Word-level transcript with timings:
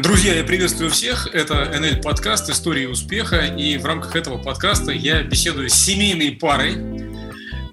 Друзья, 0.00 0.34
я 0.34 0.44
приветствую 0.44 0.90
всех. 0.90 1.26
Это 1.34 1.78
НЛ 1.78 2.00
подкаст 2.00 2.48
«Истории 2.48 2.86
успеха». 2.86 3.40
И 3.40 3.76
в 3.76 3.84
рамках 3.84 4.16
этого 4.16 4.38
подкаста 4.38 4.92
я 4.92 5.22
беседую 5.22 5.68
с 5.68 5.74
семейной 5.74 6.32
парой. 6.32 6.78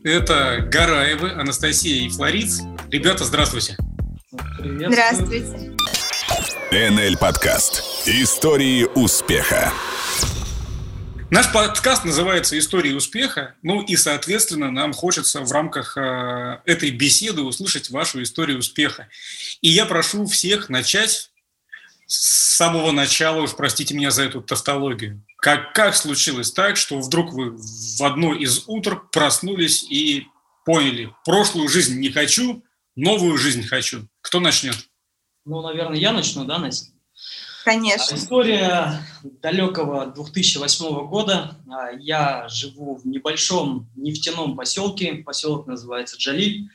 Это 0.03 0.59
Гараевы, 0.69 1.31
Анастасия 1.31 2.05
и 2.05 2.09
Флориц. 2.09 2.63
Ребята, 2.91 3.23
здравствуйте. 3.23 3.77
Здравствуйте. 4.59 5.73
НЛ 6.69 7.17
подкаст 7.17 7.81
«Истории 8.05 8.85
успеха». 8.93 9.71
Наш 11.29 11.49
подкаст 11.53 12.03
называется 12.03 12.59
«Истории 12.59 12.91
успеха», 12.91 13.55
ну 13.61 13.81
и, 13.81 13.95
соответственно, 13.95 14.69
нам 14.69 14.91
хочется 14.91 15.39
в 15.41 15.51
рамках 15.53 15.95
э, 15.95 16.59
этой 16.65 16.91
беседы 16.91 17.43
услышать 17.43 17.89
вашу 17.89 18.21
историю 18.21 18.59
успеха. 18.59 19.07
И 19.61 19.69
я 19.69 19.85
прошу 19.85 20.25
всех 20.25 20.67
начать 20.67 21.29
с 22.07 22.55
самого 22.55 22.91
начала, 22.91 23.41
уж 23.41 23.55
простите 23.55 23.93
меня 23.93 24.11
за 24.11 24.23
эту 24.23 24.41
тавтологию. 24.41 25.23
Как, 25.37 25.73
как 25.73 25.95
случилось 25.95 26.51
так, 26.51 26.77
что 26.77 26.99
вдруг 26.99 27.33
вы 27.33 27.51
в 27.51 28.01
одно 28.01 28.33
из 28.33 28.63
утр 28.67 29.03
проснулись 29.11 29.83
и 29.83 30.27
поняли, 30.65 31.13
прошлую 31.25 31.67
жизнь 31.67 31.99
не 31.99 32.09
хочу, 32.09 32.63
новую 32.95 33.37
жизнь 33.37 33.63
хочу? 33.63 34.07
Кто 34.21 34.39
начнет? 34.39 34.75
Ну, 35.45 35.61
наверное, 35.61 35.97
я 35.97 36.13
начну, 36.13 36.45
да, 36.45 36.57
Настя? 36.57 36.91
Конечно. 37.63 38.15
История 38.15 39.01
далекого 39.23 40.05
2008 40.05 41.07
года. 41.07 41.57
А, 41.69 41.91
я 41.91 42.47
живу 42.47 42.95
в 42.95 43.05
небольшом 43.05 43.89
нефтяном 43.97 44.55
поселке. 44.55 45.15
Поселок 45.15 45.67
называется 45.67 46.15
Джалиль 46.17 46.69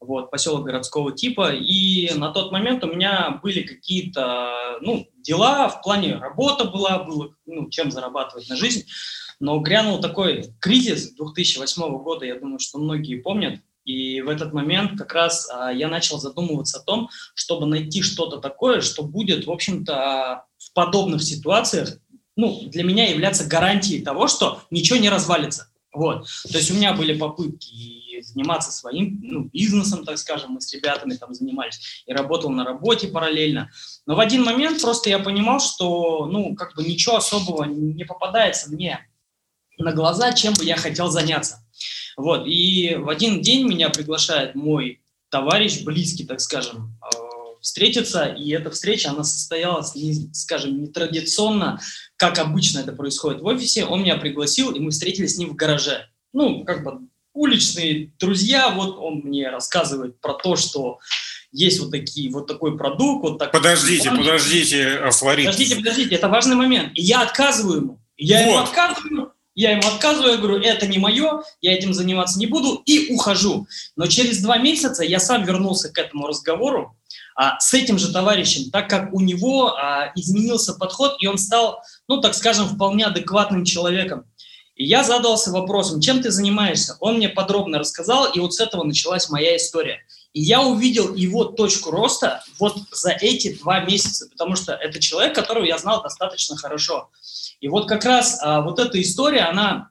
вот, 0.00 0.30
поселок 0.30 0.64
городского 0.64 1.12
типа, 1.12 1.52
и 1.54 2.12
на 2.14 2.30
тот 2.30 2.52
момент 2.52 2.84
у 2.84 2.88
меня 2.88 3.40
были 3.42 3.62
какие-то, 3.62 4.78
ну, 4.80 5.06
дела, 5.16 5.68
в 5.68 5.82
плане 5.82 6.16
работа 6.16 6.64
была, 6.64 7.02
было, 7.04 7.34
ну, 7.46 7.68
чем 7.70 7.90
зарабатывать 7.90 8.48
на 8.48 8.56
жизнь, 8.56 8.86
но 9.40 9.58
грянул 9.60 10.00
такой 10.00 10.54
кризис 10.60 11.14
2008 11.14 11.98
года, 12.02 12.24
я 12.24 12.38
думаю, 12.38 12.58
что 12.58 12.78
многие 12.78 13.16
помнят, 13.16 13.60
и 13.84 14.20
в 14.20 14.28
этот 14.28 14.52
момент 14.52 14.98
как 14.98 15.14
раз 15.14 15.48
а, 15.48 15.72
я 15.72 15.88
начал 15.88 16.18
задумываться 16.18 16.80
о 16.80 16.82
том, 16.82 17.08
чтобы 17.34 17.66
найти 17.66 18.02
что-то 18.02 18.38
такое, 18.38 18.80
что 18.80 19.04
будет, 19.04 19.46
в 19.46 19.50
общем-то, 19.50 20.44
в 20.58 20.72
подобных 20.72 21.22
ситуациях, 21.22 21.98
ну, 22.34 22.68
для 22.68 22.82
меня 22.82 23.08
являться 23.08 23.46
гарантией 23.46 24.02
того, 24.02 24.26
что 24.26 24.60
ничего 24.70 24.98
не 24.98 25.08
развалится. 25.08 25.70
Вот. 25.92 26.26
То 26.50 26.58
есть 26.58 26.70
у 26.70 26.74
меня 26.74 26.92
были 26.92 27.16
попытки 27.16 27.70
заниматься 28.22 28.72
своим 28.72 29.20
ну, 29.22 29.44
бизнесом, 29.52 30.04
так 30.04 30.18
скажем, 30.18 30.52
мы 30.52 30.60
с 30.60 30.72
ребятами 30.72 31.14
там 31.14 31.34
занимались, 31.34 32.02
и 32.06 32.12
работал 32.12 32.50
на 32.50 32.64
работе 32.64 33.08
параллельно. 33.08 33.70
Но 34.06 34.14
в 34.16 34.20
один 34.20 34.44
момент 34.44 34.80
просто 34.80 35.10
я 35.10 35.18
понимал, 35.18 35.60
что, 35.60 36.26
ну, 36.26 36.54
как 36.54 36.74
бы 36.74 36.84
ничего 36.84 37.16
особого 37.16 37.64
не 37.64 38.04
попадается 38.04 38.70
мне 38.70 39.06
на 39.78 39.92
глаза, 39.92 40.32
чем 40.32 40.54
бы 40.54 40.64
я 40.64 40.76
хотел 40.76 41.08
заняться. 41.08 41.62
Вот, 42.16 42.46
и 42.46 42.96
в 42.96 43.08
один 43.08 43.42
день 43.42 43.68
меня 43.68 43.90
приглашает 43.90 44.54
мой 44.54 45.02
товарищ, 45.28 45.82
близкий, 45.82 46.24
так 46.24 46.40
скажем, 46.40 46.96
э, 47.02 47.26
встретиться, 47.60 48.26
и 48.26 48.50
эта 48.50 48.70
встреча, 48.70 49.10
она 49.10 49.24
состоялась, 49.24 49.94
не, 49.94 50.32
скажем, 50.32 50.80
нетрадиционно, 50.80 51.80
как 52.16 52.38
обычно 52.38 52.78
это 52.78 52.92
происходит 52.92 53.42
в 53.42 53.46
офисе. 53.46 53.84
Он 53.84 54.02
меня 54.02 54.16
пригласил, 54.16 54.72
и 54.72 54.80
мы 54.80 54.90
встретились 54.90 55.34
с 55.34 55.38
ним 55.38 55.50
в 55.50 55.56
гараже. 55.56 56.08
Ну, 56.32 56.64
как 56.64 56.84
бы 56.84 57.00
уличные 57.36 58.12
друзья, 58.18 58.70
вот 58.70 58.96
он 58.98 59.20
мне 59.24 59.48
рассказывает 59.50 60.20
про 60.20 60.34
то, 60.34 60.56
что 60.56 60.98
есть 61.52 61.80
вот 61.80 61.90
такие, 61.90 62.30
вот 62.30 62.46
такой 62.46 62.76
продукт, 62.76 63.22
вот 63.22 63.38
такой. 63.38 63.60
Подождите, 63.60 64.10
он... 64.10 64.18
подождите, 64.18 65.10
Флорид. 65.10 65.46
Подождите, 65.46 65.76
подождите, 65.76 66.14
это 66.14 66.28
важный 66.28 66.56
момент. 66.56 66.92
И 66.94 67.02
я 67.02 67.22
отказываю 67.22 67.80
ему. 67.80 68.00
Я 68.16 68.44
вот. 68.44 68.50
ему 68.50 68.58
отказываю, 68.58 69.32
я 69.54 69.70
ему 69.70 69.88
отказываю, 69.88 70.32
я 70.32 70.36
говорю, 70.38 70.58
это 70.58 70.86
не 70.86 70.98
мое, 70.98 71.42
я 71.62 71.72
этим 71.72 71.94
заниматься 71.94 72.38
не 72.38 72.46
буду, 72.46 72.82
и 72.84 73.12
ухожу. 73.12 73.66
Но 73.96 74.06
через 74.06 74.42
два 74.42 74.58
месяца 74.58 75.02
я 75.02 75.18
сам 75.18 75.44
вернулся 75.44 75.90
к 75.90 75.98
этому 75.98 76.26
разговору 76.26 76.94
а, 77.34 77.58
с 77.58 77.72
этим 77.72 77.98
же 77.98 78.12
товарищем, 78.12 78.70
так 78.70 78.88
как 78.90 79.14
у 79.14 79.20
него 79.20 79.74
а, 79.74 80.12
изменился 80.14 80.74
подход, 80.74 81.16
и 81.20 81.26
он 81.26 81.38
стал, 81.38 81.82
ну, 82.06 82.20
так 82.20 82.34
скажем, 82.34 82.66
вполне 82.68 83.06
адекватным 83.06 83.64
человеком. 83.64 84.24
И 84.76 84.84
я 84.84 85.02
задался 85.02 85.50
вопросом, 85.50 86.00
чем 86.00 86.22
ты 86.22 86.30
занимаешься? 86.30 86.96
Он 87.00 87.16
мне 87.16 87.30
подробно 87.30 87.78
рассказал, 87.78 88.30
и 88.30 88.38
вот 88.38 88.54
с 88.54 88.60
этого 88.60 88.84
началась 88.84 89.30
моя 89.30 89.56
история. 89.56 90.00
И 90.34 90.42
я 90.42 90.60
увидел 90.60 91.14
его 91.14 91.44
точку 91.44 91.90
роста 91.90 92.44
вот 92.58 92.76
за 92.92 93.12
эти 93.12 93.56
два 93.58 93.80
месяца, 93.80 94.28
потому 94.30 94.54
что 94.54 94.74
это 94.74 95.00
человек, 95.00 95.34
которого 95.34 95.64
я 95.64 95.78
знал 95.78 96.02
достаточно 96.02 96.58
хорошо. 96.58 97.08
И 97.60 97.68
вот 97.68 97.88
как 97.88 98.04
раз 98.04 98.38
а, 98.42 98.60
вот 98.60 98.78
эта 98.78 99.00
история, 99.00 99.44
она 99.44 99.88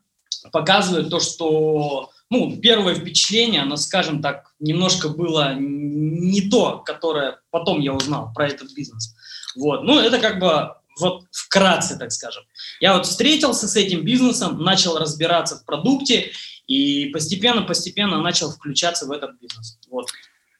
показывает 0.51 1.09
то, 1.09 1.19
что 1.19 2.11
ну, 2.29 2.55
первое 2.57 2.93
впечатление, 2.93 3.61
оно, 3.61 3.77
скажем 3.77 4.21
так, 4.21 4.53
немножко 4.59 5.09
было 5.09 5.55
не 5.55 6.41
то, 6.41 6.79
которое 6.79 7.39
потом 7.49 7.79
я 7.79 7.93
узнал 7.93 8.31
про 8.35 8.47
этот 8.47 8.71
бизнес. 8.73 9.15
Вот. 9.55 9.83
Ну, 9.83 9.99
это 9.99 10.19
как 10.19 10.39
бы 10.39 10.75
вот 10.99 11.23
вкратце, 11.31 11.97
так 11.97 12.11
скажем. 12.11 12.43
Я 12.79 12.95
вот 12.95 13.05
встретился 13.05 13.67
с 13.67 13.75
этим 13.75 14.03
бизнесом, 14.03 14.61
начал 14.61 14.97
разбираться 14.97 15.57
в 15.57 15.65
продукте 15.65 16.31
и 16.67 17.07
постепенно-постепенно 17.07 18.21
начал 18.21 18.51
включаться 18.51 19.05
в 19.05 19.11
этот 19.11 19.39
бизнес. 19.39 19.77
Вот. 19.89 20.09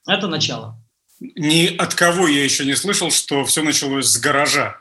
Это 0.08 0.28
начало. 0.28 0.80
Ни 1.20 1.76
от 1.78 1.96
кого 1.96 2.28
я 2.28 2.44
еще 2.44 2.66
не 2.66 2.76
слышал, 2.76 3.12
что 3.12 3.46
все 3.46 3.64
началось 3.64 4.08
с 4.08 4.18
гаража. 4.18 4.78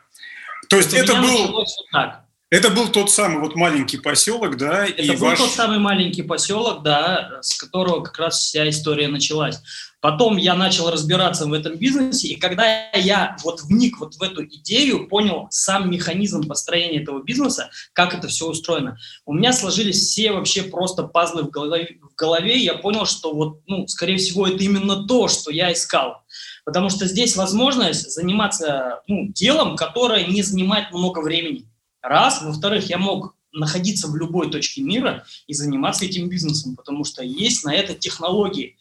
То 0.68 0.76
есть 0.76 0.92
это 0.92 1.14
был... 1.14 1.64
Так. 1.92 2.24
Это 2.50 2.70
был 2.70 2.88
тот 2.88 3.10
самый 3.10 3.40
вот 3.40 3.56
маленький 3.56 3.98
поселок, 3.98 4.56
да? 4.56 4.86
Это 4.86 5.02
и 5.02 5.10
был 5.16 5.28
ваш... 5.28 5.38
тот 5.38 5.50
самый 5.50 5.78
маленький 5.78 6.22
поселок, 6.22 6.82
да, 6.84 7.38
с 7.42 7.56
которого 7.56 8.02
как 8.02 8.18
раз 8.18 8.38
вся 8.38 8.68
история 8.68 9.08
началась. 9.08 9.58
Потом 10.04 10.36
я 10.36 10.54
начал 10.54 10.90
разбираться 10.90 11.46
в 11.46 11.54
этом 11.54 11.78
бизнесе, 11.78 12.28
и 12.28 12.36
когда 12.36 12.90
я 12.92 13.38
вот 13.42 13.62
вник 13.62 14.00
вот 14.00 14.16
в 14.16 14.22
эту 14.22 14.44
идею, 14.44 15.08
понял 15.08 15.46
сам 15.48 15.90
механизм 15.90 16.46
построения 16.46 17.00
этого 17.00 17.22
бизнеса, 17.22 17.70
как 17.94 18.12
это 18.12 18.28
все 18.28 18.46
устроено, 18.46 18.98
у 19.24 19.32
меня 19.32 19.54
сложились 19.54 19.96
все 19.96 20.32
вообще 20.32 20.64
просто 20.64 21.04
пазлы 21.04 21.44
в 21.44 21.48
голове, 21.48 21.96
в 22.02 22.14
голове 22.16 22.58
я 22.58 22.74
понял, 22.74 23.06
что 23.06 23.32
вот, 23.34 23.62
ну, 23.66 23.88
скорее 23.88 24.18
всего, 24.18 24.46
это 24.46 24.62
именно 24.62 25.06
то, 25.06 25.26
что 25.28 25.50
я 25.50 25.72
искал. 25.72 26.22
Потому 26.66 26.90
что 26.90 27.06
здесь 27.06 27.34
возможность 27.34 28.10
заниматься 28.10 29.00
ну, 29.08 29.28
делом, 29.28 29.74
которое 29.74 30.26
не 30.26 30.42
занимает 30.42 30.92
много 30.92 31.20
времени. 31.20 31.64
Раз. 32.02 32.42
Во-вторых, 32.42 32.90
я 32.90 32.98
мог 32.98 33.34
находиться 33.52 34.08
в 34.08 34.16
любой 34.16 34.50
точке 34.50 34.82
мира 34.82 35.24
и 35.46 35.54
заниматься 35.54 36.04
этим 36.04 36.28
бизнесом, 36.28 36.76
потому 36.76 37.04
что 37.04 37.22
есть 37.22 37.64
на 37.64 37.74
это 37.74 37.94
технологии. 37.94 38.76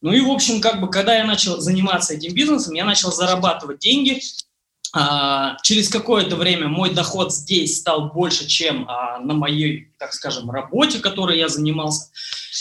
Ну 0.00 0.12
и, 0.12 0.20
в 0.20 0.30
общем, 0.30 0.60
как 0.60 0.80
бы, 0.80 0.90
когда 0.90 1.16
я 1.16 1.24
начал 1.24 1.60
заниматься 1.60 2.14
этим 2.14 2.34
бизнесом, 2.34 2.74
я 2.74 2.84
начал 2.84 3.10
зарабатывать 3.10 3.80
деньги. 3.80 4.20
А, 4.94 5.56
через 5.62 5.88
какое-то 5.88 6.36
время 6.36 6.68
мой 6.68 6.94
доход 6.94 7.34
здесь 7.34 7.78
стал 7.78 8.10
больше, 8.10 8.46
чем 8.46 8.88
а, 8.88 9.18
на 9.18 9.34
моей, 9.34 9.92
так 9.98 10.14
скажем, 10.14 10.50
работе, 10.50 11.00
которой 11.00 11.36
я 11.38 11.48
занимался. 11.48 12.10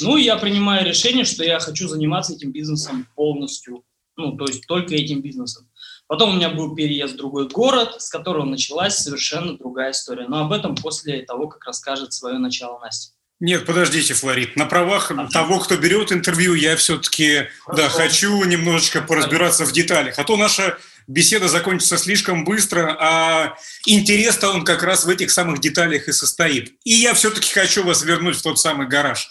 Ну 0.01 0.17
и 0.17 0.23
я 0.23 0.35
принимаю 0.35 0.85
решение, 0.85 1.25
что 1.25 1.43
я 1.43 1.59
хочу 1.59 1.87
заниматься 1.87 2.33
этим 2.33 2.51
бизнесом 2.51 3.07
полностью. 3.15 3.83
Ну, 4.17 4.35
то 4.35 4.45
есть 4.45 4.65
только 4.67 4.95
этим 4.95 5.21
бизнесом. 5.21 5.69
Потом 6.07 6.31
у 6.31 6.35
меня 6.35 6.49
был 6.49 6.73
переезд 6.73 7.13
в 7.13 7.17
другой 7.17 7.47
город, 7.49 8.01
с 8.01 8.09
которого 8.09 8.45
началась 8.45 8.97
совершенно 8.97 9.57
другая 9.57 9.91
история. 9.91 10.27
Но 10.27 10.39
об 10.39 10.51
этом 10.51 10.75
после 10.75 11.21
того, 11.21 11.47
как 11.47 11.63
расскажет 11.65 12.13
свое 12.13 12.39
начало 12.39 12.79
Настя. 12.79 13.16
Нет, 13.39 13.65
подождите, 13.65 14.15
Флорид. 14.15 14.55
На 14.55 14.65
правах 14.65 15.11
ага. 15.11 15.27
того, 15.31 15.59
кто 15.59 15.77
берет 15.77 16.11
интервью, 16.11 16.55
я 16.55 16.75
все-таки 16.75 17.49
да, 17.71 17.87
хочу 17.87 18.43
немножечко 18.43 19.01
поразбираться 19.01 19.65
в 19.65 19.71
деталях. 19.71 20.17
А 20.17 20.23
то 20.23 20.37
наша 20.37 20.79
беседа 21.07 21.47
закончится 21.47 21.97
слишком 21.97 22.43
быстро, 22.43 22.97
а 22.99 23.55
интерес-то 23.85 24.49
он 24.49 24.65
как 24.65 24.81
раз 24.81 25.05
в 25.05 25.09
этих 25.09 25.29
самых 25.29 25.59
деталях 25.59 26.07
и 26.07 26.13
состоит. 26.13 26.73
И 26.83 26.91
я 26.91 27.13
все-таки 27.13 27.53
хочу 27.53 27.83
вас 27.83 28.01
вернуть 28.03 28.37
в 28.37 28.41
тот 28.41 28.59
самый 28.59 28.87
гараж. 28.87 29.29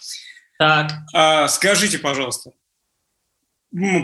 Так. 0.59 0.93
А, 1.13 1.49
скажите, 1.49 1.99
пожалуйста, 1.99 2.53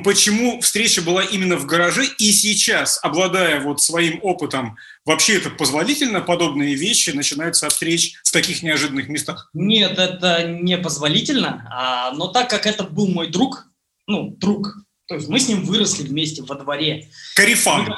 почему 0.05 0.61
встреча 0.61 1.03
была 1.03 1.23
именно 1.23 1.57
в 1.57 1.67
гараже, 1.67 2.05
и 2.19 2.33
сейчас, 2.33 3.01
обладая 3.03 3.61
вот 3.61 3.81
своим 3.81 4.19
опытом, 4.23 4.77
вообще 5.05 5.37
это 5.37 5.51
позволительно, 5.51 6.21
подобные 6.21 6.75
вещи 6.75 7.11
начинаются 7.11 7.67
от 7.67 7.73
встреч 7.73 8.15
в 8.25 8.33
таких 8.33 8.63
неожиданных 8.63 9.09
местах? 9.09 9.51
Нет, 9.55 9.99
это 9.99 10.47
не 10.49 10.79
позволительно, 10.79 11.67
а, 11.71 12.13
но 12.13 12.29
так 12.29 12.51
как 12.51 12.67
это 12.67 12.85
был 12.85 13.09
мой 13.09 13.29
друг, 13.29 13.67
ну, 14.07 14.31
друг, 14.31 14.77
то 15.07 15.17
есть 15.17 15.29
мы 15.29 15.39
с 15.39 15.49
ним 15.49 15.65
выросли 15.65 16.05
вместе 16.05 16.43
во 16.43 16.55
дворе. 16.55 17.09
Карифан. 17.35 17.95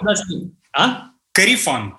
А? 0.73 1.11
Карифан. 1.33 1.97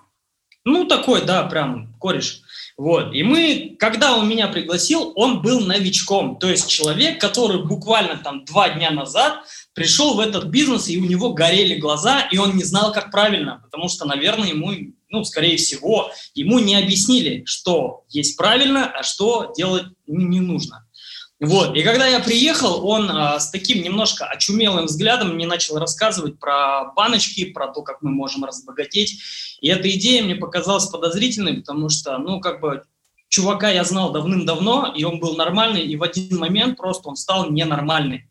Ну, 0.66 0.86
такой, 0.86 1.24
да, 1.24 1.44
прям 1.44 1.94
кореш. 2.00 2.42
Вот. 2.76 3.14
И 3.14 3.24
мы, 3.24 3.76
когда 3.80 4.18
он 4.18 4.28
меня 4.28 4.48
пригласил, 4.48 5.14
он 5.16 5.42
был 5.42 5.62
новичком. 5.62 6.38
То 6.40 6.50
есть 6.50 6.68
человек, 6.68 7.22
который 7.22 7.64
буквально 7.64 8.18
там 8.18 8.44
два 8.46 8.70
дня 8.70 8.92
назад 8.92 9.46
пришел 9.74 10.16
в 10.16 10.20
этот 10.20 10.46
бизнес, 10.46 10.90
и 10.90 10.98
у 10.98 11.06
него 11.06 11.34
горели 11.34 11.76
глаза, 11.76 12.28
и 12.32 12.38
он 12.38 12.56
не 12.56 12.64
знал, 12.64 12.92
как 12.92 13.12
правильно, 13.12 13.62
потому 13.64 13.88
что, 13.88 14.06
наверное, 14.06 14.50
ему, 14.50 14.72
ну, 15.10 15.24
скорее 15.24 15.58
всего, 15.58 16.12
ему 16.34 16.60
не 16.60 16.76
объяснили, 16.76 17.44
что 17.46 18.04
есть 18.10 18.36
правильно, 18.36 18.92
а 18.92 19.04
что 19.04 19.54
делать 19.56 19.86
не 20.08 20.40
нужно. 20.40 20.85
Вот. 21.40 21.76
И 21.76 21.84
когда 21.84 22.08
я 22.08 22.20
приехал, 22.22 22.88
он 22.88 23.12
а, 23.12 23.40
с 23.40 23.52
таким 23.52 23.84
немножко 23.84 24.26
очумелым 24.26 24.86
взглядом 24.86 25.36
мне 25.36 25.46
начал 25.46 25.78
рассказывать 25.78 26.40
про 26.40 26.94
баночки, 26.96 27.46
про 27.52 27.68
то, 27.68 27.82
как 27.82 28.02
мы 28.02 28.12
можем 28.12 28.46
разбогатеть. 28.46 29.20
И 29.60 29.68
эта 29.68 29.90
идея 29.92 30.24
мне 30.24 30.36
показалась 30.36 30.86
подозрительной, 30.86 31.56
потому 31.56 31.90
что, 31.90 32.18
ну, 32.18 32.40
как 32.40 32.62
бы, 32.62 32.84
чувака 33.28 33.70
я 33.70 33.84
знал 33.84 34.14
давным-давно, 34.14 34.94
и 34.96 35.04
он 35.04 35.20
был 35.20 35.36
нормальный, 35.36 35.82
и 35.82 35.98
в 35.98 36.04
один 36.04 36.38
момент 36.38 36.78
просто 36.78 37.10
он 37.10 37.18
стал 37.18 37.50
ненормальный. 37.50 38.30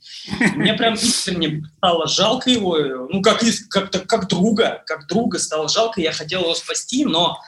Мне 0.55 0.73
прям 0.73 0.95
искренне 0.95 1.63
стало 1.77 2.07
жалко 2.07 2.49
его, 2.49 2.79
ну, 3.11 3.21
как, 3.21 3.43
как, 3.69 3.91
как 4.07 4.29
друга, 4.29 4.83
как 4.87 5.07
друга 5.09 5.39
стало 5.39 5.69
жалко, 5.69 6.01
я 6.01 6.13
хотел 6.13 6.43
его 6.43 6.55
спасти, 6.55 7.05
но 7.05 7.39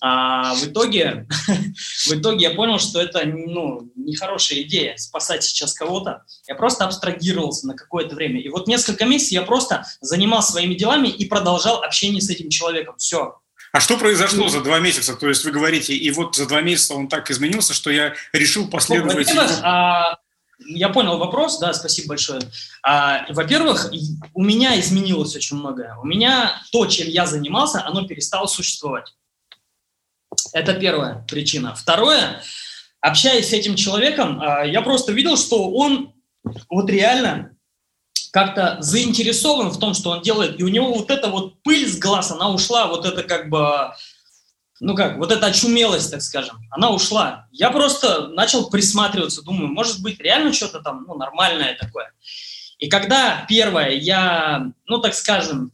а 0.00 0.54
в 0.54 0.64
итоге, 0.66 1.26
в 2.06 2.12
итоге 2.12 2.44
я 2.46 2.54
понял, 2.54 2.78
что 2.78 3.00
это 3.00 3.24
ну, 3.24 3.90
нехорошая 3.96 4.62
идея 4.62 4.96
спасать 4.96 5.44
сейчас 5.44 5.72
кого-то. 5.74 6.24
Я 6.46 6.54
просто 6.54 6.84
абстрагировался 6.84 7.66
на 7.66 7.74
какое-то 7.74 8.14
время. 8.14 8.40
И 8.40 8.48
вот 8.48 8.66
несколько 8.66 9.04
месяцев 9.04 9.32
я 9.32 9.42
просто 9.42 9.86
занимался 10.00 10.52
своими 10.52 10.74
делами 10.74 11.08
и 11.08 11.24
продолжал 11.26 11.82
общение 11.82 12.20
с 12.20 12.30
этим 12.30 12.50
человеком. 12.50 12.96
Все. 12.98 13.38
А 13.72 13.80
что 13.80 13.96
произошло 13.96 14.48
за 14.48 14.60
два 14.60 14.78
месяца? 14.78 15.16
То 15.16 15.28
есть 15.28 15.44
вы 15.44 15.50
говорите, 15.50 15.94
и 15.94 16.10
вот 16.10 16.36
за 16.36 16.46
два 16.46 16.60
месяца 16.60 16.94
он 16.94 17.08
так 17.08 17.30
изменился, 17.30 17.74
что 17.74 17.90
я 17.90 18.14
решил 18.32 18.68
последовать... 18.68 19.28
Ну, 19.34 19.42
а, 19.62 20.18
я 20.66 20.88
понял 20.90 21.18
вопрос, 21.18 21.58
да, 21.58 21.72
спасибо 21.74 22.10
большое. 22.10 22.40
А, 22.82 23.26
во-первых, 23.30 23.90
у 24.32 24.44
меня 24.44 24.78
изменилось 24.78 25.34
очень 25.34 25.56
многое. 25.56 25.96
У 25.96 26.06
меня 26.06 26.62
то, 26.70 26.86
чем 26.86 27.08
я 27.08 27.26
занимался, 27.26 27.84
оно 27.84 28.06
перестало 28.06 28.46
существовать. 28.46 29.12
Это 30.52 30.74
первая 30.74 31.24
причина. 31.28 31.74
Второе, 31.74 32.42
общаясь 33.00 33.48
с 33.48 33.52
этим 33.52 33.76
человеком, 33.76 34.40
а, 34.40 34.64
я 34.64 34.82
просто 34.82 35.12
видел, 35.12 35.36
что 35.36 35.70
он 35.70 36.14
вот 36.68 36.90
реально 36.90 37.50
как-то 38.32 38.78
заинтересован 38.80 39.70
в 39.70 39.78
том, 39.78 39.94
что 39.94 40.10
он 40.10 40.22
делает, 40.22 40.58
и 40.58 40.64
у 40.64 40.68
него 40.68 40.92
вот 40.92 41.10
эта 41.10 41.28
вот 41.28 41.62
пыль 41.62 41.88
с 41.88 41.98
глаз, 41.98 42.32
она 42.32 42.50
ушла, 42.50 42.88
вот 42.88 43.06
это 43.06 43.22
как 43.22 43.48
бы, 43.48 43.92
ну 44.80 44.96
как, 44.96 45.18
вот 45.18 45.30
эта 45.30 45.46
очумелость, 45.46 46.10
так 46.10 46.20
скажем, 46.20 46.58
она 46.70 46.90
ушла. 46.90 47.46
Я 47.52 47.70
просто 47.70 48.28
начал 48.28 48.70
присматриваться, 48.70 49.42
думаю, 49.42 49.68
может 49.68 50.02
быть, 50.02 50.20
реально 50.20 50.52
что-то 50.52 50.80
там, 50.80 51.04
ну, 51.06 51.14
нормальное 51.14 51.76
такое. 51.78 52.12
И 52.78 52.88
когда 52.88 53.46
первое, 53.48 53.90
я, 53.90 54.66
ну, 54.86 54.98
так 54.98 55.14
скажем, 55.14 55.70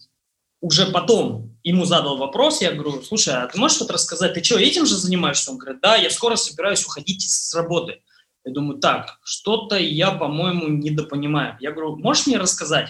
уже 0.60 0.86
потом 0.86 1.56
ему 1.62 1.84
задал 1.84 2.16
вопрос, 2.16 2.60
я 2.60 2.72
говорю, 2.72 3.02
слушай, 3.02 3.34
а 3.34 3.46
ты 3.46 3.58
можешь 3.58 3.76
что-то 3.76 3.94
рассказать, 3.94 4.34
ты 4.34 4.42
что, 4.44 4.58
этим 4.58 4.86
же 4.86 4.96
занимаешься? 4.96 5.50
Он 5.50 5.58
говорит, 5.58 5.80
да, 5.80 5.96
я 5.96 6.10
скоро 6.10 6.36
собираюсь 6.36 6.84
уходить 6.84 7.28
с 7.28 7.54
работы. 7.54 8.02
Я 8.44 8.52
думаю, 8.52 8.78
так, 8.78 9.18
что-то 9.22 9.76
я, 9.76 10.12
по-моему, 10.12 10.68
недопонимаю. 10.68 11.56
Я 11.60 11.72
говорю, 11.72 11.96
можешь 11.96 12.26
мне 12.26 12.38
рассказать? 12.38 12.88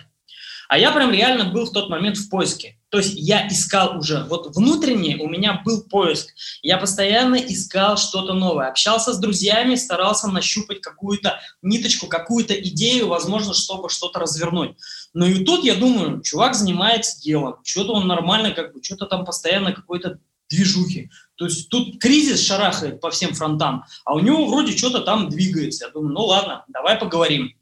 А 0.69 0.79
я 0.79 0.93
прям 0.93 1.11
реально 1.11 1.53
был 1.53 1.67
в 1.67 1.73
тот 1.73 1.91
момент 1.91 2.17
в 2.17 2.29
поиске. 2.29 2.80
То 2.91 2.99
есть 2.99 3.15
я 3.15 3.47
искал 3.49 3.99
уже, 3.99 4.25
вот 4.25 4.55
внутренне 4.55 5.17
у 5.17 5.29
меня 5.29 5.63
был 5.65 5.83
поиск. 5.85 6.35
Я 6.63 6.77
постоянно 6.77 7.37
искал 7.37 7.97
что-то 7.97 8.35
новое, 8.35 8.69
общался 8.69 9.13
с 9.13 9.19
друзьями, 9.19 9.77
старался 9.77 10.27
нащупать 10.29 10.81
какую-то 10.81 11.41
ниточку, 11.63 12.09
какую-то 12.09 12.55
идею, 12.55 13.09
возможно, 13.09 13.55
чтобы 13.55 13.89
что-то 13.89 14.19
развернуть. 14.19 14.77
Но 15.15 15.25
и 15.27 15.45
тут 15.45 15.65
я 15.65 15.77
думаю, 15.77 16.21
чувак 16.23 16.57
занимается 16.57 17.21
делом, 17.21 17.57
что-то 17.65 17.93
он 17.93 18.09
нормально, 18.09 18.51
как 18.51 18.75
бы, 18.75 18.83
что-то 18.83 19.07
там 19.07 19.25
постоянно 19.25 19.73
какой-то 19.73 20.19
движухи. 20.49 21.11
То 21.37 21.45
есть 21.45 21.69
тут 21.69 22.01
кризис 22.01 22.45
шарахает 22.45 23.01
по 23.01 23.11
всем 23.11 23.35
фронтам, 23.35 23.85
а 24.05 24.15
у 24.15 24.19
него 24.19 24.47
вроде 24.47 24.77
что-то 24.77 25.01
там 25.01 25.29
двигается. 25.29 25.87
Я 25.87 25.91
думаю, 25.93 26.13
ну 26.13 26.25
ладно, 26.25 26.65
давай 26.69 26.99
поговорим. 26.99 27.55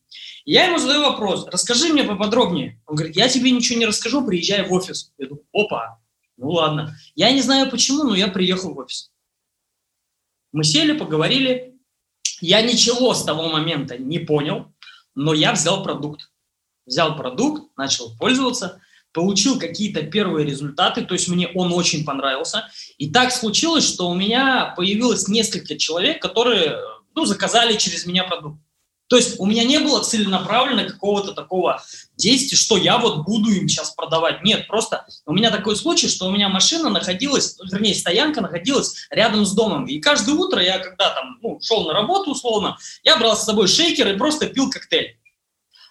Я 0.50 0.64
ему 0.64 0.78
задаю 0.78 1.02
вопрос, 1.02 1.46
расскажи 1.46 1.92
мне 1.92 2.04
поподробнее. 2.04 2.80
Он 2.86 2.96
говорит, 2.96 3.14
я 3.16 3.28
тебе 3.28 3.50
ничего 3.50 3.78
не 3.78 3.84
расскажу, 3.84 4.26
приезжай 4.26 4.66
в 4.66 4.72
офис. 4.72 5.12
Я 5.18 5.26
думаю, 5.26 5.44
опа, 5.52 5.98
ну 6.38 6.48
ладно. 6.48 6.96
Я 7.14 7.32
не 7.32 7.42
знаю 7.42 7.70
почему, 7.70 8.04
но 8.04 8.14
я 8.14 8.28
приехал 8.28 8.72
в 8.72 8.78
офис. 8.78 9.10
Мы 10.52 10.64
сели, 10.64 10.96
поговорили. 10.96 11.74
Я 12.40 12.62
ничего 12.62 13.12
с 13.12 13.24
того 13.24 13.50
момента 13.50 13.98
не 13.98 14.20
понял, 14.20 14.72
но 15.14 15.34
я 15.34 15.52
взял 15.52 15.82
продукт. 15.82 16.30
Взял 16.86 17.14
продукт, 17.14 17.70
начал 17.76 18.16
пользоваться, 18.16 18.80
получил 19.12 19.58
какие-то 19.58 20.00
первые 20.00 20.46
результаты, 20.46 21.04
то 21.04 21.12
есть 21.12 21.28
мне 21.28 21.48
он 21.48 21.74
очень 21.74 22.06
понравился. 22.06 22.70
И 22.96 23.10
так 23.10 23.32
случилось, 23.32 23.86
что 23.86 24.08
у 24.08 24.14
меня 24.14 24.72
появилось 24.74 25.28
несколько 25.28 25.76
человек, 25.76 26.22
которые 26.22 26.80
ну, 27.14 27.26
заказали 27.26 27.76
через 27.76 28.06
меня 28.06 28.24
продукт. 28.24 28.62
То 29.08 29.16
есть 29.16 29.40
у 29.40 29.46
меня 29.46 29.64
не 29.64 29.78
было 29.78 30.02
целенаправленно 30.02 30.84
какого-то 30.84 31.32
такого 31.32 31.82
действия, 32.16 32.56
что 32.56 32.76
я 32.76 32.98
вот 32.98 33.24
буду 33.24 33.50
им 33.50 33.66
сейчас 33.68 33.90
продавать. 33.90 34.42
Нет, 34.42 34.68
просто 34.68 35.06
у 35.24 35.32
меня 35.32 35.50
такой 35.50 35.76
случай, 35.76 36.08
что 36.08 36.26
у 36.26 36.30
меня 36.30 36.48
машина 36.48 36.90
находилась, 36.90 37.56
вернее, 37.72 37.94
стоянка 37.94 38.42
находилась 38.42 39.06
рядом 39.10 39.46
с 39.46 39.54
домом. 39.54 39.86
И 39.86 39.98
каждое 39.98 40.34
утро 40.34 40.62
я, 40.62 40.78
когда 40.78 41.14
там 41.14 41.38
ну, 41.42 41.58
шел 41.62 41.86
на 41.86 41.94
работу 41.94 42.32
условно, 42.32 42.76
я 43.02 43.16
брал 43.16 43.36
с 43.36 43.44
собой 43.44 43.66
шейкер 43.66 44.08
и 44.08 44.18
просто 44.18 44.46
пил 44.46 44.70
коктейль. 44.70 45.16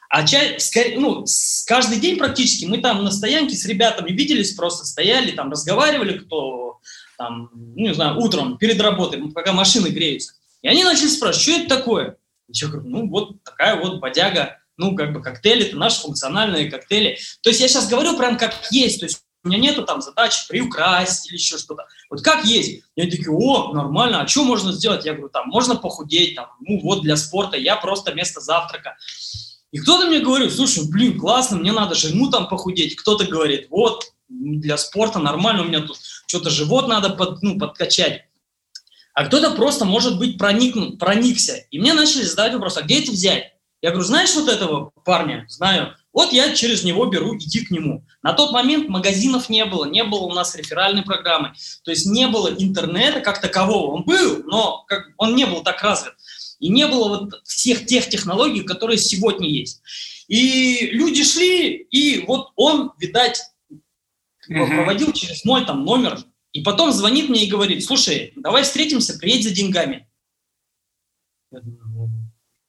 А 0.09 0.25
чай, 0.25 0.57
ну, 0.95 1.25
каждый 1.65 1.99
день 1.99 2.17
практически 2.17 2.65
мы 2.65 2.77
там 2.77 3.03
на 3.03 3.11
стоянке 3.11 3.55
с 3.55 3.65
ребятами 3.65 4.11
виделись, 4.11 4.53
просто 4.53 4.85
стояли, 4.85 5.31
там 5.31 5.51
разговаривали, 5.51 6.19
кто 6.19 6.79
там, 7.17 7.49
ну, 7.53 7.87
не 7.87 7.93
знаю, 7.93 8.17
утром 8.19 8.57
перед 8.57 8.79
работой, 8.79 9.19
пока 9.31 9.51
машины 9.51 9.87
греются. 9.87 10.33
И 10.61 10.67
они 10.67 10.83
начали 10.83 11.07
спрашивать, 11.07 11.41
что 11.41 11.51
это 11.63 11.75
такое? 11.77 12.17
Я 12.49 12.67
говорю, 12.67 12.89
ну 12.89 13.09
вот 13.09 13.43
такая 13.43 13.75
вот 13.81 13.99
бодяга, 13.99 14.57
ну 14.77 14.95
как 14.95 15.13
бы 15.13 15.21
коктейли, 15.21 15.65
это 15.65 15.77
наши 15.77 16.01
функциональные 16.01 16.71
коктейли. 16.71 17.17
То 17.41 17.49
есть 17.49 17.61
я 17.61 17.67
сейчас 17.67 17.89
говорю 17.89 18.17
прям 18.17 18.37
как 18.37 18.53
есть, 18.71 18.99
то 18.99 19.05
есть 19.05 19.23
у 19.43 19.49
меня 19.49 19.59
нету 19.59 19.83
там 19.83 20.01
задачи 20.01 20.47
приукрасить 20.47 21.27
или 21.27 21.37
еще 21.37 21.57
что-то. 21.57 21.85
Вот 22.09 22.21
как 22.21 22.45
есть. 22.45 22.83
Я 22.95 23.05
такие, 23.05 23.31
о, 23.31 23.73
нормально, 23.73 24.21
а 24.21 24.27
что 24.27 24.43
можно 24.43 24.71
сделать? 24.71 25.05
Я 25.05 25.13
говорю, 25.13 25.29
там, 25.29 25.47
можно 25.47 25.75
похудеть, 25.75 26.35
там, 26.35 26.47
ну 26.59 26.79
вот 26.81 27.01
для 27.01 27.15
спорта, 27.15 27.57
я 27.57 27.75
просто 27.77 28.11
вместо 28.11 28.41
завтрака. 28.41 28.97
И 29.71 29.79
кто-то 29.79 30.07
мне 30.07 30.19
говорит, 30.19 30.53
слушай, 30.53 30.89
блин, 30.89 31.19
классно, 31.19 31.57
мне 31.57 31.71
надо 31.71 31.95
же 31.95 32.09
ему 32.09 32.29
там 32.29 32.47
похудеть. 32.47 32.95
Кто-то 32.95 33.25
говорит, 33.25 33.67
вот, 33.69 34.11
для 34.29 34.77
спорта 34.77 35.19
нормально, 35.19 35.63
у 35.63 35.65
меня 35.65 35.81
тут 35.81 35.97
что-то 36.25 36.49
живот 36.49 36.87
надо 36.87 37.11
под, 37.11 37.41
ну, 37.41 37.57
подкачать 37.57 38.26
а 39.17 39.25
кто-то 39.25 39.55
просто, 39.55 39.83
может 39.83 40.19
быть, 40.19 40.37
проникнут, 40.37 40.99
проникся. 40.99 41.55
И 41.71 41.79
мне 41.79 41.95
начали 41.95 42.21
задавать 42.21 42.53
вопрос, 42.53 42.77
а 42.77 42.83
где 42.83 43.01
это 43.01 43.11
взять? 43.11 43.45
Я 43.81 43.89
говорю, 43.89 44.05
знаешь 44.05 44.35
вот 44.35 44.47
этого 44.47 44.91
парня? 45.03 45.47
Знаю. 45.49 45.95
Вот 46.13 46.31
я 46.33 46.53
через 46.53 46.83
него 46.83 47.07
беру, 47.07 47.35
иди 47.35 47.65
к 47.65 47.71
нему. 47.71 48.05
На 48.21 48.33
тот 48.33 48.51
момент 48.51 48.89
магазинов 48.89 49.49
не 49.49 49.65
было, 49.65 49.85
не 49.85 50.03
было 50.03 50.19
у 50.19 50.33
нас 50.33 50.53
реферальной 50.53 51.01
программы. 51.01 51.53
То 51.83 51.89
есть 51.89 52.05
не 52.05 52.27
было 52.27 52.49
интернета 52.49 53.21
как 53.21 53.41
такового. 53.41 53.93
Он 53.93 54.03
был, 54.03 54.43
но 54.45 54.83
как, 54.87 55.07
он 55.17 55.35
не 55.35 55.47
был 55.47 55.63
так 55.63 55.81
развит. 55.81 56.13
И 56.59 56.69
не 56.69 56.85
было 56.85 57.09
вот 57.09 57.41
всех 57.43 57.87
тех 57.87 58.07
технологий, 58.09 58.61
которые 58.61 58.99
сегодня 58.99 59.49
есть. 59.49 59.81
И 60.27 60.91
люди 60.91 61.23
шли, 61.23 61.73
и 61.73 62.23
вот 62.27 62.49
он, 62.55 62.91
видать, 62.99 63.41
mm-hmm. 63.71 64.75
проводил 64.75 65.11
через 65.11 65.43
мой 65.43 65.65
там 65.65 65.85
номер 65.85 66.19
и 66.57 66.63
потом 66.63 66.91
звонит 66.91 67.29
мне 67.29 67.45
и 67.45 67.49
говорит, 67.49 67.85
слушай, 67.85 68.33
давай 68.35 68.63
встретимся, 68.63 69.19
приедь 69.19 69.43
за 69.43 69.51
деньгами. 69.51 70.07
Я 71.51 71.59
думаю, 71.59 71.87
ну, 71.87 72.09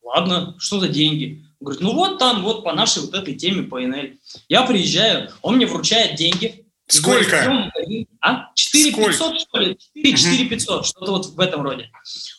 ладно, 0.02 0.57
что 0.59 0.78
за 0.78 0.88
деньги? 0.88 1.42
Он 1.59 1.64
говорит, 1.64 1.80
ну 1.80 1.95
вот 1.95 2.18
там, 2.18 2.42
вот 2.42 2.64
по 2.64 2.75
нашей 2.75 3.00
вот 3.00 3.14
этой 3.14 3.35
теме, 3.35 3.62
по 3.62 3.80
НЛ. 3.80 4.11
Я 4.50 4.66
приезжаю, 4.66 5.30
он 5.40 5.57
мне 5.57 5.64
вручает 5.64 6.16
деньги. 6.16 6.66
Сколько? 6.87 7.71
Говорит, 7.75 8.11
а? 8.21 8.52
4 8.54 8.95
500, 8.95 9.40
что 9.40 9.59
ли? 9.59 9.78
4, 9.95 10.16
4 10.16 10.49
500, 10.50 10.87
что-то 10.87 11.12
вот 11.12 11.26
в 11.28 11.40
этом 11.40 11.62
роде. 11.62 11.90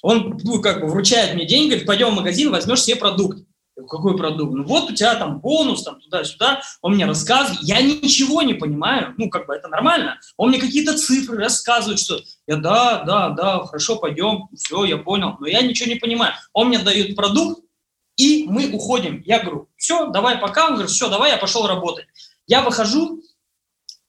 Он 0.03 0.39
ну, 0.44 0.62
как 0.62 0.82
бы 0.82 0.88
вручает 0.88 1.34
мне 1.34 1.48
деньги, 1.48 1.70
говорит, 1.70 1.88
пойдем 1.88 2.12
в 2.12 2.15
магазин, 2.15 2.51
возьмешь 2.51 2.84
себе 2.84 2.96
продукт 2.96 3.44
какой 3.88 4.18
продукт? 4.18 4.54
Ну 4.54 4.64
вот 4.64 4.92
у 4.92 4.94
тебя 4.94 5.16
там 5.16 5.40
бонус, 5.40 5.84
там 5.84 6.00
туда-сюда, 6.02 6.62
он 6.82 6.96
мне 6.96 7.06
рассказывает, 7.06 7.62
я 7.62 7.82
ничего 7.82 8.42
не 8.42 8.54
понимаю, 8.54 9.14
ну 9.18 9.30
как 9.30 9.48
бы 9.48 9.54
это 9.54 9.68
нормально, 9.68 10.20
он 10.38 10.50
мне 10.50 10.60
какие-то 10.60 10.98
цифры 10.98 11.38
рассказывает, 11.38 12.00
что 12.00 12.20
я 12.48 12.58
да, 12.58 13.04
да, 13.04 13.30
да, 13.30 13.64
хорошо, 13.66 13.98
пойдем, 13.98 14.50
все, 14.56 14.86
я 14.86 14.98
понял, 14.98 15.38
но 15.40 15.48
я 15.48 15.62
ничего 15.62 15.90
не 15.90 16.00
понимаю. 16.00 16.34
Он 16.54 16.68
мне 16.68 16.80
дает 16.80 17.16
продукт, 17.16 17.64
и 18.18 18.46
мы 18.50 18.70
уходим. 18.72 19.24
Я 19.26 19.40
говорю, 19.40 19.70
все, 19.78 20.08
давай 20.08 20.38
пока, 20.38 20.68
он 20.68 20.74
говорит, 20.74 20.92
все, 20.92 21.10
давай, 21.10 21.32
я 21.32 21.38
пошел 21.38 21.68
работать. 21.68 22.06
Я 22.48 22.62
выхожу 22.62 23.24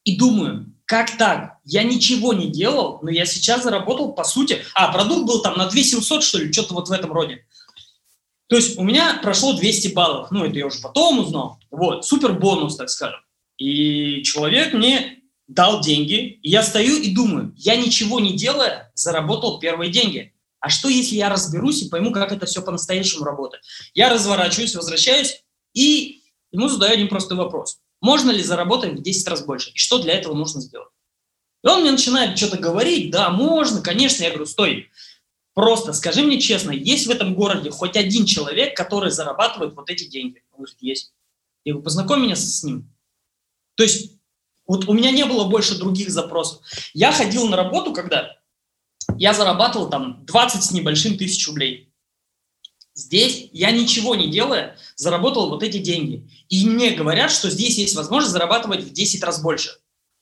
и 0.05 0.17
думаю, 0.17 0.75
как 0.91 1.17
так? 1.17 1.59
Я 1.65 1.85
ничего 1.85 2.33
не 2.33 2.49
делал, 2.49 2.99
но 3.03 3.11
я 3.11 3.25
сейчас 3.25 3.63
заработал, 3.63 4.13
по 4.13 4.25
сути... 4.25 4.65
А, 4.75 4.91
продукт 4.91 5.25
был 5.25 5.41
там 5.41 5.57
на 5.57 5.67
2700, 5.67 6.25
что 6.25 6.39
ли, 6.39 6.53
что-то 6.53 6.75
вот 6.75 6.89
в 6.89 6.93
этом 6.93 7.13
роде. 7.13 7.45
То 8.51 8.57
есть 8.57 8.77
у 8.79 8.83
меня 8.83 9.21
прошло 9.23 9.53
200 9.53 9.95
баллов. 9.95 10.33
Ну, 10.33 10.45
это 10.45 10.59
я 10.59 10.67
уже 10.67 10.81
потом 10.81 11.21
узнал. 11.21 11.61
Вот, 11.71 12.05
супер 12.05 12.33
бонус, 12.33 12.77
так 12.77 12.91
скажем. 12.91 13.21
И 13.59 14.25
человек 14.25 14.75
мне 14.75 15.21
дал 15.47 15.81
деньги, 15.81 16.41
и 16.43 16.51
я 16.51 16.65
стою 16.65 16.99
и 16.99 17.15
думаю, 17.15 17.55
я 17.57 17.77
ничего 17.77 18.19
не 18.19 18.33
делая, 18.37 18.91
заработал 18.95 19.61
первые 19.61 19.93
деньги. 19.93 20.35
А 20.59 20.69
что, 20.69 20.89
если 20.89 21.15
я 21.15 21.29
разберусь 21.29 21.83
и 21.83 21.89
пойму, 21.89 22.11
как 22.11 22.33
это 22.33 22.47
все 22.47 22.61
по-настоящему 22.61 23.25
работает? 23.25 23.63
Я 23.95 24.13
разворачиваюсь, 24.13 24.75
возвращаюсь, 24.75 25.45
и 25.73 26.23
ему 26.51 26.69
задаю 26.69 26.95
один 26.95 27.09
простой 27.09 27.37
вопрос. 27.37 27.79
Можно 28.01 28.33
ли 28.33 28.43
заработать 28.43 28.95
в 28.95 29.03
10 29.03 29.29
раз 29.29 29.45
больше? 29.45 29.71
И 29.71 29.79
что 29.79 30.01
для 30.01 30.15
этого 30.15 30.35
нужно 30.35 30.61
сделать? 30.61 30.91
И 31.63 31.69
он 31.69 31.83
мне 31.83 31.93
начинает 31.93 32.37
что-то 32.37 32.57
говорить, 32.57 33.13
да, 33.13 33.31
можно, 33.31 33.81
конечно. 33.81 34.25
Я 34.25 34.31
говорю, 34.31 34.47
стой, 34.47 34.91
просто 35.61 35.93
скажи 35.93 36.23
мне 36.23 36.41
честно, 36.41 36.71
есть 36.71 37.07
в 37.07 37.11
этом 37.11 37.35
городе 37.35 37.71
хоть 37.71 37.95
один 37.95 38.25
человек, 38.25 38.75
который 38.75 39.11
зарабатывает 39.11 39.75
вот 39.75 39.91
эти 39.91 40.05
деньги? 40.05 40.43
Он 40.53 40.61
говорит, 40.61 40.79
есть. 40.81 41.13
Я 41.65 41.75
говорю, 41.75 41.85
познакомь 41.85 42.23
меня 42.23 42.35
с 42.35 42.65
ним. 42.65 42.91
То 43.75 43.83
есть 43.83 44.13
вот 44.67 44.89
у 44.89 44.95
меня 44.95 45.11
не 45.11 45.27
было 45.27 45.45
больше 45.45 45.79
других 45.79 46.09
запросов. 46.09 46.63
Я 46.95 47.13
ходил 47.13 47.47
на 47.47 47.59
работу, 47.59 47.93
когда 47.93 48.39
я 49.19 49.35
зарабатывал 49.35 49.91
там 49.91 50.25
20 50.25 50.63
с 50.63 50.71
небольшим 50.71 51.19
тысяч 51.19 51.47
рублей. 51.47 51.93
Здесь 52.95 53.51
я 53.53 53.71
ничего 53.71 54.15
не 54.15 54.31
делая 54.31 54.79
заработал 54.97 55.51
вот 55.51 55.63
эти 55.63 55.77
деньги. 55.77 56.27
И 56.49 56.67
мне 56.67 56.93
говорят, 56.93 57.31
что 57.31 57.51
здесь 57.51 57.77
есть 57.77 57.97
возможность 57.97 58.33
зарабатывать 58.33 58.83
в 58.83 58.93
10 58.95 59.23
раз 59.25 59.43
больше. 59.43 59.77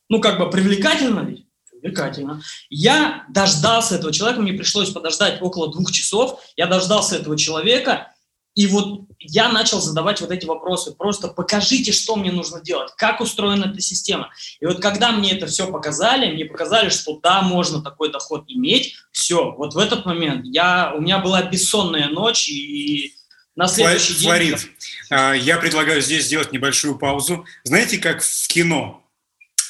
Ну, 0.08 0.20
как 0.20 0.40
бы 0.40 0.50
привлекательно 0.50 1.20
ведь? 1.20 1.47
Привлекательно. 1.90 2.42
Я 2.70 3.24
дождался 3.28 3.96
этого 3.96 4.12
человека, 4.12 4.40
мне 4.40 4.52
пришлось 4.52 4.90
подождать 4.90 5.42
около 5.42 5.72
двух 5.72 5.90
часов. 5.92 6.40
Я 6.56 6.66
дождался 6.66 7.16
этого 7.16 7.36
человека, 7.36 8.12
и 8.54 8.66
вот 8.66 9.02
я 9.20 9.48
начал 9.50 9.80
задавать 9.80 10.20
вот 10.20 10.32
эти 10.32 10.44
вопросы. 10.44 10.92
Просто 10.92 11.28
покажите, 11.28 11.92
что 11.92 12.16
мне 12.16 12.32
нужно 12.32 12.60
делать, 12.60 12.90
как 12.96 13.20
устроена 13.20 13.66
эта 13.66 13.80
система. 13.80 14.30
И 14.60 14.66
вот 14.66 14.82
когда 14.82 15.12
мне 15.12 15.32
это 15.32 15.46
все 15.46 15.70
показали, 15.70 16.32
мне 16.32 16.44
показали, 16.44 16.88
что 16.88 17.20
да, 17.22 17.42
можно 17.42 17.82
такой 17.82 18.10
доход 18.10 18.44
иметь, 18.48 18.96
все, 19.12 19.52
вот 19.52 19.74
в 19.74 19.78
этот 19.78 20.06
момент 20.06 20.44
я, 20.44 20.92
у 20.96 21.00
меня 21.00 21.18
была 21.18 21.42
бессонная 21.42 22.08
ночь, 22.08 22.48
и 22.48 23.14
на 23.54 23.68
следующий 23.68 24.14
Флорид, 24.14 24.58
день... 24.58 24.68
Флорид, 25.08 25.42
я 25.44 25.56
предлагаю 25.58 26.00
здесь 26.00 26.26
сделать 26.26 26.52
небольшую 26.52 26.98
паузу. 26.98 27.44
Знаете, 27.64 27.98
как 27.98 28.22
в 28.22 28.48
кино? 28.48 29.04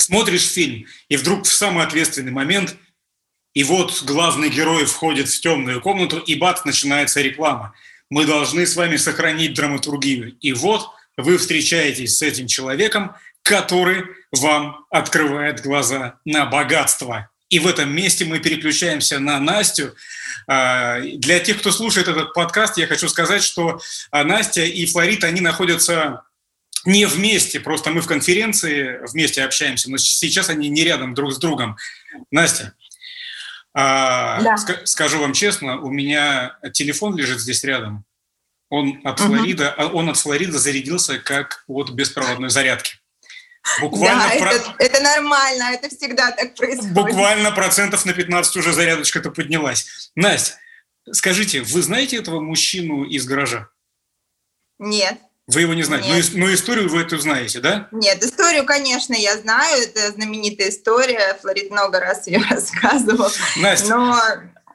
Смотришь 0.08 0.46
фильм, 0.46 0.86
и 1.08 1.16
вдруг 1.16 1.44
в 1.44 1.52
самый 1.52 1.84
ответственный 1.84 2.32
момент– 2.32 2.76
и 3.54 3.64
вот 3.64 4.04
главный 4.04 4.50
герой 4.50 4.84
входит 4.84 5.28
в 5.28 5.40
темную 5.40 5.80
комнату, 5.80 6.18
и 6.18 6.36
бац, 6.36 6.64
начинается 6.64 7.20
реклама 7.22 7.74
мы 8.10 8.24
должны 8.26 8.66
с 8.66 8.76
вами 8.76 8.96
сохранить 8.96 9.54
драматургию. 9.54 10.36
И 10.40 10.52
вот 10.52 10.88
вы 11.16 11.38
встречаетесь 11.38 12.18
с 12.18 12.22
этим 12.22 12.46
человеком, 12.46 13.14
который 13.42 14.04
вам 14.32 14.84
открывает 14.90 15.62
глаза 15.62 16.18
на 16.24 16.46
богатство. 16.46 17.30
И 17.48 17.58
в 17.58 17.66
этом 17.66 17.94
месте 17.94 18.24
мы 18.24 18.40
переключаемся 18.40 19.18
на 19.18 19.40
Настю. 19.40 19.94
А, 20.46 21.00
для 21.00 21.40
тех, 21.40 21.58
кто 21.58 21.70
слушает 21.70 22.08
этот 22.08 22.34
подкаст, 22.34 22.76
я 22.76 22.86
хочу 22.86 23.08
сказать, 23.08 23.42
что 23.42 23.80
а, 24.10 24.24
Настя 24.24 24.64
и 24.64 24.84
Флорид, 24.84 25.24
они 25.24 25.40
находятся 25.40 26.24
не 26.84 27.06
вместе, 27.06 27.60
просто 27.60 27.90
мы 27.90 28.00
в 28.00 28.06
конференции 28.06 28.98
вместе 29.10 29.42
общаемся, 29.42 29.90
но 29.90 29.96
сейчас 29.98 30.48
они 30.48 30.68
не 30.68 30.84
рядом 30.84 31.14
друг 31.14 31.32
с 31.32 31.38
другом. 31.38 31.76
Настя, 32.30 32.74
а, 33.74 34.40
да. 34.42 34.56
Скажу 34.84 35.20
вам 35.20 35.32
честно, 35.32 35.80
у 35.80 35.90
меня 35.90 36.58
телефон 36.72 37.16
лежит 37.16 37.40
здесь 37.40 37.62
рядом. 37.64 38.04
Он 38.70 39.00
от 39.04 39.20
угу. 39.20 39.34
Флорида, 39.34 39.74
он 39.92 40.08
от 40.08 40.16
Флорида 40.18 40.58
зарядился 40.58 41.18
как 41.18 41.64
от 41.68 41.90
беспроводной 41.90 42.50
зарядки. 42.50 42.98
Буквально 43.80 44.28
да, 44.28 44.38
про... 44.38 44.52
это, 44.52 44.74
это 44.78 45.00
нормально, 45.00 45.74
это 45.74 45.94
всегда 45.94 46.32
так 46.32 46.54
происходит. 46.54 46.92
Буквально 46.92 47.52
процентов 47.52 48.04
на 48.04 48.12
15 48.12 48.56
уже 48.56 48.72
зарядочка-то 48.72 49.30
поднялась. 49.30 50.10
Настя, 50.14 50.54
скажите, 51.12 51.62
вы 51.62 51.82
знаете 51.82 52.16
этого 52.16 52.40
мужчину 52.40 53.04
из 53.04 53.26
гаража? 53.26 53.68
Нет. 54.78 55.18
Вы 55.48 55.62
его 55.62 55.72
не 55.72 55.82
знаете, 55.82 56.10
Нет. 56.10 56.26
но, 56.34 56.46
но 56.46 56.54
историю 56.54 56.90
вы 56.90 57.00
эту 57.00 57.18
знаете, 57.18 57.60
да? 57.60 57.88
Нет, 57.90 58.22
историю, 58.22 58.66
конечно, 58.66 59.14
я 59.14 59.36
знаю, 59.38 59.82
это 59.82 60.12
знаменитая 60.12 60.68
история, 60.68 61.38
Флорид 61.40 61.70
много 61.70 62.00
раз 62.00 62.26
ее 62.26 62.42
рассказывал. 62.50 63.30
Настя, 63.56 63.88
но 63.96 64.20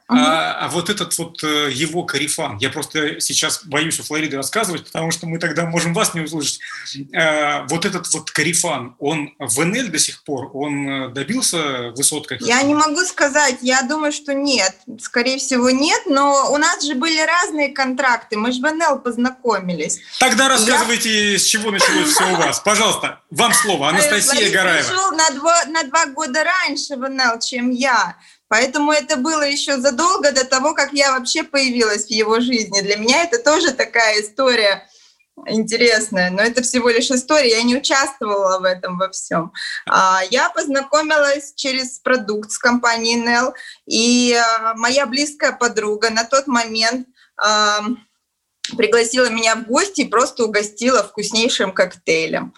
а, 0.06 0.66
а 0.66 0.68
вот 0.68 0.90
этот 0.90 1.16
вот 1.16 1.42
э, 1.42 1.70
его 1.72 2.02
карифан, 2.02 2.58
я 2.58 2.68
просто 2.68 3.20
сейчас 3.20 3.64
боюсь 3.64 3.98
у 4.00 4.02
Флориды 4.02 4.36
рассказывать, 4.36 4.84
потому 4.84 5.10
что 5.10 5.26
мы 5.26 5.38
тогда 5.38 5.64
можем 5.64 5.94
вас 5.94 6.12
не 6.12 6.20
услышать. 6.20 6.60
А, 7.14 7.66
вот 7.70 7.86
этот 7.86 8.12
вот 8.12 8.30
карифан, 8.30 8.96
он 8.98 9.30
в 9.38 9.64
НЛ 9.64 9.88
до 9.88 9.98
сих 9.98 10.22
пор, 10.22 10.50
он 10.52 10.88
э, 10.88 11.08
добился 11.08 11.90
высот 11.96 12.26
каких-то? 12.26 12.52
Я 12.52 12.62
не 12.62 12.74
могу 12.74 13.00
сказать, 13.00 13.56
я 13.62 13.80
думаю, 13.80 14.12
что 14.12 14.34
нет. 14.34 14.76
Скорее 15.00 15.38
всего, 15.38 15.70
нет, 15.70 16.02
но 16.04 16.52
у 16.52 16.58
нас 16.58 16.84
же 16.84 16.94
были 16.96 17.20
разные 17.20 17.70
контракты, 17.70 18.36
мы 18.36 18.52
же 18.52 18.60
в 18.60 18.70
НЛ 18.70 18.98
познакомились. 18.98 20.00
Тогда 20.20 20.50
рассказывайте, 20.50 21.32
я... 21.32 21.38
с 21.38 21.44
чего 21.44 21.70
началось 21.70 22.10
все 22.10 22.30
у 22.30 22.36
вас. 22.36 22.60
Пожалуйста, 22.60 23.20
вам 23.30 23.54
слово, 23.54 23.88
Анастасия 23.88 24.52
Гараева. 24.52 24.86
пришел 24.86 25.12
на 25.12 25.30
два, 25.30 25.64
на 25.64 25.82
два 25.84 26.06
года 26.06 26.44
раньше 26.44 26.96
в 26.96 27.08
НЛ, 27.08 27.40
чем 27.40 27.70
я. 27.70 28.16
Поэтому 28.48 28.92
это 28.92 29.16
было 29.16 29.42
еще 29.42 29.78
задолго 29.78 30.32
до 30.32 30.44
того, 30.44 30.74
как 30.74 30.92
я 30.92 31.12
вообще 31.12 31.42
появилась 31.42 32.06
в 32.06 32.10
его 32.10 32.40
жизни. 32.40 32.80
Для 32.80 32.96
меня 32.96 33.24
это 33.24 33.38
тоже 33.38 33.72
такая 33.72 34.20
история 34.20 34.86
интересная, 35.46 36.30
но 36.30 36.42
это 36.42 36.62
всего 36.62 36.88
лишь 36.90 37.10
история, 37.10 37.56
я 37.56 37.62
не 37.62 37.76
участвовала 37.76 38.58
в 38.60 38.64
этом 38.64 38.98
во 38.98 39.10
всем. 39.10 39.52
А, 39.86 40.20
я 40.30 40.48
познакомилась 40.50 41.52
через 41.54 41.98
продукт 41.98 42.50
с 42.50 42.58
компанией 42.58 43.20
Nell, 43.20 43.52
и 43.86 44.34
а, 44.34 44.74
моя 44.74 45.06
близкая 45.06 45.52
подруга 45.52 46.10
на 46.10 46.24
тот 46.24 46.46
момент 46.46 47.08
а, 47.36 47.80
пригласила 48.76 49.28
меня 49.28 49.56
в 49.56 49.64
гости 49.64 50.02
и 50.02 50.08
просто 50.08 50.44
угостила 50.44 51.02
вкуснейшим 51.02 51.72
коктейлем. 51.72 52.54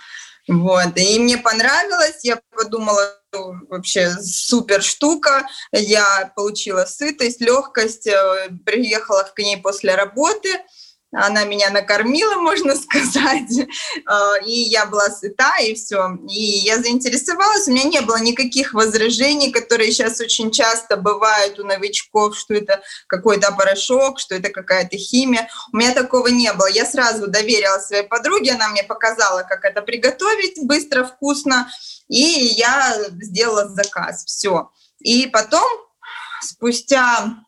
Вот. 0.49 0.97
И 0.97 1.19
мне 1.19 1.39
понравилось, 1.39 2.21
я 2.23 2.39
подумала, 2.51 3.21
вообще 3.69 4.11
супер 4.21 4.83
штука. 4.83 5.47
Я 5.73 6.33
получила 6.37 6.85
сытость, 6.85 7.41
легкость, 7.41 8.07
э, 8.07 8.51
приехала 8.65 9.23
к 9.23 9.39
ней 9.39 9.57
после 9.57 9.95
работы– 9.95 10.49
она 11.13 11.45
меня 11.45 11.71
накормила, 11.71 12.35
можно 12.41 12.75
сказать, 12.77 13.59
э, 13.59 14.45
и 14.47 14.53
я 14.53 14.87
была 14.87 15.09
сыта, 15.11 15.57
и 15.63 15.75
все. 15.75 16.19
И 16.29 16.41
я 16.41 16.79
заинтересовалась, 16.79 17.69
у 17.69 17.73
меня 17.73 17.85
не 17.85 18.01
было 18.01 18.19
никаких 18.19 18.75
возражений, 18.75 19.51
которые 19.51 19.93
сейчас 19.93 20.21
очень 20.21 20.51
часто 20.51 20.97
бывают 20.97 21.59
у 21.59 21.65
новичков, 21.65 22.37
что 22.37 22.55
это 22.55 22.83
какой-то 23.07 23.53
порошок, 23.53 24.19
что 24.19 24.35
это 24.35 24.51
какая-то 24.51 24.97
химия. 24.97 25.49
У 25.73 25.77
меня 25.77 25.93
такого 25.95 26.29
не 26.29 26.53
было. 26.53 26.67
Я 26.67 26.85
сразу 26.85 27.29
доверила 27.29 27.79
своей 27.79 28.05
подруге, 28.05 28.53
она 28.53 28.69
мне 28.69 28.83
показала, 28.83 29.43
как 29.43 29.65
это 29.65 29.83
приготовить 29.83 30.59
быстро, 30.63 31.05
вкусно, 31.05 31.71
и 32.09 32.21
я 32.21 32.97
сделала 33.21 33.69
заказ. 33.69 34.25
Все. 34.25 34.71
И 35.01 35.27
потом, 35.27 35.69
спустя 36.41 37.46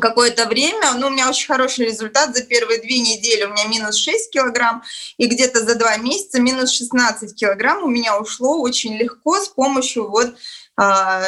какое-то 0.00 0.46
время, 0.46 0.92
ну, 0.94 1.08
у 1.08 1.10
меня 1.10 1.28
очень 1.28 1.46
хороший 1.46 1.86
результат. 1.86 2.34
За 2.34 2.42
первые 2.44 2.80
две 2.80 2.98
недели, 2.98 3.44
у 3.44 3.52
меня 3.52 3.66
минус 3.66 3.96
6 3.96 4.30
килограмм, 4.30 4.82
и 5.16 5.26
где-то 5.26 5.64
за 5.64 5.74
два 5.74 5.96
месяца 5.96 6.40
минус 6.40 6.70
16 6.70 7.34
килограмм 7.34 7.84
у 7.84 7.88
меня 7.88 8.18
ушло 8.18 8.60
очень 8.60 8.96
легко 8.96 9.40
с 9.40 9.48
помощью 9.48 10.08
вот 10.08 10.34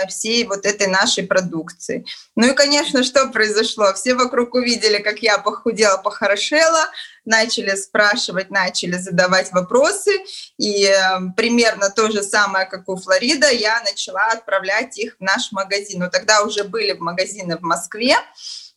всей 0.08 0.44
вот 0.44 0.66
этой 0.66 0.88
нашей 0.88 1.24
продукции. 1.24 2.04
Ну 2.36 2.50
и, 2.50 2.54
конечно, 2.54 3.02
что 3.02 3.28
произошло? 3.28 3.94
Все 3.94 4.14
вокруг 4.14 4.54
увидели, 4.54 4.98
как 4.98 5.20
я 5.20 5.38
похудела, 5.38 5.96
похорошела, 5.96 6.90
начали 7.28 7.74
спрашивать, 7.76 8.50
начали 8.50 8.96
задавать 8.96 9.52
вопросы, 9.52 10.10
и 10.58 10.84
э, 10.84 11.20
примерно 11.36 11.90
то 11.90 12.10
же 12.10 12.22
самое, 12.22 12.66
как 12.66 12.88
у 12.88 12.96
Флорида, 12.96 13.50
я 13.50 13.80
начала 13.82 14.26
отправлять 14.32 14.98
их 14.98 15.16
в 15.18 15.22
наш 15.22 15.52
магазин. 15.52 16.00
Но 16.00 16.08
тогда 16.08 16.42
уже 16.42 16.64
были 16.64 16.92
магазины 16.92 17.56
в 17.56 17.62
Москве, 17.62 18.16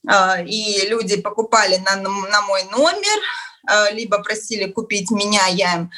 э, 0.09 0.45
и 0.45 0.87
люди 0.87 1.19
покупали 1.21 1.77
на, 1.77 1.95
на 1.95 2.41
мой 2.41 2.63
номер, 2.65 3.19
э, 3.69 3.93
либо 3.93 4.19
просили 4.19 4.69
купить 4.71 5.11
меня, 5.11 5.47
я 5.47 5.75
им 5.75 5.91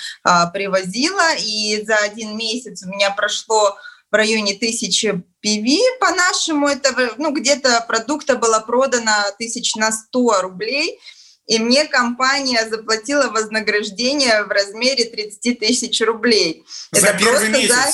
привозила, 0.53 1.35
и 1.37 1.83
за 1.85 1.95
один 1.97 2.37
месяц 2.37 2.83
у 2.83 2.89
меня 2.89 3.09
прошло 3.11 3.77
в 4.13 4.15
районе 4.15 4.53
тысячи 4.53 5.23
PV 5.43 5.77
по-нашему, 5.99 6.67
это 6.67 7.15
ну, 7.17 7.31
где-то 7.31 7.83
продукта 7.87 8.35
было 8.35 8.59
продано 8.59 9.11
тысяч 9.39 9.75
на 9.75 9.91
100 9.91 10.41
рублей, 10.43 10.99
и 11.47 11.57
мне 11.57 11.85
компания 11.85 12.69
заплатила 12.69 13.29
вознаграждение 13.31 14.43
в 14.43 14.49
размере 14.49 15.05
30 15.05 15.59
тысяч 15.59 15.99
рублей. 16.01 16.63
За 16.91 17.07
это 17.07 17.17
первый 17.17 17.49
месяц? 17.49 17.73
За... 17.73 17.93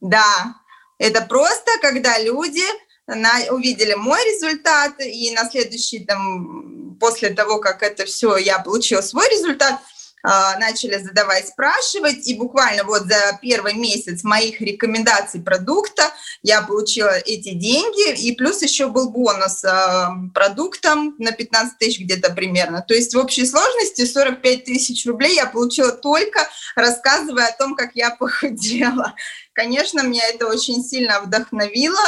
Да, 0.00 0.54
Это 0.98 1.20
просто, 1.20 1.70
когда 1.82 2.18
люди 2.18 2.64
на, 3.06 3.30
увидели 3.50 3.94
мой 3.94 4.20
результат, 4.24 5.00
и 5.00 5.30
на 5.30 5.48
следующий, 5.48 6.00
там, 6.00 6.96
после 6.98 7.30
того, 7.30 7.60
как 7.60 7.84
это 7.84 8.06
все, 8.06 8.38
я 8.38 8.58
получила 8.58 9.02
свой 9.02 9.28
результат, 9.28 9.80
начали 10.22 10.98
задавать, 10.98 11.48
спрашивать, 11.48 12.26
и 12.26 12.34
буквально 12.34 12.84
вот 12.84 13.02
за 13.02 13.38
первый 13.40 13.74
месяц 13.74 14.24
моих 14.24 14.60
рекомендаций 14.60 15.40
продукта 15.40 16.02
я 16.42 16.62
получила 16.62 17.16
эти 17.18 17.54
деньги, 17.54 18.18
и 18.20 18.34
плюс 18.34 18.62
еще 18.62 18.88
был 18.88 19.10
бонус 19.10 19.64
а, 19.64 20.12
продуктом 20.34 21.14
на 21.18 21.32
15 21.32 21.78
тысяч 21.78 22.00
где-то 22.00 22.32
примерно. 22.32 22.82
То 22.86 22.94
есть 22.94 23.14
в 23.14 23.18
общей 23.18 23.46
сложности 23.46 24.04
45 24.04 24.64
тысяч 24.64 25.06
рублей 25.06 25.34
я 25.34 25.46
получила 25.46 25.92
только 25.92 26.48
рассказывая 26.74 27.48
о 27.48 27.56
том, 27.56 27.74
как 27.74 27.90
я 27.94 28.10
похудела. 28.18 29.14
Конечно, 29.52 30.02
меня 30.02 30.26
это 30.28 30.46
очень 30.46 30.82
сильно 30.84 31.20
вдохновило, 31.20 32.00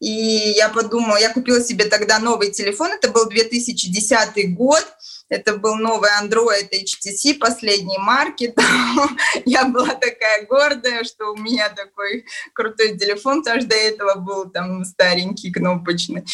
и 0.00 0.54
я 0.56 0.70
подумала, 0.70 1.16
я 1.16 1.30
купила 1.30 1.62
себе 1.62 1.84
тогда 1.84 2.18
новый 2.18 2.50
телефон, 2.50 2.92
это 2.92 3.10
был 3.10 3.28
2010 3.28 4.54
год, 4.54 4.86
это 5.30 5.56
был 5.56 5.76
новый 5.76 6.10
Android 6.20 6.68
HTC 6.70 7.38
последней 7.38 7.98
марки. 7.98 8.52
я 9.46 9.64
была 9.64 9.94
такая 9.94 10.44
гордая, 10.46 11.04
что 11.04 11.32
у 11.32 11.36
меня 11.36 11.68
такой 11.70 12.26
крутой 12.52 12.98
телефон, 12.98 13.42
потому 13.42 13.60
что 13.60 13.70
до 13.70 13.76
этого 13.76 14.16
был 14.16 14.50
там 14.50 14.84
старенький 14.84 15.52
кнопочный. 15.52 16.24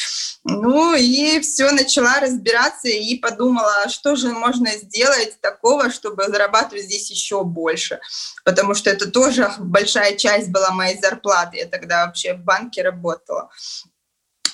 Ну 0.45 0.95
и 0.95 1.41
все, 1.41 1.71
начала 1.73 2.21
разбираться 2.21 2.89
и 2.89 3.17
подумала, 3.19 3.83
а 3.85 3.89
что 3.89 4.17
же 4.17 4.33
можно 4.33 4.71
сделать 4.71 5.39
такого, 5.41 5.91
чтобы 5.91 6.25
зарабатывать 6.25 6.85
здесь 6.85 7.11
еще 7.11 7.45
больше. 7.45 8.01
Потому 8.45 8.75
что 8.75 8.89
это 8.89 9.11
тоже 9.11 9.53
большая 9.59 10.17
часть 10.17 10.49
была 10.51 10.71
моей 10.71 10.99
зарплаты. 10.99 11.59
Я 11.59 11.67
тогда 11.67 12.07
вообще 12.07 12.35
в 12.35 12.39
банке 12.39 12.83
работала 12.83 13.51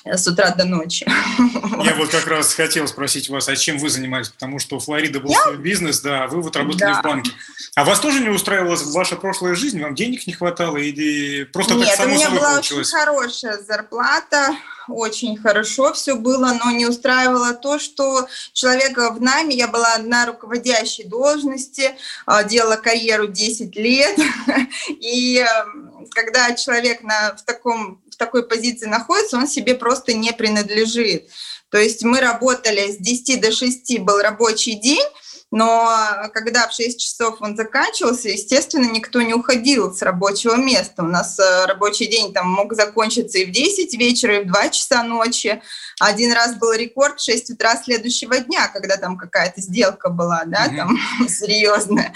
с 0.05 0.27
утра 0.27 0.51
до 0.51 0.65
ночи. 0.65 1.05
Я 1.83 1.95
вот 1.95 2.09
как 2.09 2.27
раз 2.27 2.53
хотел 2.53 2.87
спросить 2.87 3.29
вас, 3.29 3.47
а 3.47 3.55
чем 3.55 3.77
вы 3.77 3.89
занимались? 3.89 4.29
Потому 4.29 4.59
что 4.59 4.77
у 4.77 4.79
Флориды 4.79 5.19
был 5.19 5.31
Я? 5.31 5.41
свой 5.41 5.57
бизнес, 5.57 6.01
да, 6.01 6.25
а 6.25 6.27
вы 6.27 6.41
вот 6.41 6.55
работали 6.55 6.91
да. 6.91 6.99
в 6.99 7.03
банке. 7.03 7.31
А 7.75 7.85
вас 7.85 7.99
тоже 7.99 8.19
не 8.19 8.29
устраивала 8.29 8.77
ваша 8.91 9.15
прошлая 9.15 9.55
жизнь? 9.55 9.81
Вам 9.81 9.95
денег 9.95 10.27
не 10.27 10.33
хватало 10.33 10.77
или 10.77 11.45
просто 11.45 11.75
Нет, 11.75 11.87
так 11.87 11.97
само 11.97 12.11
у 12.11 12.15
меня 12.15 12.25
собой 12.25 12.39
была 12.39 12.51
получилось? 12.51 12.93
очень 12.93 12.99
хорошая 12.99 13.57
зарплата, 13.57 14.55
очень 14.87 15.37
хорошо 15.37 15.93
все 15.93 16.15
было, 16.15 16.57
но 16.63 16.71
не 16.71 16.85
устраивало 16.85 17.53
то, 17.53 17.79
что 17.79 18.27
человека 18.51 19.11
в 19.11 19.21
нами, 19.21 19.53
я 19.53 19.67
была 19.67 19.97
на 19.99 20.25
руководящей 20.25 21.05
должности, 21.05 21.95
а, 22.25 22.43
делала 22.43 22.75
карьеру 22.75 23.27
10 23.27 23.75
лет, 23.75 24.17
и 24.89 25.39
эм, 25.39 25.92
когда 26.13 26.53
человек 26.55 27.01
на, 27.03 27.35
в 27.35 27.43
таком 27.43 28.01
в 28.11 28.15
такой 28.15 28.47
позиции 28.47 28.85
находится, 28.85 29.37
он 29.37 29.47
себе 29.47 29.75
просто 29.75 30.13
не 30.13 30.31
принадлежит. 30.31 31.29
То 31.69 31.79
есть 31.79 32.03
мы 32.03 32.19
работали 32.19 32.91
с 32.91 32.97
10 32.97 33.41
до 33.41 33.51
6 33.51 33.99
был 33.99 34.19
рабочий 34.21 34.73
день, 34.73 35.05
но 35.49 35.87
когда 36.33 36.67
в 36.67 36.73
6 36.73 36.99
часов 36.99 37.37
он 37.39 37.55
заканчивался, 37.55 38.29
естественно, 38.29 38.85
никто 38.85 39.21
не 39.21 39.33
уходил 39.33 39.93
с 39.93 40.01
рабочего 40.01 40.55
места. 40.55 41.03
У 41.03 41.07
нас 41.07 41.37
э, 41.39 41.65
рабочий 41.65 42.07
день 42.07 42.33
там 42.33 42.47
мог 42.47 42.73
закончиться 42.73 43.37
и 43.37 43.45
в 43.45 43.51
10 43.51 43.93
вечера, 43.95 44.37
и 44.37 44.43
в 44.43 44.47
2 44.47 44.69
часа 44.69 45.03
ночи. 45.03 45.61
Один 45.99 46.33
раз 46.33 46.55
был 46.55 46.73
рекорд 46.73 47.19
в 47.19 47.23
6 47.23 47.51
утра 47.51 47.75
следующего 47.77 48.39
дня, 48.39 48.67
когда 48.67 48.97
там 48.97 49.17
какая-то 49.17 49.61
сделка 49.61 50.09
была, 50.09 50.43
да, 50.45 50.67
mm-hmm. 50.67 50.77
там 50.77 50.99
серьезная. 51.27 52.13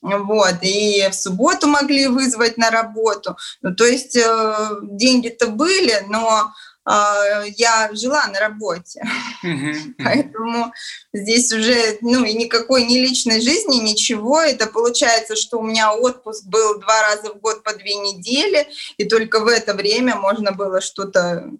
Вот, 0.00 0.56
и 0.62 1.08
в 1.10 1.14
субботу 1.14 1.66
могли 1.66 2.06
вызвать 2.06 2.56
на 2.56 2.70
работу. 2.70 3.36
Ну, 3.62 3.74
то 3.74 3.84
есть 3.84 4.16
э, 4.16 4.70
деньги-то 4.82 5.48
были, 5.48 6.04
но 6.08 6.52
э, 6.88 7.44
я 7.56 7.90
жила 7.92 8.24
на 8.28 8.38
работе. 8.38 9.02
Mm-hmm. 9.44 9.94
Поэтому 10.04 10.72
здесь 11.12 11.52
уже 11.52 11.98
ну, 12.00 12.24
и 12.24 12.32
никакой 12.34 12.84
ни 12.84 12.98
личной 12.98 13.40
жизни, 13.40 13.76
ничего. 13.76 14.40
Это 14.40 14.68
получается, 14.68 15.34
что 15.34 15.58
у 15.58 15.62
меня 15.62 15.92
отпуск 15.92 16.44
был 16.44 16.78
два 16.78 17.02
раза 17.02 17.34
в 17.34 17.40
год 17.40 17.64
по 17.64 17.74
две 17.74 17.96
недели, 17.96 18.68
и 18.98 19.04
только 19.04 19.40
в 19.40 19.48
это 19.48 19.74
время 19.74 20.14
можно 20.14 20.52
было 20.52 20.80
что-то 20.80 21.50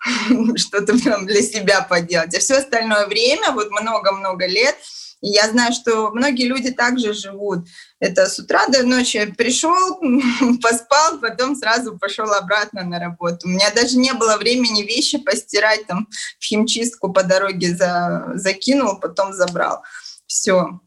что-то 0.56 0.94
для 0.94 1.42
себя 1.42 1.82
поделать. 1.82 2.34
А 2.34 2.40
все 2.40 2.56
остальное 2.56 3.06
время, 3.06 3.52
вот 3.52 3.70
много-много 3.70 4.46
лет, 4.46 4.76
я 5.22 5.50
знаю, 5.50 5.72
что 5.72 6.10
многие 6.12 6.46
люди 6.46 6.70
также 6.70 7.12
живут. 7.12 7.66
Это 7.98 8.26
с 8.26 8.38
утра 8.38 8.66
до 8.68 8.82
ночи 8.84 9.32
пришел, 9.36 10.00
поспал, 10.62 11.18
потом 11.20 11.54
сразу 11.56 11.98
пошел 11.98 12.32
обратно 12.32 12.84
на 12.84 12.98
работу. 12.98 13.46
У 13.46 13.50
меня 13.50 13.70
даже 13.70 13.98
не 13.98 14.14
было 14.14 14.38
времени 14.38 14.82
вещи 14.82 15.18
постирать, 15.18 15.86
там 15.86 16.08
в 16.38 16.44
химчистку 16.44 17.12
по 17.12 17.22
дороге 17.22 17.74
за, 17.74 18.32
закинул, 18.34 18.98
потом 18.98 19.34
забрал. 19.34 19.82
Все. 20.26 20.80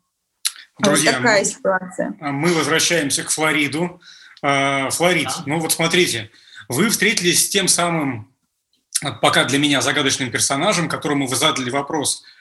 Друзья, 0.80 1.12
вот 1.12 1.17
такая 1.17 1.45
ситуация. 1.45 2.15
Мы 2.19 2.54
возвращаемся 2.54 3.23
к 3.23 3.30
Флориду. 3.30 4.02
А, 4.41 4.89
Флорид, 4.89 5.28
да. 5.28 5.43
ну 5.45 5.60
вот 5.60 5.71
смотрите, 5.71 6.32
вы 6.67 6.89
встретились 6.89 7.45
с 7.45 7.49
тем 7.49 7.67
самым, 7.67 8.33
пока 9.22 9.46
для 9.46 9.60
меня 9.60 9.82
загадочным 9.82 10.32
персонажем, 10.32 10.89
которому 10.89 11.28
вы 11.28 11.36
задали 11.36 11.70
вопрос– 11.70 12.24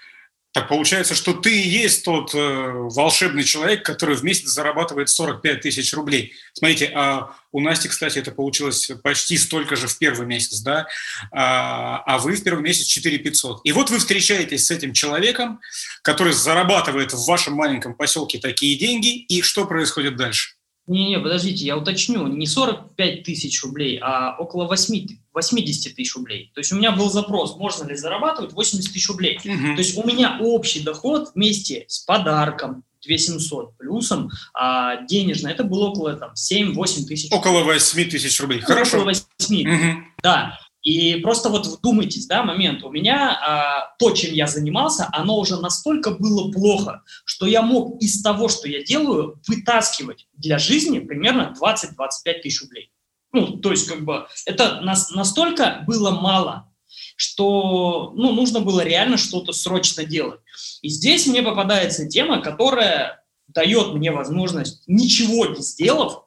так 0.53 0.69
получается, 0.69 1.15
что 1.15 1.33
ты 1.33 1.51
и 1.51 1.67
есть 1.67 2.05
тот 2.05 2.35
э, 2.35 2.39
волшебный 2.39 3.43
человек, 3.43 3.87
который 3.87 4.17
в 4.17 4.23
месяц 4.23 4.49
зарабатывает 4.49 5.09
45 5.09 5.63
тысяч 5.63 5.95
рублей. 5.95 6.35
Смотрите, 6.53 6.93
а 6.95 7.35
у 7.53 7.61
Насти, 7.61 7.89
кстати, 7.89 8.19
это 8.19 8.33
получилось 8.33 8.91
почти 9.03 9.39
столько 9.39 9.77
же 9.77 9.89
в 9.89 9.97
первый 9.97 10.27
месяц, 10.27 10.61
да, 10.61 10.87
а, 11.31 12.03
а 12.05 12.19
вы 12.19 12.37
в 12.37 12.45
первый 12.45 12.63
месяц 12.63 12.85
4 12.87 13.19
500. 13.19 13.63
И 13.65 13.73
вот 13.73 13.89
вы 13.89 13.99
встречаетесь 13.99 14.67
с 14.67 14.71
этим 14.71 14.93
человеком, 14.93 15.59
который 16.03 16.35
зарабатывает 16.35 17.15
в 17.15 17.27
вашем 17.27 17.55
маленьком 17.55 17.95
поселке 17.95 18.39
такие 18.39 18.79
деньги, 18.79 19.21
и 19.21 19.41
что 19.41 19.65
происходит 19.65 20.17
дальше? 20.17 20.57
Не-не, 20.93 21.19
подождите, 21.21 21.65
я 21.65 21.79
уточню, 21.79 22.27
не 22.27 22.47
45 22.47 23.23
тысяч 23.23 23.63
рублей, 23.63 23.99
а 24.03 24.37
около 24.39 24.67
8, 24.67 25.07
80 25.33 25.97
тысяч 25.97 26.15
рублей. 26.15 26.51
То 26.55 26.61
есть 26.61 26.71
у 26.71 26.77
меня 26.77 26.93
был 26.93 27.11
запрос, 27.11 27.57
можно 27.57 27.89
ли 27.89 27.97
зарабатывать 27.97 28.53
80 28.53 28.93
тысяч 28.93 29.09
рублей. 29.09 29.39
Угу. 29.39 29.75
То 29.75 29.79
есть 29.79 29.97
у 29.97 30.07
меня 30.07 30.39
общий 30.41 30.81
доход 30.81 31.31
вместе 31.35 31.87
с 31.89 32.01
подарком 32.01 32.85
2700 33.07 33.79
плюсом, 33.79 34.31
а 34.55 35.03
денежно 35.07 35.49
это 35.49 35.65
было 35.65 35.87
около 35.87 36.13
там 36.15 36.33
7-8 36.35 37.07
тысяч. 37.07 37.33
Около 37.33 37.65
8 37.65 38.11
тысяч 38.11 38.39
рублей, 38.39 38.61
хорошо. 38.61 38.99
Около 38.99 39.13
8, 39.39 39.69
угу. 39.69 40.05
да. 40.23 40.59
И 40.83 41.17
просто 41.17 41.49
вот 41.49 41.67
вдумайтесь, 41.67 42.27
да, 42.27 42.43
момент. 42.43 42.83
У 42.83 42.91
меня 42.91 43.31
а, 43.31 43.95
то, 43.99 44.11
чем 44.11 44.35
я 44.35 44.49
занимался, 44.49 45.09
оно 45.13 45.39
уже 45.39 45.61
настолько 45.61 46.11
было 46.11 46.51
плохо, 46.51 47.03
что 47.25 47.47
я 47.47 47.63
мог 47.63 48.03
из 48.03 48.21
того, 48.21 48.49
что 48.49 48.69
я 48.69 48.83
делаю, 48.83 49.41
вытаскивать 49.47 50.27
для 50.33 50.59
жизни 50.59 50.99
примерно 50.99 51.55
20-25 51.61 52.43
тысяч 52.43 52.63
рублей. 52.63 52.91
Ну, 53.33 53.59
то 53.59 53.71
есть, 53.71 53.89
как 53.89 54.05
бы, 54.05 54.27
это 54.45 54.81
нас, 54.81 55.11
настолько 55.13 55.85
было 55.87 56.11
мало, 56.11 56.69
что, 57.17 58.13
ну, 58.15 58.33
нужно 58.33 58.61
было 58.61 58.81
реально 58.83 59.17
что-то 59.17 59.53
срочно 59.53 60.05
делать. 60.05 60.41
И 60.83 60.89
здесь 60.89 61.27
мне 61.27 61.43
попадается 61.43 62.09
тема, 62.09 62.43
которая 62.43 63.25
дает 63.47 63.95
мне 63.95 64.11
возможность, 64.11 64.83
ничего 64.87 65.47
не 65.47 65.63
сделав, 65.63 66.25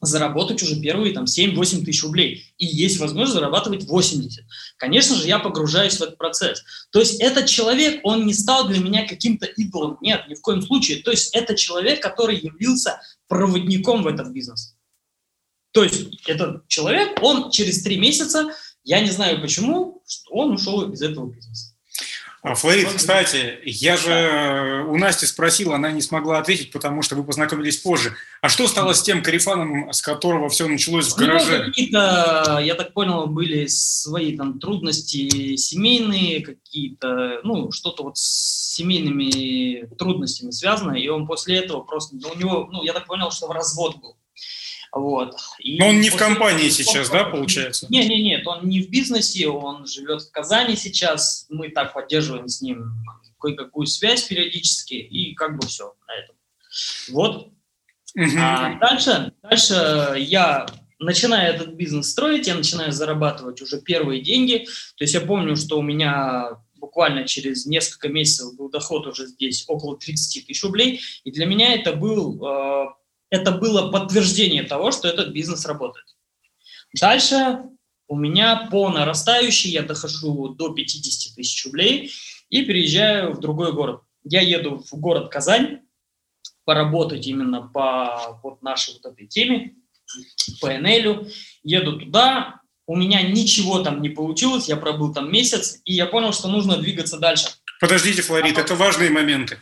заработать 0.00 0.62
уже 0.62 0.80
первые 0.80 1.12
там 1.12 1.24
7-8 1.24 1.84
тысяч 1.84 2.02
рублей. 2.02 2.46
И 2.58 2.66
есть 2.66 2.98
возможность 2.98 3.34
зарабатывать 3.34 3.84
80. 3.84 4.44
Конечно 4.76 5.16
же, 5.16 5.26
я 5.26 5.38
погружаюсь 5.38 5.96
в 5.96 6.02
этот 6.02 6.18
процесс. 6.18 6.62
То 6.90 7.00
есть 7.00 7.20
этот 7.20 7.46
человек, 7.46 8.00
он 8.04 8.26
не 8.26 8.34
стал 8.34 8.68
для 8.68 8.78
меня 8.80 9.06
каким-то 9.06 9.46
идолом. 9.46 9.98
Нет, 10.00 10.26
ни 10.28 10.34
в 10.34 10.40
коем 10.40 10.62
случае. 10.62 11.02
То 11.02 11.10
есть 11.10 11.34
это 11.34 11.54
человек, 11.54 12.00
который 12.00 12.38
явился 12.38 13.00
проводником 13.26 14.02
в 14.02 14.06
этот 14.06 14.28
бизнес. 14.28 14.76
То 15.72 15.82
есть 15.84 16.26
этот 16.26 16.66
человек, 16.68 17.22
он 17.22 17.50
через 17.50 17.82
три 17.82 17.98
месяца, 17.98 18.52
я 18.84 19.00
не 19.00 19.10
знаю 19.10 19.40
почему, 19.40 20.02
он 20.30 20.52
ушел 20.52 20.90
из 20.90 21.02
этого 21.02 21.30
бизнеса. 21.30 21.74
А, 22.42 22.54
Флорид, 22.54 22.88
кстати, 22.94 23.58
я 23.64 23.96
же 23.96 24.84
у 24.88 24.96
Насти 24.96 25.26
спросил, 25.26 25.72
она 25.72 25.90
не 25.90 26.00
смогла 26.00 26.38
ответить, 26.38 26.70
потому 26.70 27.02
что 27.02 27.16
вы 27.16 27.24
познакомились 27.24 27.78
позже. 27.78 28.14
А 28.40 28.48
что 28.48 28.68
стало 28.68 28.92
с 28.92 29.02
тем 29.02 29.22
карифаном, 29.22 29.92
с 29.92 30.00
которого 30.00 30.48
все 30.48 30.68
началось 30.68 31.08
в 31.08 31.16
гараже? 31.16 31.58
Ну, 31.58 31.64
какие-то, 31.64 32.60
я 32.62 32.74
так 32.76 32.92
понял, 32.92 33.26
были 33.26 33.66
свои 33.66 34.36
там 34.36 34.60
трудности 34.60 35.56
семейные, 35.56 36.40
какие-то, 36.40 37.40
ну, 37.42 37.72
что-то 37.72 38.04
вот 38.04 38.16
с 38.18 38.74
семейными 38.76 39.86
трудностями 39.96 40.52
связано, 40.52 40.92
и 40.92 41.08
он 41.08 41.26
после 41.26 41.56
этого 41.56 41.80
просто, 41.80 42.16
ну, 42.16 42.30
у 42.34 42.38
него, 42.38 42.68
ну, 42.70 42.84
я 42.84 42.92
так 42.92 43.06
понял, 43.06 43.32
что 43.32 43.48
в 43.48 43.50
развод 43.50 43.96
был. 43.96 44.16
Вот. 44.92 45.36
И 45.58 45.78
Но 45.78 45.88
он 45.88 46.00
не 46.00 46.10
в 46.10 46.16
компании 46.16 46.68
сейчас, 46.70 47.10
да, 47.10 47.24
получается? 47.24 47.86
Не, 47.90 48.06
не, 48.06 48.22
нет, 48.22 48.46
он 48.46 48.66
не 48.68 48.82
в 48.82 48.90
бизнесе, 48.90 49.48
он 49.48 49.86
живет 49.86 50.22
в 50.22 50.30
Казани 50.30 50.76
сейчас. 50.76 51.46
Мы 51.48 51.70
так 51.70 51.92
поддерживаем 51.92 52.48
с 52.48 52.60
ним 52.60 52.92
кое-какую 53.40 53.86
связь 53.86 54.24
периодически, 54.24 54.94
и 54.94 55.34
как 55.34 55.58
бы 55.58 55.66
все 55.66 55.94
на 56.06 56.14
этом. 56.14 56.36
Вот. 57.10 57.52
Угу. 58.14 58.38
А 58.38 58.78
дальше, 58.78 59.32
дальше 59.42 60.14
я 60.18 60.66
начиная 60.98 61.52
этот 61.52 61.74
бизнес 61.74 62.10
строить, 62.10 62.46
я 62.46 62.54
начинаю 62.54 62.92
зарабатывать 62.92 63.62
уже 63.62 63.80
первые 63.80 64.20
деньги. 64.20 64.66
То 64.96 65.04
есть 65.04 65.14
я 65.14 65.20
помню, 65.20 65.56
что 65.56 65.78
у 65.78 65.82
меня 65.82 66.58
буквально 66.76 67.26
через 67.26 67.66
несколько 67.66 68.08
месяцев 68.08 68.56
был 68.56 68.70
доход 68.70 69.06
уже 69.06 69.26
здесь 69.26 69.64
около 69.68 69.96
30 69.96 70.46
тысяч 70.46 70.62
рублей. 70.62 71.00
И 71.24 71.30
для 71.30 71.46
меня 71.46 71.74
это, 71.74 71.92
был, 71.92 72.44
э, 72.44 72.86
это 73.30 73.52
было 73.52 73.90
подтверждение 73.90 74.62
того, 74.62 74.90
что 74.90 75.08
этот 75.08 75.30
бизнес 75.30 75.66
работает. 75.66 76.06
Дальше 76.98 77.64
у 78.06 78.16
меня 78.16 78.68
по 78.70 78.88
нарастающей 78.88 79.70
я 79.70 79.82
дохожу 79.82 80.48
до 80.48 80.70
50 80.70 81.34
тысяч 81.34 81.64
рублей 81.66 82.10
и 82.48 82.64
переезжаю 82.64 83.34
в 83.34 83.40
другой 83.40 83.72
город. 83.72 84.02
Я 84.24 84.40
еду 84.40 84.78
в 84.78 84.94
город 84.94 85.30
Казань 85.30 85.80
поработать 86.64 87.26
именно 87.26 87.62
по 87.62 88.40
вот 88.42 88.62
нашей 88.62 88.94
вот 88.94 89.12
этой 89.12 89.26
теме, 89.26 89.74
по 90.60 90.72
НЛ. 90.72 91.28
Еду 91.62 91.98
туда, 91.98 92.60
у 92.86 92.96
меня 92.96 93.22
ничего 93.22 93.80
там 93.80 94.00
не 94.00 94.08
получилось, 94.08 94.68
я 94.68 94.76
пробыл 94.76 95.12
там 95.12 95.30
месяц, 95.30 95.80
и 95.84 95.92
я 95.92 96.06
понял, 96.06 96.32
что 96.32 96.48
нужно 96.48 96.78
двигаться 96.78 97.18
дальше. 97.18 97.48
Подождите, 97.80 98.22
Флорид, 98.22 98.58
это 98.58 98.74
важные 98.74 99.10
моменты. 99.10 99.58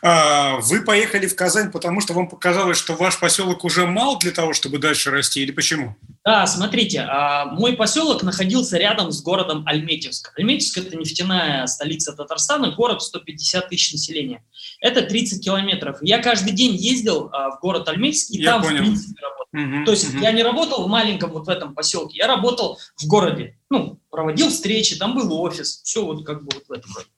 А, 0.00 0.58
вы 0.60 0.82
поехали 0.82 1.26
в 1.26 1.34
Казань, 1.34 1.72
потому 1.72 2.00
что 2.00 2.14
вам 2.14 2.28
показалось, 2.28 2.78
что 2.78 2.94
ваш 2.94 3.18
поселок 3.18 3.64
уже 3.64 3.86
мал 3.86 4.18
для 4.18 4.30
того, 4.30 4.52
чтобы 4.52 4.78
дальше 4.78 5.10
расти, 5.10 5.42
или 5.42 5.50
почему? 5.50 5.96
Да, 6.24 6.46
смотрите, 6.46 7.00
а, 7.00 7.46
мой 7.46 7.72
поселок 7.74 8.22
находился 8.22 8.78
рядом 8.78 9.10
с 9.10 9.20
городом 9.20 9.66
Альметьевск. 9.66 10.32
Альметьевск– 10.38 10.78
это 10.78 10.96
нефтяная 10.96 11.66
столица 11.66 12.12
Татарстана, 12.12 12.70
город 12.70 13.02
150 13.02 13.68
тысяч 13.68 13.92
населения. 13.92 14.44
Это 14.80 15.02
30 15.02 15.44
километров. 15.44 15.98
Я 16.02 16.18
каждый 16.18 16.52
день 16.52 16.76
ездил 16.76 17.30
а, 17.32 17.50
в 17.50 17.60
город 17.60 17.88
Альметьевск, 17.88 18.30
и 18.30 18.42
я 18.42 18.52
там, 18.52 18.62
понял. 18.62 18.76
в 18.76 18.80
принципе, 18.80 19.22
работал. 19.22 19.46
Угу, 19.52 19.84
То 19.86 19.90
есть 19.92 20.14
угу. 20.14 20.22
я 20.22 20.32
не 20.32 20.42
работал 20.42 20.84
в 20.84 20.88
маленьком 20.88 21.30
вот 21.32 21.46
в 21.46 21.48
этом 21.48 21.74
поселке, 21.74 22.18
я 22.18 22.26
работал 22.26 22.78
в 22.96 23.06
городе. 23.06 23.58
Ну, 23.70 23.98
проводил 24.10 24.50
встречи, 24.50 24.96
там 24.96 25.14
был 25.14 25.32
офис, 25.40 25.80
все 25.82 26.04
вот 26.04 26.24
как 26.24 26.44
бы 26.44 26.50
вот 26.54 26.64
в 26.68 26.72
этом 26.72 26.92
городе. 26.92 27.10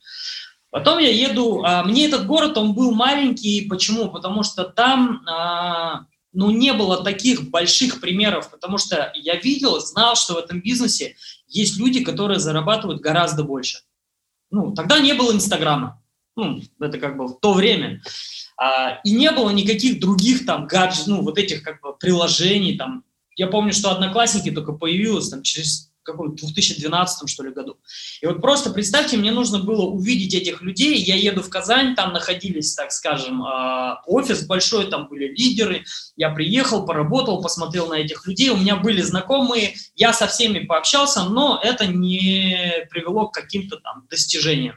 Потом 0.71 0.99
я 0.99 1.11
еду, 1.11 1.63
а, 1.65 1.83
мне 1.83 2.07
этот 2.07 2.27
город, 2.27 2.59
он 2.59 2.75
был 2.75 2.93
маленький, 2.93 3.67
почему? 3.69 4.11
Потому 4.11 4.43
что 4.43 4.65
там, 4.65 5.23
а, 5.27 6.05
ну, 6.33 6.51
не 6.51 6.75
было 6.75 7.03
таких 7.03 7.49
больших 7.49 8.01
примеров, 8.01 8.51
потому 8.51 8.77
что 8.77 9.11
я 9.15 9.37
видел, 9.37 9.81
знал, 9.81 10.15
что 10.15 10.35
в 10.35 10.39
этом 10.39 10.61
бизнесе 10.61 11.17
есть 11.47 11.79
люди, 11.79 12.05
которые 12.05 12.39
зарабатывают 12.39 13.01
гораздо 13.01 13.45
больше. 13.45 13.79
Ну, 14.51 14.75
тогда 14.75 14.99
не 14.99 15.15
было 15.15 15.33
Инстаграма, 15.33 16.03
ну, 16.37 16.61
это 16.81 16.99
как 16.99 17.17
бы 17.17 17.29
в 17.29 17.41
то 17.41 17.55
время. 17.55 18.03
А, 18.59 19.01
и 19.05 19.13
не 19.13 19.31
было 19.31 19.51
никаких 19.51 20.01
других 20.01 20.45
там 20.45 20.67
гаджетов, 20.67 21.07
ну, 21.07 21.23
вот 21.23 21.39
этих 21.39 21.63
как 21.63 21.81
бы 21.81 21.97
приложений 21.97 22.77
там. 22.77 23.05
Я 23.37 23.47
помню, 23.47 23.73
что 23.73 23.91
Одноклассники 23.91 24.51
только 24.51 24.73
появилось 24.73 25.29
там 25.31 25.43
через 25.43 25.93
каком 26.13 26.35
2012 26.35 27.29
что 27.29 27.43
ли 27.43 27.51
году. 27.51 27.79
И 28.21 28.27
вот 28.27 28.41
просто 28.41 28.71
представьте, 28.71 29.17
мне 29.17 29.31
нужно 29.31 29.59
было 29.59 29.83
увидеть 29.83 30.35
этих 30.35 30.63
людей, 30.63 30.97
я 30.99 31.17
еду 31.17 31.43
в 31.43 31.49
Казань, 31.49 31.95
там 31.95 32.13
находились, 32.13 32.75
так 32.75 32.93
скажем, 32.93 33.43
а, 33.43 34.03
офис 34.07 34.47
большой, 34.47 34.87
там 34.87 35.09
были 35.09 35.29
лидеры, 35.29 35.85
я 36.17 36.31
приехал, 36.31 36.87
поработал, 36.87 37.43
посмотрел 37.43 37.89
на 37.89 37.95
этих 37.95 38.27
людей, 38.27 38.51
у 38.51 38.57
меня 38.57 38.77
были 38.77 39.03
знакомые, 39.03 39.75
я 39.97 40.13
со 40.13 40.27
всеми 40.27 40.61
пообщался, 40.61 41.25
но 41.25 41.61
это 41.63 41.87
не 41.87 42.87
привело 42.91 43.29
к 43.29 43.35
каким-то 43.35 43.77
там 43.77 44.07
достижениям. 44.11 44.77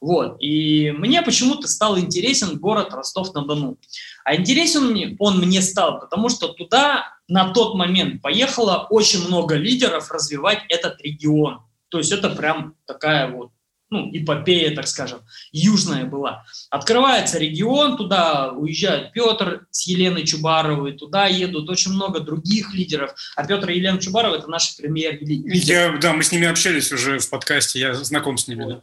Вот. 0.00 0.36
И 0.40 0.90
мне 0.90 1.22
почему-то 1.22 1.68
стал 1.68 1.98
интересен 1.98 2.58
город 2.58 2.92
Ростов-на-Дону. 2.92 3.78
А 4.24 4.34
интересен 4.34 5.16
он 5.18 5.38
мне 5.38 5.62
стал, 5.62 6.00
потому 6.00 6.28
что 6.28 6.48
туда 6.48 7.19
на 7.30 7.52
тот 7.52 7.74
момент 7.74 8.20
поехало 8.20 8.86
очень 8.90 9.26
много 9.26 9.54
лидеров 9.54 10.10
развивать 10.10 10.60
этот 10.68 11.00
регион. 11.00 11.62
То 11.88 11.98
есть 11.98 12.12
это 12.12 12.30
прям 12.30 12.74
такая 12.86 13.30
вот 13.30 13.50
ну, 13.90 14.08
эпопея, 14.12 14.74
так 14.74 14.86
скажем, 14.86 15.20
южная 15.50 16.04
была. 16.04 16.44
Открывается 16.70 17.38
регион, 17.38 17.96
туда 17.96 18.52
уезжает 18.52 19.12
Петр 19.12 19.66
с 19.70 19.86
Еленой 19.86 20.24
Чубаровой, 20.24 20.92
туда 20.92 21.26
едут 21.26 21.68
очень 21.68 21.92
много 21.92 22.20
других 22.20 22.72
лидеров. 22.72 23.12
А 23.34 23.44
Петр 23.44 23.70
и 23.70 23.78
Елена 23.78 23.98
Чубарова– 23.98 24.36
это 24.36 24.46
наши 24.46 24.76
премьер-лидеры. 24.76 25.98
да, 26.00 26.12
мы 26.12 26.22
с 26.22 26.30
ними 26.30 26.46
общались 26.46 26.92
уже 26.92 27.18
в 27.18 27.28
подкасте, 27.28 27.80
я 27.80 27.94
знаком 27.94 28.38
с 28.38 28.46
ними, 28.46 28.62
вот. 28.62 28.74
да. 28.74 28.82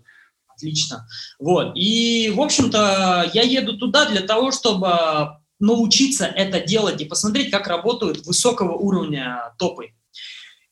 Отлично. 0.53 1.07
Вот. 1.39 1.73
И, 1.75 2.33
в 2.36 2.41
общем-то, 2.41 3.29
я 3.33 3.43
еду 3.43 3.77
туда 3.77 4.05
для 4.10 4.21
того, 4.21 4.51
чтобы 4.51 5.38
научиться 5.60 6.26
это 6.26 6.60
делать 6.60 7.02
и 7.02 7.06
посмотреть, 7.06 7.52
как 7.52 7.67
работают 7.67 8.26
высокого 8.26 8.74
уровня 8.74 9.54
топы. 9.58 9.93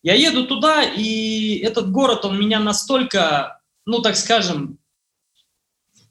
Я 0.04 0.14
еду 0.14 0.46
туда, 0.46 0.84
и 0.84 1.58
этот 1.58 1.92
город, 1.92 2.26
он 2.26 2.40
меня 2.40 2.60
настолько, 2.60 3.60
ну, 3.86 4.02
так 4.02 4.16
скажем, 4.16 4.78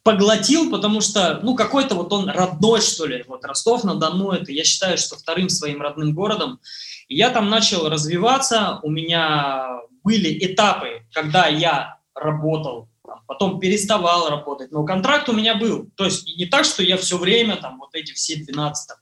поглотил, 0.02 0.70
потому 0.70 1.00
что, 1.00 1.40
ну, 1.42 1.54
какой-то 1.54 1.94
вот 1.94 2.12
он 2.12 2.28
родной, 2.28 2.80
что 2.80 3.06
ли. 3.06 3.24
Вот 3.26 3.44
Ростов-на-Дону, 3.44 4.32
это 4.32 4.52
я 4.52 4.64
считаю, 4.64 4.98
что 4.98 5.16
вторым 5.16 5.48
своим 5.48 5.80
родным 5.80 6.14
городом. 6.14 6.60
И 7.08 7.16
я 7.16 7.30
там 7.30 7.48
начал 7.48 7.88
развиваться, 7.88 8.80
у 8.82 8.90
меня 8.90 9.80
были 10.02 10.44
этапы, 10.44 11.06
когда 11.12 11.46
я 11.46 11.98
работал 12.14 12.90
потом 13.26 13.60
переставал 13.60 14.28
работать, 14.28 14.70
но 14.72 14.84
контракт 14.84 15.28
у 15.28 15.32
меня 15.32 15.54
был. 15.54 15.90
То 15.96 16.04
есть 16.04 16.26
не 16.36 16.46
так, 16.46 16.64
что 16.64 16.82
я 16.82 16.96
все 16.96 17.18
время, 17.18 17.56
там, 17.56 17.78
вот 17.78 17.94
эти 17.94 18.12
все 18.12 18.36
12 18.36 18.88
там, 18.88 18.96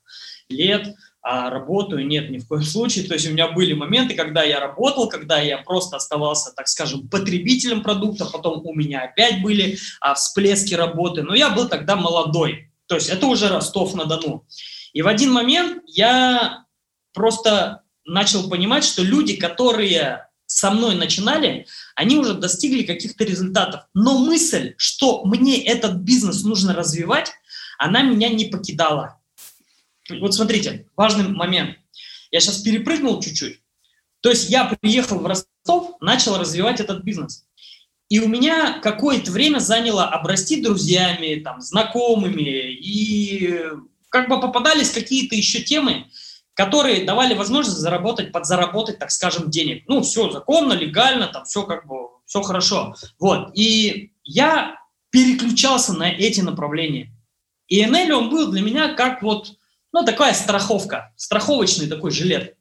лет 0.49 0.95
а 1.25 1.51
работаю, 1.51 2.05
нет, 2.05 2.31
ни 2.31 2.39
в 2.39 2.49
коем 2.49 2.65
случае. 2.65 3.07
То 3.07 3.15
есть 3.15 3.29
у 3.29 3.31
меня 3.31 3.47
были 3.49 3.75
моменты, 3.75 4.15
когда 4.15 4.43
я 4.43 4.59
работал, 4.59 5.09
когда 5.09 5.41
я 5.41 5.59
просто 5.59 5.97
оставался, 5.97 6.53
так 6.53 6.67
скажем, 6.67 7.09
потребителем 7.09 7.85
продукта, 7.85 8.27
потом 8.27 8.67
у 8.67 8.75
меня 8.75 9.03
опять 9.03 9.41
были 9.41 9.79
а, 10.01 10.15
всплески 10.15 10.75
работы, 10.75 11.23
но 11.23 11.35
я 11.37 11.51
был 11.51 11.69
тогда 11.69 11.95
молодой. 11.95 12.73
То 12.87 12.97
есть 12.97 13.09
это 13.09 13.27
уже 13.27 13.49
Ростов-на-Дону. 13.49 14.45
И 14.93 15.03
в 15.03 15.07
один 15.07 15.33
момент 15.33 15.85
я 15.87 16.65
просто 17.15 17.83
начал 18.05 18.51
понимать, 18.51 18.83
что 18.83 19.03
люди, 19.03 19.37
которые 19.37 20.27
со 20.53 20.71
мной 20.71 20.95
начинали, 20.95 21.67
они 21.95 22.19
уже 22.19 22.35
достигли 22.35 22.83
каких-то 22.83 23.25
результатов. 23.25 23.87
Но 23.95 24.19
мысль, 24.19 24.75
что 24.77 25.25
мне 25.25 25.65
этот 25.65 25.97
бизнес 25.97 26.45
нужно 26.45 26.75
развивать, 26.75 27.33
она 27.79 28.03
меня 28.03 28.29
не 28.29 28.45
покидала. 28.45 29.19
Вот 30.11 30.35
смотрите, 30.35 30.87
важный 30.95 31.29
момент. 31.29 31.79
Я 32.31 32.41
сейчас 32.41 32.59
перепрыгнул 32.59 33.21
чуть-чуть. 33.23 33.61
То 34.21 34.31
есть 34.31 34.51
я 34.51 34.65
приехал 34.67 35.19
в 35.19 35.27
Ростов, 35.27 35.97
начал 36.01 36.37
развивать 36.37 36.81
этот 36.81 37.03
бизнес. 37.03 37.47
И 38.11 38.21
у 38.21 38.29
меня 38.29 38.79
какое-то 38.81 39.33
время 39.33 39.59
заняло 39.59 40.07
обрасти 40.07 40.63
друзьями, 40.63 41.41
там, 41.43 41.63
знакомыми, 41.63 42.75
и 42.75 43.59
как 44.11 44.29
бы 44.29 44.39
попадались 44.39 44.91
какие-то 44.91 45.35
еще 45.35 45.63
темы, 45.63 46.11
которые 46.55 47.05
давали 47.05 47.35
возможность 47.35 47.79
заработать, 47.79 48.33
подзаработать, 48.33 48.99
так 48.99 49.11
скажем, 49.11 49.51
денег. 49.51 49.85
Ну, 49.89 50.03
все 50.03 50.31
законно, 50.31 50.75
легально, 50.75 51.29
там 51.29 51.45
все 51.45 51.63
как 51.63 51.87
бы, 51.87 51.95
все 52.27 52.43
хорошо. 52.43 52.95
Вот. 53.19 53.51
И 53.55 54.13
я 54.25 54.77
переключался 55.11 55.93
на 55.95 56.11
эти 56.11 56.41
направления. 56.41 57.11
И 57.69 57.85
НЛ, 57.87 58.19
он 58.19 58.31
был 58.31 58.51
для 58.51 58.61
меня 58.61 58.95
как 58.95 59.23
вот, 59.23 59.55
ну, 59.93 60.05
такая 60.05 60.35
страховка, 60.35 61.13
страховочный 61.17 61.87
такой 61.87 62.11
жилет, 62.11 62.57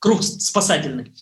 круг 0.00 0.22
спасательный. 0.22 1.14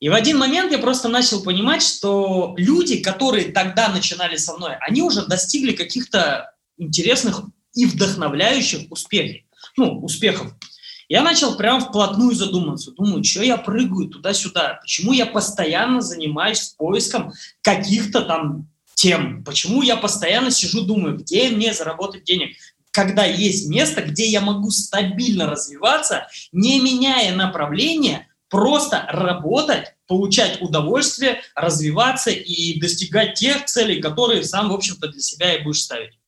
И 0.00 0.08
в 0.08 0.14
один 0.14 0.38
момент 0.38 0.72
я 0.72 0.78
просто 0.78 1.08
начал 1.08 1.42
понимать, 1.42 1.82
что 1.82 2.54
люди, 2.56 3.02
которые 3.02 3.52
тогда 3.52 3.88
начинали 3.88 4.36
со 4.36 4.56
мной, 4.56 4.76
они 4.80 5.02
уже 5.02 5.26
достигли 5.26 5.72
каких-то 5.72 6.54
интересных 6.76 7.42
и 7.74 7.86
вдохновляющих 7.86 8.90
успехов. 8.90 9.42
Ну, 9.76 10.00
успехов. 10.00 10.52
Я 11.12 11.20
начал 11.20 11.58
прям 11.58 11.82
вплотную 11.82 12.34
задуматься. 12.34 12.90
Думаю, 12.92 13.22
что 13.22 13.42
я 13.42 13.58
прыгаю 13.58 14.08
туда-сюда? 14.08 14.78
Почему 14.80 15.12
я 15.12 15.26
постоянно 15.26 16.00
занимаюсь 16.00 16.74
поиском 16.78 17.34
каких-то 17.60 18.22
там 18.22 18.70
тем? 18.94 19.44
Почему 19.44 19.82
я 19.82 19.98
постоянно 19.98 20.50
сижу, 20.50 20.86
думаю, 20.86 21.18
где 21.18 21.50
мне 21.50 21.74
заработать 21.74 22.24
денег? 22.24 22.56
Когда 22.92 23.26
есть 23.26 23.68
место, 23.68 24.00
где 24.00 24.26
я 24.26 24.40
могу 24.40 24.70
стабильно 24.70 25.50
развиваться, 25.50 26.28
не 26.50 26.80
меняя 26.80 27.36
направление, 27.36 28.28
просто 28.48 29.06
работать, 29.10 29.94
получать 30.06 30.62
удовольствие, 30.62 31.42
развиваться 31.54 32.30
и 32.30 32.80
достигать 32.80 33.34
тех 33.34 33.66
целей, 33.66 34.00
которые 34.00 34.44
сам, 34.44 34.70
в 34.70 34.72
общем-то, 34.72 35.08
для 35.08 35.20
себя 35.20 35.56
и 35.56 35.62
будешь 35.62 35.82
ставить. 35.82 36.18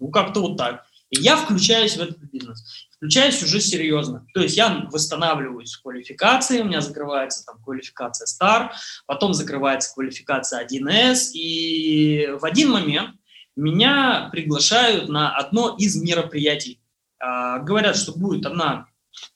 Ну, 0.00 0.08
как-то 0.08 0.40
вот 0.40 0.56
так. 0.56 0.84
И 1.10 1.20
я 1.20 1.36
включаюсь 1.36 1.96
в 1.96 2.00
этот 2.00 2.18
бизнес 2.18 2.89
включаюсь 3.00 3.42
уже 3.42 3.60
серьезно. 3.60 4.26
То 4.34 4.42
есть 4.42 4.58
я 4.58 4.86
восстанавливаюсь 4.92 5.72
в 5.72 5.82
квалификации, 5.82 6.60
у 6.60 6.64
меня 6.64 6.82
закрывается 6.82 7.46
там 7.46 7.62
квалификация 7.64 8.26
STAR, 8.26 8.72
потом 9.06 9.32
закрывается 9.32 9.94
квалификация 9.94 10.66
1С, 10.66 11.32
и 11.32 12.28
в 12.38 12.44
один 12.44 12.70
момент 12.70 13.16
меня 13.56 14.28
приглашают 14.30 15.08
на 15.08 15.34
одно 15.34 15.74
из 15.78 15.96
мероприятий. 15.96 16.82
А, 17.18 17.60
говорят, 17.60 17.96
что 17.96 18.12
будет 18.12 18.44
одна, 18.44 18.86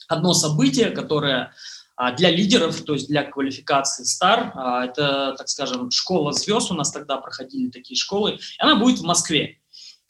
одно 0.08 0.34
событие, 0.34 0.90
которое 0.90 1.54
а, 1.96 2.12
для 2.12 2.30
лидеров, 2.30 2.82
то 2.82 2.92
есть 2.92 3.08
для 3.08 3.22
квалификации 3.22 4.04
Star. 4.04 4.50
А, 4.54 4.84
это, 4.84 5.34
так 5.38 5.48
скажем, 5.48 5.90
школа 5.90 6.32
звезд, 6.32 6.70
у 6.70 6.74
нас 6.74 6.92
тогда 6.92 7.16
проходили 7.16 7.70
такие 7.70 7.96
школы. 7.96 8.38
Она 8.58 8.76
будет 8.76 8.98
в 8.98 9.04
Москве. 9.04 9.58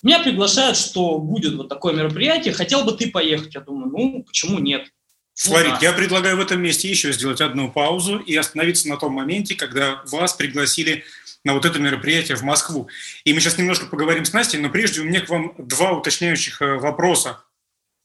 Меня 0.04 0.22
приглашают, 0.22 0.76
что 0.76 1.18
будет 1.18 1.54
вот 1.54 1.70
такое 1.70 1.94
мероприятие, 1.94 2.52
хотел 2.52 2.84
бы 2.84 2.92
ты 2.92 3.10
поехать? 3.10 3.54
Я 3.54 3.62
думаю, 3.62 3.90
ну, 3.90 4.22
почему 4.22 4.58
нет? 4.58 4.86
Флорид, 5.34 5.72
ну, 5.72 5.80
да. 5.80 5.86
я 5.86 5.92
предлагаю 5.94 6.36
в 6.36 6.40
этом 6.40 6.60
месте 6.60 6.88
еще 6.88 7.10
сделать 7.10 7.40
одну 7.40 7.72
паузу 7.72 8.18
и 8.18 8.36
остановиться 8.36 8.86
на 8.88 8.98
том 8.98 9.14
моменте, 9.14 9.54
когда 9.54 10.02
вас 10.06 10.34
пригласили 10.34 11.04
на 11.42 11.54
вот 11.54 11.64
это 11.64 11.78
мероприятие 11.78 12.36
в 12.36 12.42
Москву. 12.42 12.88
И 13.24 13.32
мы 13.32 13.40
сейчас 13.40 13.56
немножко 13.56 13.86
поговорим 13.86 14.26
с 14.26 14.32
Настей, 14.34 14.58
но 14.58 14.68
прежде 14.68 15.00
у 15.00 15.04
меня 15.04 15.22
к 15.22 15.28
вам 15.30 15.54
два 15.56 15.92
уточняющих 15.92 16.60
э, 16.60 16.74
вопроса. 16.76 17.42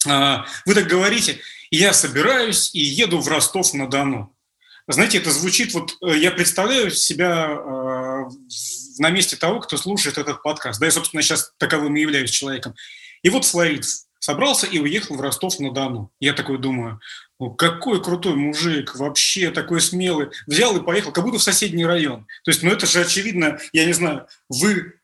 А, 0.08 0.46
вы 0.66 0.76
так 0.76 0.88
говорите, 0.88 1.40
я 1.70 1.92
собираюсь 1.92 2.74
и 2.74 2.80
еду 2.80 3.20
в 3.20 3.28
Ростов-на-Дону. 3.28 4.34
Знаете, 4.88 5.20
это 5.20 5.32
звучит, 5.32 5.74
вот 5.74 5.98
э, 6.02 6.18
я 6.18 6.32
представляю 6.32 6.92
себя 6.92 7.50
э, 7.50 8.30
на 9.00 9.10
месте 9.10 9.36
того, 9.36 9.60
кто 9.60 9.78
слушает 9.78 10.18
этот 10.18 10.44
подкаст. 10.44 10.80
Да, 10.80 10.86
я, 10.86 10.92
собственно, 10.92 11.22
сейчас 11.22 11.54
таковым 11.58 11.96
и 11.96 12.02
являюсь 12.02 12.32
человеком. 12.32 12.76
И 13.24 13.30
вот 13.30 13.46
Флорид 13.46 13.86
собрался 14.20 14.68
и 14.68 14.80
уехал 14.80 15.16
в 15.16 15.22
Ростов-на-Дону. 15.22 16.12
Я 16.20 16.34
такой 16.34 16.58
думаю, 16.58 17.00
какой 17.58 18.04
крутой 18.04 18.36
мужик, 18.36 18.96
вообще 18.96 19.50
такой 19.52 19.82
смелый. 19.82 20.30
Взял 20.46 20.76
и 20.76 20.84
поехал, 20.84 21.12
как 21.12 21.24
будто 21.24 21.40
в 21.40 21.44
соседний 21.44 21.86
район. 21.86 22.28
То 22.44 22.52
есть, 22.52 22.64
ну 22.64 22.72
это 22.72 22.86
же 22.86 23.02
очевидно, 23.02 23.60
я 23.72 23.86
не 23.86 23.94
знаю, 23.94 24.28
вы 24.50 24.99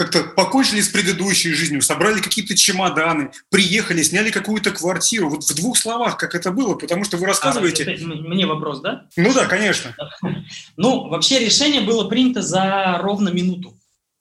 как-то 0.00 0.22
покончили 0.22 0.80
с 0.80 0.88
предыдущей 0.88 1.52
жизнью, 1.52 1.82
собрали 1.82 2.22
какие-то 2.22 2.56
чемоданы, 2.56 3.32
приехали, 3.50 4.02
сняли 4.02 4.30
какую-то 4.30 4.70
квартиру. 4.70 5.28
Вот 5.28 5.44
в 5.44 5.54
двух 5.54 5.76
словах, 5.76 6.16
как 6.16 6.34
это 6.34 6.52
было, 6.52 6.74
потому 6.74 7.04
что 7.04 7.18
вы 7.18 7.26
рассказываете... 7.26 7.84
А, 7.84 8.06
мне 8.06 8.46
вопрос, 8.46 8.80
да? 8.80 9.06
Ну 9.16 9.34
да, 9.34 9.44
конечно. 9.44 9.94
Ну, 10.78 11.08
вообще 11.08 11.38
решение 11.38 11.82
было 11.82 12.08
принято 12.08 12.40
за 12.40 12.96
ровно 13.02 13.28
минуту. 13.28 13.74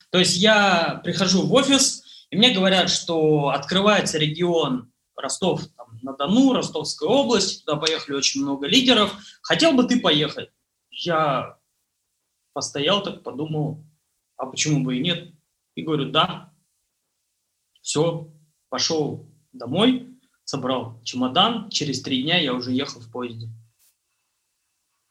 То 0.09 0.19
есть 0.19 0.35
я 0.35 0.99
прихожу 1.01 1.47
в 1.47 1.53
офис, 1.53 2.03
и 2.29 2.35
мне 2.35 2.53
говорят, 2.53 2.89
что 2.89 3.49
открывается 3.49 4.17
регион 4.17 4.91
Ростов 5.15 5.61
на 6.01 6.11
Дону, 6.11 6.51
Ростовская 6.51 7.07
область, 7.07 7.63
туда 7.63 7.77
поехали 7.77 8.17
очень 8.17 8.41
много 8.41 8.67
лидеров. 8.67 9.15
Хотел 9.41 9.71
бы 9.71 9.85
ты 9.85 10.01
поехать? 10.01 10.49
Я 10.91 11.55
постоял 12.51 13.01
так, 13.01 13.23
подумал, 13.23 13.85
а 14.35 14.45
почему 14.45 14.83
бы 14.83 14.97
и 14.97 14.99
нет? 14.99 15.29
И 15.79 15.81
говорю, 15.81 16.11
да. 16.11 16.51
Все, 17.81 18.29
пошел 18.67 19.31
домой, 19.53 20.09
собрал 20.43 21.01
чемодан, 21.05 21.69
через 21.69 22.01
три 22.01 22.21
дня 22.21 22.37
я 22.37 22.53
уже 22.53 22.73
ехал 22.73 22.99
в 22.99 23.09
поезде. 23.09 23.47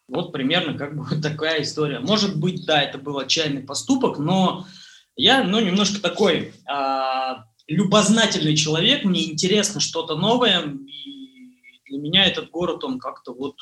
Вот 0.09 0.31
примерно 0.31 0.77
как 0.77 0.95
бы 0.95 1.07
такая 1.23 1.63
история. 1.63 2.01
Может 2.01 2.39
быть, 2.39 2.67
да, 2.67 2.83
это 2.83 2.99
был 2.99 3.19
отчаянный 3.19 3.63
поступок, 3.63 4.19
но 4.19 4.67
я, 5.17 5.43
ну, 5.43 5.59
немножко 5.59 6.03
такой 6.03 6.53
а, 6.67 7.47
любознательный 7.67 8.55
человек, 8.55 9.05
мне 9.05 9.33
интересно 9.33 9.81
что-то 9.81 10.17
новое, 10.17 10.65
и 10.67 11.81
для 11.87 11.99
меня 11.99 12.27
этот 12.27 12.51
город, 12.51 12.85
он 12.85 12.99
как-то 12.99 13.33
вот, 13.33 13.57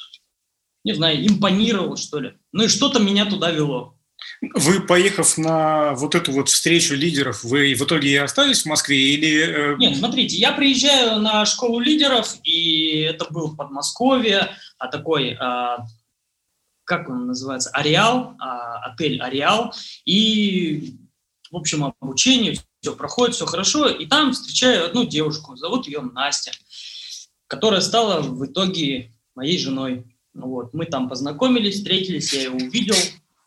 не 0.83 0.93
знаю, 0.93 1.25
импонировал, 1.25 1.97
что 1.97 2.19
ли. 2.19 2.37
Ну 2.51 2.65
и 2.65 2.69
что-то 2.69 2.99
меня 2.99 3.31
туда 3.31 3.53
вело. 3.53 3.96
Вы, 4.41 4.81
поехав 4.81 5.39
на 5.39 5.95
вот 5.95 6.15
эту 6.15 6.33
вот 6.33 6.49
встречу 6.49 6.95
лидеров, 6.95 7.43
вы 7.45 7.75
в 7.75 7.83
итоге 7.83 8.11
и 8.11 8.17
остались 8.17 8.63
в 8.63 8.67
Москве 8.67 8.97
или... 8.97 9.75
Э, 9.75 9.77
Нет, 9.79 9.97
смотрите, 9.97 10.37
я 10.37 10.53
приезжаю 10.53 11.21
на 11.21 11.45
школу 11.47 11.81
лидеров, 11.81 12.37
и 12.43 13.01
это 13.01 13.27
был 13.31 13.49
в 13.49 13.57
Подмосковье, 13.57 14.51
а 14.79 14.89
такой, 14.89 15.37
а, 15.41 15.87
как 16.85 17.09
он 17.09 17.27
называется, 17.27 17.71
Ареал, 17.71 18.35
а, 18.39 18.85
отель 18.85 19.21
Ареал, 19.21 19.75
и, 20.05 20.97
в 21.51 21.57
общем, 21.57 21.95
обучение, 22.01 22.57
все 22.81 22.95
проходит, 22.95 23.35
все 23.35 23.47
хорошо, 23.47 23.89
и 23.89 24.07
там 24.07 24.33
встречаю 24.33 24.87
одну 24.87 25.05
девушку, 25.05 25.57
зовут 25.57 25.87
ее 25.87 26.01
Настя, 26.01 26.53
которая 27.47 27.81
стала 27.81 28.21
в 28.21 28.45
итоге 28.45 29.13
моей 29.35 29.59
женой. 29.59 30.05
Вот, 30.35 30.75
мы 30.75 30.85
там 30.85 31.09
познакомились, 31.09 31.77
встретились, 31.77 32.33
я 32.33 32.43
ее 32.43 32.51
увидел, 32.51 32.97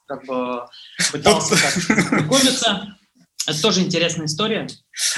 как 0.10 0.26
бы 0.26 0.66
пытался 1.12 1.56
знакомиться. 1.56 2.96
Это 3.48 3.62
тоже 3.62 3.82
интересная 3.82 4.26
история. 4.26 4.68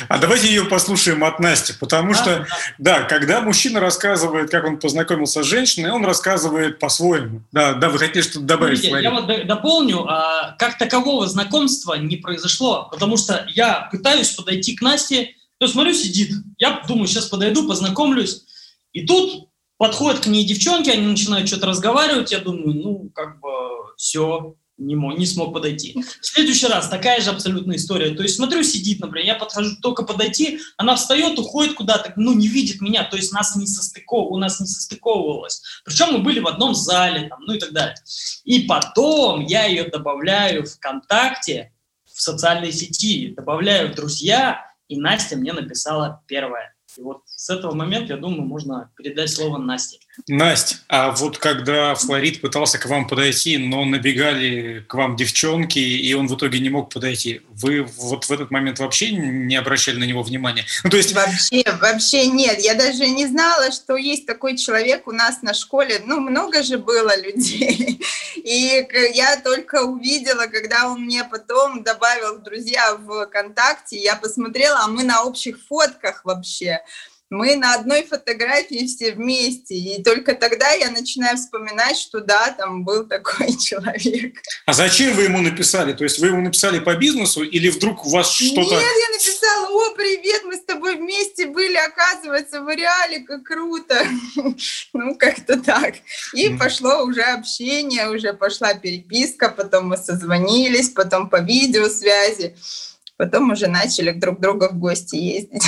А 0.08 0.18
давайте 0.18 0.48
ее 0.48 0.66
послушаем 0.66 1.24
от 1.24 1.40
Насти, 1.40 1.74
потому 1.78 2.14
да, 2.14 2.18
что, 2.18 2.48
да. 2.78 3.00
да, 3.00 3.04
когда 3.04 3.42
мужчина 3.42 3.80
рассказывает, 3.80 4.50
как 4.50 4.64
он 4.66 4.80
познакомился 4.80 5.44
с 5.44 5.46
женщиной, 5.46 5.92
он 5.92 6.06
рассказывает 6.06 6.80
по-своему. 6.80 7.42
Да, 7.52 7.74
да, 7.74 7.90
вы 7.90 8.00
хотели 8.00 8.22
что-то 8.22 8.46
добавить? 8.46 8.80
Смотрите, 8.80 9.04
я 9.04 9.12
вот 9.12 9.48
дополню, 9.48 10.06
а, 10.08 10.56
как 10.60 10.78
такового 10.78 11.28
знакомства 11.28 11.96
не 11.96 12.18
произошло, 12.18 12.88
потому 12.92 13.18
что 13.18 13.46
я 13.50 13.90
пытаюсь 13.92 14.30
подойти 14.32 14.76
к 14.76 14.82
Насте, 14.82 15.36
то 15.58 15.68
смотрю, 15.68 15.94
сидит, 15.94 16.32
я 16.58 16.84
думаю, 16.88 17.08
сейчас 17.08 17.26
подойду, 17.26 17.68
познакомлюсь, 17.68 18.44
и 18.94 19.06
тут 19.06 19.50
подходят 19.78 20.22
к 20.22 20.28
ней 20.28 20.46
девчонки, 20.46 20.90
они 20.90 21.08
начинают 21.08 21.48
что-то 21.48 21.66
разговаривать, 21.68 22.32
я 22.32 22.40
думаю, 22.40 22.76
ну, 22.76 23.12
как 23.16 23.40
бы 23.40 23.50
все, 23.98 24.56
не, 24.82 24.96
мог, 24.96 25.18
не 25.18 25.26
смог 25.26 25.54
подойти. 25.54 26.04
В 26.22 26.26
следующий 26.26 26.68
раз 26.68 26.90
такая 26.90 27.22
же 27.22 27.30
абсолютная 27.30 27.78
история. 27.78 28.16
То 28.16 28.24
есть 28.24 28.36
смотрю, 28.36 28.64
сидит, 28.64 29.00
например, 29.00 29.26
я 29.28 29.36
подхожу 29.36 29.76
только 29.82 30.04
подойти, 30.04 30.60
она 30.78 30.96
встает, 30.96 31.38
уходит 31.40 31.76
куда-то, 31.76 32.14
ну, 32.16 32.34
не 32.34 32.48
видит 32.48 32.82
меня, 32.82 33.04
то 33.04 33.18
есть 33.18 33.32
нас 33.32 33.56
не 33.56 33.68
состыков, 33.68 34.32
у 34.32 34.38
нас 34.38 34.60
не 34.60 34.68
состыковывалось. 34.68 35.62
Причем 35.86 36.14
мы 36.14 36.20
были 36.20 36.40
в 36.40 36.48
одном 36.48 36.76
зале, 36.76 37.28
там, 37.30 37.42
ну 37.46 37.54
и 37.54 37.60
так 37.60 37.72
далее. 37.72 37.96
И 38.44 38.62
потом 38.62 39.46
я 39.46 39.66
ее 39.66 39.86
добавляю 39.86 40.66
в 40.66 40.70
ВКонтакте, 40.70 41.74
в 42.06 42.22
социальной 42.22 42.72
сети, 42.72 43.34
добавляю 43.36 43.92
в 43.92 43.96
друзья, 43.96 44.66
и 44.88 44.98
Настя 44.98 45.38
мне 45.38 45.54
написала 45.54 46.22
первое. 46.28 46.76
И 46.98 47.02
вот 47.02 47.22
с 47.26 47.50
этого 47.50 47.74
момента, 47.74 48.14
я 48.14 48.20
думаю, 48.20 48.44
можно 48.44 48.92
передать 48.98 49.30
слово 49.30 49.58
Насте. 49.58 50.00
Настя, 50.28 50.76
а 50.88 51.12
вот 51.12 51.38
когда 51.38 51.96
Флорид 51.96 52.42
пытался 52.42 52.78
к 52.78 52.86
вам 52.86 53.08
подойти, 53.08 53.58
но 53.58 53.86
набегали 53.86 54.84
к 54.88 54.94
вам 54.94 55.16
девчонки, 55.16 55.80
и 55.80 56.14
он 56.14 56.28
в 56.28 56.36
итоге 56.36 56.60
не 56.60 56.70
мог 56.70 56.94
подойти, 56.94 57.42
вы 57.50 57.84
вот 57.84 58.26
в 58.26 58.32
этот 58.32 58.52
момент 58.52 58.80
вообще 58.80 59.12
не 59.12 59.56
обращали 59.56 59.98
на 59.98 60.04
него 60.04 60.22
внимания? 60.22 60.66
Ну, 60.84 60.90
то 60.90 60.98
есть... 60.98 61.14
Вообще, 61.14 61.64
вообще 61.80 62.28
нет. 62.28 62.60
Я 62.60 62.76
даже 62.76 63.08
не 63.08 63.26
знала, 63.28 63.72
что 63.72 63.96
есть 63.96 64.26
такой 64.26 64.58
человек 64.58 65.08
у 65.08 65.12
нас 65.12 65.42
на 65.42 65.54
школе. 65.54 66.02
Ну, 66.06 66.20
много 66.20 66.62
же 66.64 66.78
было 66.78 67.18
людей. 67.20 68.02
И 68.36 68.86
я 69.14 69.38
только 69.38 69.84
увидела, 69.84 70.48
когда 70.48 70.90
он 70.90 71.06
мне 71.06 71.24
потом 71.24 71.84
добавил 71.84 72.40
друзья 72.40 72.96
в 72.96 73.28
ВКонтакте, 73.28 73.98
я 73.98 74.16
посмотрела, 74.16 74.82
а 74.84 74.88
мы 74.88 75.04
на 75.04 75.24
общих 75.24 75.58
фотках 75.68 76.26
вообще 76.26 76.82
мы 77.32 77.56
на 77.56 77.76
одной 77.76 78.04
фотографии 78.04 78.86
все 78.86 79.14
вместе, 79.14 79.74
и 79.74 80.04
только 80.04 80.36
тогда 80.36 80.70
я 80.72 80.92
начинаю 80.92 81.38
вспоминать, 81.38 81.98
что 81.98 82.20
да, 82.20 82.52
там 82.52 82.84
был 82.84 83.08
такой 83.08 83.58
человек. 83.58 84.36
А 84.66 84.74
зачем 84.74 85.16
вы 85.16 85.24
ему 85.24 85.40
написали? 85.40 85.94
То 85.94 86.04
есть 86.04 86.20
вы 86.20 86.28
ему 86.28 86.42
написали 86.42 86.80
по 86.80 86.94
бизнесу 86.96 87.44
или 87.44 87.70
вдруг 87.70 88.06
у 88.06 88.10
вас 88.10 88.34
что-то... 88.34 88.60
Нет, 88.60 88.72
я 88.72 89.18
написала, 89.18 89.68
о, 89.70 89.96
привет, 89.96 90.44
мы 90.44 90.58
с 90.58 90.66
тобой 90.66 90.98
вместе 90.98 91.48
были, 91.48 91.78
оказывается, 91.78 92.62
в 92.62 92.70
реале, 92.70 93.22
как 93.22 93.44
круто. 93.44 94.06
Ну, 94.94 95.16
как-то 95.16 95.58
так. 95.58 95.96
И 96.34 96.50
пошло 96.50 97.04
уже 97.04 97.22
общение, 97.22 98.10
уже 98.10 98.34
пошла 98.34 98.74
переписка, 98.74 99.48
потом 99.48 99.88
мы 99.88 99.98
созвонились, 99.98 100.90
потом 100.90 101.30
по 101.30 101.40
видеосвязи. 101.40 102.58
Потом 103.22 103.52
уже 103.52 103.68
начали 103.68 104.14
друг 104.14 104.40
к 104.40 104.42
другу 104.42 104.70
в 104.70 104.80
гости 104.80 105.16
ездить. 105.16 105.62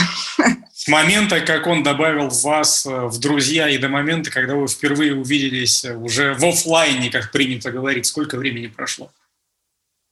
С 0.74 0.88
момента, 0.88 1.40
как 1.40 1.68
он 1.68 1.84
добавил 1.84 2.30
вас 2.30 2.84
э, 2.84 3.06
в 3.06 3.20
друзья, 3.20 3.70
и 3.70 3.78
до 3.78 3.90
момента, 3.90 4.32
когда 4.32 4.56
вы 4.56 4.68
впервые 4.68 5.16
увиделись 5.16 5.86
э, 5.86 5.96
уже 5.96 6.34
в 6.34 6.44
офлайне, 6.44 7.12
как 7.12 7.32
принято 7.32 7.72
говорить, 7.72 8.08
сколько 8.08 8.40
времени 8.40 8.66
прошло? 8.66 9.12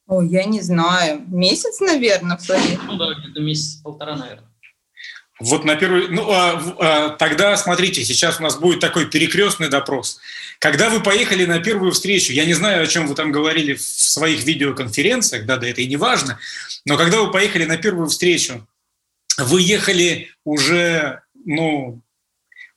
О, 0.05 0.21
я 0.21 0.43
не 0.43 0.61
знаю. 0.61 1.23
Месяц, 1.29 1.79
наверное, 1.79 2.37
в 2.37 2.47
Ну 2.85 2.97
да, 2.97 3.15
где-то 3.15 3.41
месяц-полтора, 3.41 4.17
наверное. 4.17 4.50
Вот 5.41 5.65
на 5.65 5.75
первый... 5.75 6.07
Ну, 6.07 6.29
а, 6.29 6.75
а, 6.77 7.09
тогда, 7.09 7.57
смотрите, 7.57 8.03
сейчас 8.03 8.39
у 8.39 8.43
нас 8.43 8.57
будет 8.57 8.79
такой 8.79 9.07
перекрестный 9.07 9.69
допрос. 9.69 10.19
Когда 10.59 10.89
вы 10.89 11.01
поехали 11.01 11.45
на 11.45 11.59
первую 11.59 11.91
встречу, 11.91 12.31
я 12.31 12.45
не 12.45 12.53
знаю, 12.53 12.83
о 12.83 12.87
чем 12.87 13.07
вы 13.07 13.15
там 13.15 13.31
говорили 13.31 13.73
в 13.73 13.81
своих 13.81 14.43
видеоконференциях, 14.43 15.45
да, 15.45 15.57
да, 15.57 15.67
это 15.67 15.81
и 15.81 15.87
не 15.87 15.97
важно, 15.97 16.39
но 16.85 16.95
когда 16.95 17.21
вы 17.21 17.31
поехали 17.31 17.65
на 17.65 17.77
первую 17.77 18.07
встречу, 18.07 18.67
вы 19.37 19.61
ехали 19.61 20.29
уже, 20.43 21.21
ну, 21.45 22.01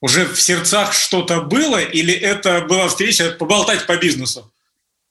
уже 0.01 0.27
в 0.27 0.41
сердцах 0.41 0.95
что-то 0.95 1.43
было, 1.43 1.83
или 1.83 2.15
это 2.15 2.63
была 2.63 2.89
встреча 2.89 3.31
поболтать 3.31 3.87
по 3.87 3.97
бизнесу? 3.97 4.51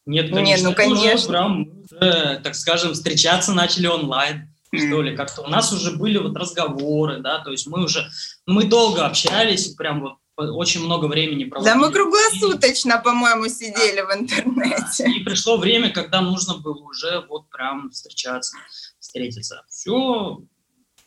Нет, 0.05 0.31
конечно. 0.31 0.67
Нет, 0.67 0.69
ну, 0.69 0.73
конечно. 0.75 1.29
Прям, 1.29 1.69
уже, 1.91 2.41
так 2.43 2.55
скажем, 2.55 2.93
встречаться 2.93 3.53
начали 3.53 3.87
онлайн 3.87 4.52
что 4.79 5.01
ли, 5.01 5.15
как-то 5.15 5.41
у 5.41 5.47
нас 5.47 5.71
уже 5.71 5.91
были 5.91 6.17
вот 6.17 6.35
разговоры, 6.35 7.19
да, 7.19 7.39
то 7.39 7.51
есть 7.51 7.67
мы 7.67 7.83
уже, 7.83 8.09
мы 8.45 8.65
долго 8.65 9.05
общались, 9.05 9.69
прям 9.75 10.01
вот 10.01 10.13
очень 10.35 10.83
много 10.83 11.05
времени 11.05 11.45
проводили. 11.45 11.73
Да, 11.73 11.79
мы 11.79 11.91
круглосуточно, 11.91 12.99
по-моему, 12.99 13.47
сидели 13.49 13.97
да. 13.97 14.07
в 14.07 14.19
интернете. 14.19 15.09
И 15.09 15.23
пришло 15.23 15.57
время, 15.57 15.91
когда 15.91 16.21
нужно 16.21 16.57
было 16.57 16.83
уже 16.83 17.25
вот 17.29 17.49
прям 17.49 17.91
встречаться, 17.91 18.57
встретиться. 18.99 19.63
Все. 19.69 20.41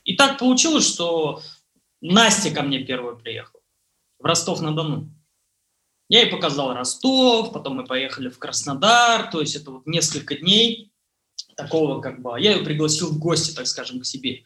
И 0.05 0.15
так 0.17 0.39
получилось, 0.39 0.87
что 0.87 1.43
Настя 2.01 2.51
ко 2.53 2.63
мне 2.63 2.81
первая 2.85 3.17
приехала 3.17 3.61
в 4.19 4.25
Ростов-на-Дону. 4.25 5.11
Я 6.09 6.21
ей 6.23 6.31
показал 6.31 6.73
Ростов, 6.73 7.53
потом 7.53 7.77
мы 7.77 7.85
поехали 7.85 8.29
в 8.29 8.39
Краснодар, 8.39 9.29
то 9.31 9.41
есть 9.41 9.57
это 9.57 9.73
вот 9.73 9.87
несколько 9.87 10.37
дней 10.37 10.93
такого 11.57 12.01
как 12.01 12.23
бы... 12.23 12.41
Я 12.41 12.53
ее 12.53 12.65
пригласил 12.65 13.13
в 13.13 13.19
гости, 13.19 13.55
так 13.55 13.67
скажем, 13.67 14.01
к 14.01 14.07
себе. 14.07 14.45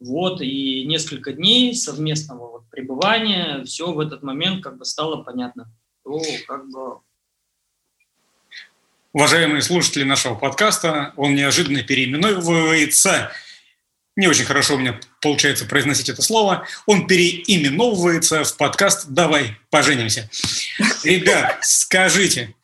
Вот, 0.00 0.40
и 0.40 0.84
несколько 0.84 1.32
дней 1.32 1.74
совместного 1.74 2.50
вот 2.50 2.70
пребывания, 2.70 3.64
все 3.64 3.92
в 3.92 4.00
этот 4.00 4.22
момент 4.22 4.62
как 4.62 4.78
бы 4.78 4.84
стало 4.84 5.22
понятно. 5.22 5.70
То 6.04 6.20
как 6.46 6.68
бы... 6.70 6.98
Уважаемые 9.12 9.60
слушатели 9.60 10.04
нашего 10.04 10.34
подкаста, 10.34 11.12
он 11.16 11.34
неожиданно 11.34 11.82
переименовывается 11.82 13.30
не 14.16 14.28
очень 14.28 14.44
хорошо 14.44 14.74
у 14.74 14.78
меня 14.78 15.00
получается 15.20 15.64
произносить 15.64 16.08
это 16.08 16.22
слово, 16.22 16.66
он 16.86 17.06
переименовывается 17.06 18.44
в 18.44 18.56
подкаст 18.56 19.06
«Давай 19.08 19.56
поженимся». 19.70 20.28
Ребят, 21.02 21.60
скажите, 21.62 22.54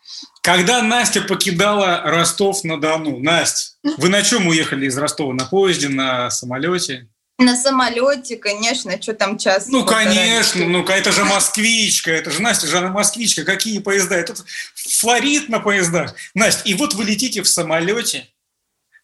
когда 0.43 0.83
Настя 0.83 1.23
покидала 1.23 2.03
Ростов-на-Дону, 2.05 3.19
Настя, 3.19 3.77
вы 3.97 4.09
на 4.09 4.23
чем 4.23 4.47
уехали 4.47 4.87
из 4.87 4.97
Ростова? 4.97 5.35
На 5.35 5.45
поезде, 5.45 5.89
на 5.89 6.31
самолете? 6.31 7.09
На 7.39 7.57
самолете, 7.57 8.37
конечно, 8.37 9.01
что 9.01 9.15
там 9.15 9.39
час. 9.39 9.69
Ну, 9.69 9.85
конечно, 9.85 10.67
ну 10.67 10.85
это 10.85 11.13
же 11.13 11.25
москвичка, 11.25 12.11
это 12.11 12.33
же 12.33 12.43
Настя 12.43 12.67
же 12.67 12.79
она 12.79 12.89
москвичка, 12.89 13.45
какие 13.45 13.79
поезда? 13.79 14.17
Это 14.17 14.35
Флорид 14.75 15.49
на 15.49 15.61
поездах. 15.61 16.15
Настя, 16.35 16.63
и 16.65 16.75
вот 16.75 16.95
вы 16.95 17.05
летите 17.05 17.43
в 17.43 17.49
самолете, 17.49 18.27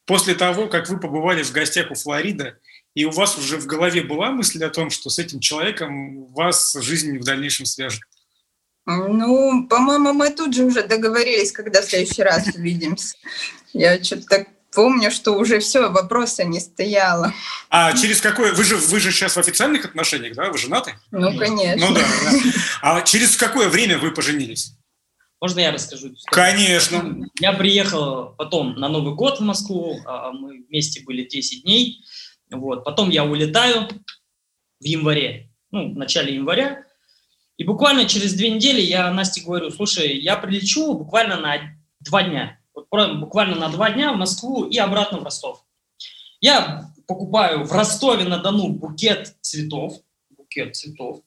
после 0.05 0.35
того, 0.35 0.67
как 0.67 0.89
вы 0.89 0.99
побывали 0.99 1.43
в 1.43 1.53
гостях 1.53 1.91
у 1.93 1.95
Флорида, 1.95 2.59
и 2.95 3.05
у 3.05 3.11
вас 3.11 3.39
уже 3.39 3.57
в 3.57 3.67
голове 3.67 4.03
была 4.03 4.31
мысль 4.31 4.65
о 4.65 4.71
том, 4.71 4.91
что 4.91 5.11
с 5.11 5.19
этим 5.19 5.41
человеком 5.41 6.27
вас 6.33 6.77
жизнь 6.81 7.19
в 7.19 7.25
дальнейшем 7.25 7.67
свяжет? 7.67 8.03
Ну, 8.87 9.67
по-моему, 9.69 10.13
мы 10.13 10.31
тут 10.31 10.55
же 10.55 10.65
уже 10.65 10.83
договорились, 10.83 11.53
когда 11.53 11.81
в 11.81 11.85
следующий 11.85 12.23
раз 12.23 12.49
увидимся. 12.55 13.17
Я 13.73 14.03
что-то 14.03 14.27
так 14.27 14.49
помню, 14.75 15.11
что 15.11 15.33
уже 15.33 15.61
все, 15.61 15.89
вопроса 15.89 16.45
не 16.45 16.61
стояло. 16.61 17.33
А 17.71 17.93
через 17.97 18.21
какое... 18.21 18.53
Вы 18.53 18.65
же, 18.65 18.77
вы 18.77 19.01
же 19.01 19.11
сейчас 19.11 19.37
в 19.37 19.39
официальных 19.39 19.85
отношениях, 19.85 20.35
да? 20.35 20.51
Вы 20.51 20.59
женаты? 20.59 20.95
Ну, 21.11 21.37
конечно. 21.39 21.89
Ну 21.89 21.95
да, 21.95 22.01
да. 22.01 22.39
А 22.83 23.03
через 23.03 23.37
какое 23.37 23.69
время 23.69 23.99
вы 23.99 24.11
поженились? 24.11 24.77
Можно 25.41 25.61
я 25.61 25.73
расскажу? 25.73 26.15
Конечно. 26.27 27.29
Я 27.39 27.53
приехал 27.53 28.35
потом 28.37 28.77
на 28.77 28.89
Новый 28.89 29.15
год 29.15 29.41
в 29.41 29.43
Москву, 29.43 30.01
а, 30.07 30.33
мы 30.33 30.65
вместе 30.69 31.03
были 31.05 31.25
10 31.29 31.65
дней, 31.65 32.03
вот. 32.51 32.85
потом 32.85 33.11
я 33.11 33.25
улетаю 33.25 33.89
в 34.81 34.85
январе, 34.85 35.51
ну, 35.71 35.93
в 35.93 35.97
начале 35.99 36.35
января, 36.35 36.85
и 37.57 37.65
буквально 37.65 38.07
через 38.07 38.35
две 38.35 38.51
недели 38.51 38.81
я 38.81 39.11
Насте 39.13 39.43
говорю, 39.43 39.71
слушай, 39.71 40.19
я 40.19 40.37
прилечу 40.37 40.95
буквально 40.95 41.37
на 41.39 41.57
два 42.01 42.23
дня, 42.23 42.59
вот 42.75 42.89
буквально 42.89 43.57
на 43.57 43.69
два 43.69 43.91
дня 43.91 44.13
в 44.13 44.17
Москву 44.17 44.65
и 44.65 44.79
обратно 44.79 45.19
в 45.19 45.25
Ростов. 45.25 45.65
Я 46.41 46.91
покупаю 47.07 47.65
в 47.65 47.73
Ростове-на-Дону 47.73 48.69
букет 48.71 49.37
цветов, 49.41 49.95
букет 50.31 50.75
цветов, 50.77 51.21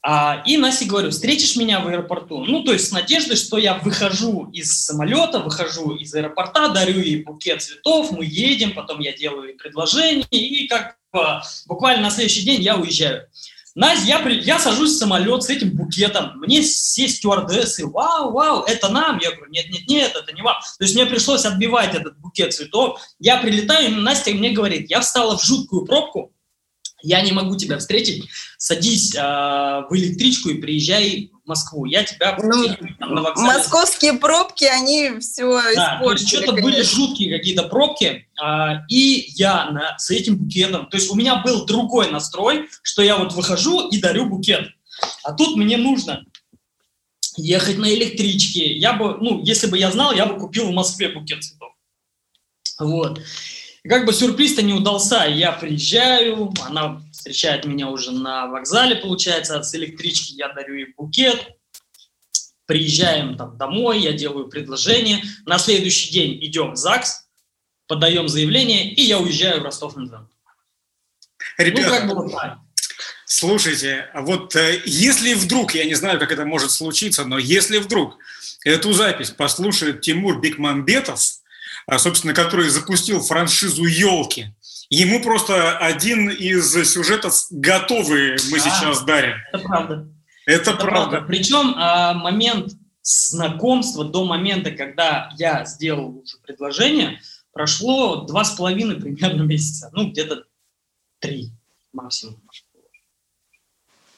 а, 0.00 0.42
и 0.46 0.56
Насте 0.56 0.86
говорю, 0.86 1.10
встретишь 1.10 1.56
меня 1.56 1.80
в 1.80 1.88
аэропорту? 1.88 2.44
Ну, 2.44 2.62
то 2.62 2.72
есть 2.72 2.88
с 2.88 2.92
надеждой, 2.92 3.36
что 3.36 3.58
я 3.58 3.74
выхожу 3.74 4.48
из 4.52 4.84
самолета, 4.84 5.40
выхожу 5.40 5.96
из 5.96 6.14
аэропорта, 6.14 6.68
дарю 6.68 7.00
ей 7.00 7.24
букет 7.24 7.62
цветов, 7.62 8.12
мы 8.12 8.24
едем, 8.24 8.74
потом 8.74 9.00
я 9.00 9.12
делаю 9.12 9.48
ей 9.48 9.56
предложение, 9.56 10.26
и 10.30 10.68
как 10.68 10.96
буквально 11.66 12.02
на 12.02 12.10
следующий 12.10 12.44
день 12.44 12.62
я 12.62 12.76
уезжаю. 12.76 13.28
Настя, 13.78 14.06
я, 14.06 14.28
я 14.28 14.58
сажусь 14.58 14.94
в 14.94 14.98
самолет 14.98 15.44
с 15.44 15.50
этим 15.50 15.70
букетом, 15.70 16.32
мне 16.40 16.62
все 16.62 17.06
стюардессы, 17.06 17.86
вау, 17.86 18.32
вау, 18.32 18.64
это 18.64 18.88
нам? 18.88 19.20
Я 19.22 19.30
говорю, 19.30 19.52
нет, 19.52 19.66
нет, 19.70 19.88
нет, 19.88 20.16
это 20.20 20.32
не 20.32 20.42
вам. 20.42 20.56
То 20.78 20.84
есть 20.84 20.96
мне 20.96 21.06
пришлось 21.06 21.44
отбивать 21.44 21.94
этот 21.94 22.18
букет 22.18 22.52
цветов. 22.52 23.00
Я 23.20 23.36
прилетаю, 23.36 23.92
и 23.92 23.94
Настя 23.94 24.32
мне 24.32 24.50
говорит, 24.50 24.90
я 24.90 25.00
встала 25.00 25.38
в 25.38 25.44
жуткую 25.44 25.86
пробку, 25.86 26.32
я 27.02 27.20
не 27.20 27.30
могу 27.30 27.56
тебя 27.56 27.78
встретить, 27.78 28.28
садись 28.56 29.14
э, 29.14 29.20
в 29.20 29.88
электричку 29.92 30.48
и 30.48 30.60
приезжай 30.60 31.30
Москву. 31.48 31.86
Я 31.86 32.04
тебя 32.04 32.38
ну, 32.42 32.66
там, 32.98 33.14
на 33.14 33.22
вокзале. 33.22 33.58
Московские 33.58 34.12
пробки, 34.14 34.64
они 34.64 35.18
все 35.20 35.60
да, 35.74 35.96
испортили. 35.96 36.26
что-то 36.26 36.52
были 36.62 36.82
жуткие 36.82 37.36
какие-то 37.36 37.64
пробки, 37.64 38.28
э, 38.40 38.72
и 38.88 39.32
я 39.34 39.70
на, 39.70 39.98
с 39.98 40.10
этим 40.10 40.36
букетом, 40.36 40.86
то 40.86 40.96
есть 40.96 41.10
у 41.10 41.14
меня 41.14 41.36
был 41.36 41.64
другой 41.66 42.10
настрой, 42.10 42.68
что 42.82 43.02
я 43.02 43.16
вот 43.16 43.32
выхожу 43.32 43.88
и 43.88 43.98
дарю 43.98 44.26
букет. 44.26 44.68
А 45.24 45.32
тут 45.32 45.56
мне 45.56 45.76
нужно 45.76 46.24
ехать 47.36 47.78
на 47.78 47.92
электричке. 47.92 48.72
Я 48.72 48.92
бы, 48.92 49.16
ну, 49.20 49.42
если 49.42 49.68
бы 49.68 49.78
я 49.78 49.90
знал, 49.90 50.12
я 50.12 50.26
бы 50.26 50.38
купил 50.38 50.66
в 50.66 50.72
Москве 50.72 51.08
букет 51.08 51.42
цветов. 51.42 51.72
Вот 52.78 53.20
как 53.88 54.06
бы 54.06 54.12
сюрприз-то 54.12 54.62
не 54.62 54.72
удался. 54.72 55.24
Я 55.24 55.52
приезжаю, 55.52 56.52
она 56.64 57.00
встречает 57.12 57.64
меня 57.64 57.88
уже 57.88 58.12
на 58.12 58.46
вокзале, 58.46 58.96
получается, 58.96 59.62
с 59.62 59.74
электрички 59.74 60.34
я 60.34 60.48
дарю 60.52 60.74
ей 60.74 60.94
букет. 60.96 61.48
Приезжаем 62.66 63.36
там 63.36 63.56
домой, 63.56 64.00
я 64.00 64.12
делаю 64.12 64.48
предложение. 64.48 65.22
На 65.46 65.58
следующий 65.58 66.12
день 66.12 66.44
идем 66.44 66.72
в 66.72 66.76
ЗАГС, 66.76 67.26
подаем 67.86 68.28
заявление, 68.28 68.92
и 68.92 69.02
я 69.02 69.18
уезжаю 69.18 69.60
в 69.60 69.64
Ростов-на-Дону. 69.64 70.28
Ребята, 71.56 71.88
ну, 71.88 71.96
как 71.96 72.08
бы 72.08 72.14
вот 72.14 72.32
так. 72.32 72.58
Слушайте, 73.24 74.08
а 74.14 74.22
вот 74.22 74.56
э, 74.56 74.82
если 74.86 75.34
вдруг, 75.34 75.74
я 75.74 75.84
не 75.84 75.94
знаю, 75.94 76.18
как 76.18 76.32
это 76.32 76.44
может 76.44 76.70
случиться, 76.70 77.24
но 77.24 77.38
если 77.38 77.78
вдруг 77.78 78.18
эту 78.64 78.92
запись 78.92 79.30
послушает 79.30 80.00
Тимур 80.00 80.40
Бекмамбетов, 80.40 81.20
собственно, 81.96 82.34
который 82.34 82.68
запустил 82.68 83.20
франшизу 83.22 83.86
«Елки». 83.86 84.54
Ему 84.90 85.22
просто 85.22 85.78
один 85.78 86.28
из 86.30 86.72
сюжетов 86.90 87.34
готовый 87.50 88.32
мы 88.50 88.58
а, 88.58 88.60
сейчас 88.60 89.02
дарим. 89.04 89.36
Это 89.52 89.58
правда. 89.58 90.08
Это, 90.46 90.70
это 90.70 90.74
правда. 90.74 91.10
правда. 91.10 91.26
Причем 91.26 91.74
а, 91.76 92.14
момент 92.14 92.72
знакомства 93.02 94.04
до 94.04 94.24
момента, 94.24 94.70
когда 94.70 95.30
я 95.38 95.64
сделал 95.64 96.18
уже 96.18 96.38
предложение, 96.38 97.20
прошло 97.52 98.24
два 98.26 98.44
с 98.44 98.52
половиной 98.52 98.96
примерно 98.96 99.42
месяца. 99.42 99.90
Ну, 99.92 100.10
где-то 100.10 100.44
три 101.18 101.52
максимум. 101.92 102.40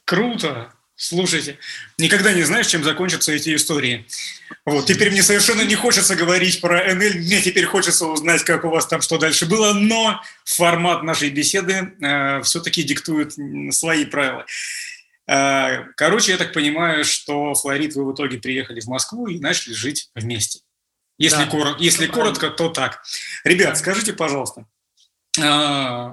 Круто. 0.04 0.72
Слушайте, 1.03 1.57
никогда 1.97 2.35
не 2.35 2.43
знаешь, 2.43 2.67
чем 2.67 2.85
закончатся 2.85 3.33
эти 3.33 3.57
истории. 3.57 4.07
Вот, 4.67 4.85
теперь 4.85 5.11
мне 5.11 5.23
совершенно 5.23 5.63
не 5.63 5.75
хочется 5.75 6.15
говорить 6.15 6.61
про 6.61 6.95
НЛ, 6.95 7.15
мне 7.15 7.41
теперь 7.41 7.65
хочется 7.65 8.05
узнать, 8.05 8.45
как 8.45 8.67
у 8.67 8.69
вас 8.69 8.87
там 8.87 9.01
что 9.01 9.17
дальше 9.17 9.47
было, 9.47 9.73
но 9.73 10.21
формат 10.45 11.03
нашей 11.03 11.31
беседы 11.31 11.95
э, 12.03 12.43
все-таки 12.43 12.83
диктует 12.83 13.33
свои 13.71 14.05
правила. 14.05 14.45
Э, 15.27 15.85
короче, 15.97 16.33
я 16.33 16.37
так 16.37 16.53
понимаю, 16.53 17.07
что, 17.07 17.55
Флорид, 17.55 17.95
вы 17.95 18.05
в 18.05 18.15
итоге 18.15 18.37
приехали 18.37 18.81
в 18.81 18.87
Москву 18.87 19.27
и 19.27 19.39
начали 19.39 19.73
жить 19.73 20.11
вместе. 20.15 20.61
Если, 21.17 21.45
да, 21.45 21.47
коротко, 21.47 21.83
если 21.83 22.07
коротко, 22.09 22.51
то 22.51 22.69
так. 22.69 23.03
Ребят, 23.45 23.79
скажите, 23.79 24.13
пожалуйста, 24.13 24.67
э, 25.39 26.11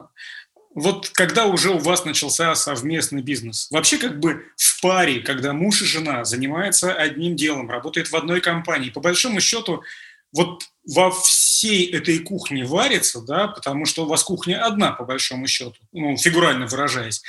вот 0.78 1.10
когда 1.10 1.48
уже 1.48 1.72
у 1.72 1.80
вас 1.80 2.06
начался 2.06 2.54
совместный 2.54 3.24
бизнес, 3.24 3.68
вообще 3.72 3.98
как 3.98 4.20
бы 4.20 4.46
в 4.56 4.80
паре, 4.80 5.22
когда 5.22 5.52
муж 5.52 5.82
и 5.82 5.86
жена 5.86 6.24
занимаются 6.24 6.94
одним 6.94 7.36
делом, 7.36 7.68
работают 7.68 8.12
в 8.12 8.16
одной 8.16 8.42
компании, 8.42 8.92
по 8.92 9.00
большому 9.00 9.42
счету, 9.42 9.82
вот 10.32 10.66
во 10.86 11.10
всей 11.10 11.92
этой 11.92 12.20
кухне 12.20 12.64
варится, 12.64 13.22
да, 13.22 13.48
потому 13.48 13.86
что 13.86 14.06
у 14.06 14.08
вас 14.08 14.24
кухня 14.24 14.64
одна, 14.64 14.92
по 14.92 15.04
большому 15.04 15.48
счету, 15.48 15.74
ну, 15.94 16.16
фигурально 16.16 16.68
выражаясь, 16.68 17.24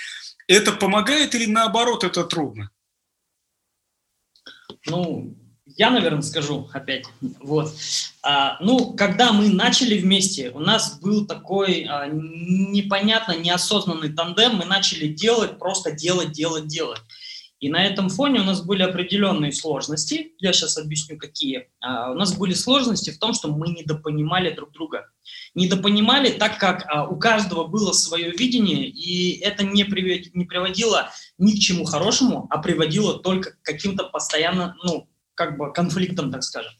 это 0.47 0.73
помогает 0.73 1.35
или 1.35 1.47
наоборот 1.47 2.05
это 2.05 2.25
трудно? 2.25 2.71
Ну, 4.85 5.35
я, 5.79 5.91
наверное, 5.91 6.23
скажу 6.23 6.69
опять. 6.73 7.07
Вот. 7.41 7.73
А, 8.23 8.59
ну, 8.61 8.95
когда 8.95 9.33
мы 9.33 9.49
начали 9.49 9.97
вместе, 9.97 10.51
у 10.51 10.59
нас 10.59 10.99
был 11.01 11.25
такой 11.25 11.87
а, 11.89 12.09
непонятно 12.09 13.37
неосознанный 13.37 14.13
тандем. 14.13 14.57
Мы 14.57 14.65
начали 14.65 15.07
делать, 15.07 15.59
просто 15.59 15.93
делать, 15.93 16.33
делать, 16.33 16.67
делать. 16.67 17.01
И 17.61 17.69
на 17.69 17.85
этом 17.85 18.09
фоне 18.09 18.41
у 18.41 18.45
нас 18.45 18.63
были 18.63 18.83
определенные 18.83 19.53
сложности. 19.53 20.33
Я 20.39 20.53
сейчас 20.53 20.79
объясню, 20.79 21.17
какие. 21.17 21.69
А, 21.81 22.11
у 22.11 22.15
нас 22.15 22.37
были 22.37 22.55
сложности 22.55 23.11
в 23.11 23.19
том, 23.19 23.33
что 23.33 23.49
мы 23.49 23.69
недопонимали 23.69 24.51
друг 24.51 24.73
друга. 24.73 25.09
Недопонимали, 25.55 26.31
так 26.31 26.59
как 26.59 26.87
а, 26.89 27.07
у 27.07 27.17
каждого 27.17 27.67
было 27.67 27.93
свое 27.93 28.31
видение, 28.31 28.89
и 28.89 29.39
это 29.39 29.65
не, 29.65 29.85
привед, 29.85 30.35
не 30.35 30.45
приводило 30.45 31.11
ни 31.39 31.53
к 31.53 31.59
чему 31.59 31.85
хорошему, 31.85 32.47
а 32.51 32.59
приводило 32.59 33.19
только 33.19 33.53
к 33.53 33.63
каким-то 33.63 34.05
постоянно, 34.05 34.77
ну, 34.85 35.08
как 35.39 35.57
бы 35.57 35.73
конфликтам, 35.73 36.33
так 36.33 36.43
скажем. 36.43 36.73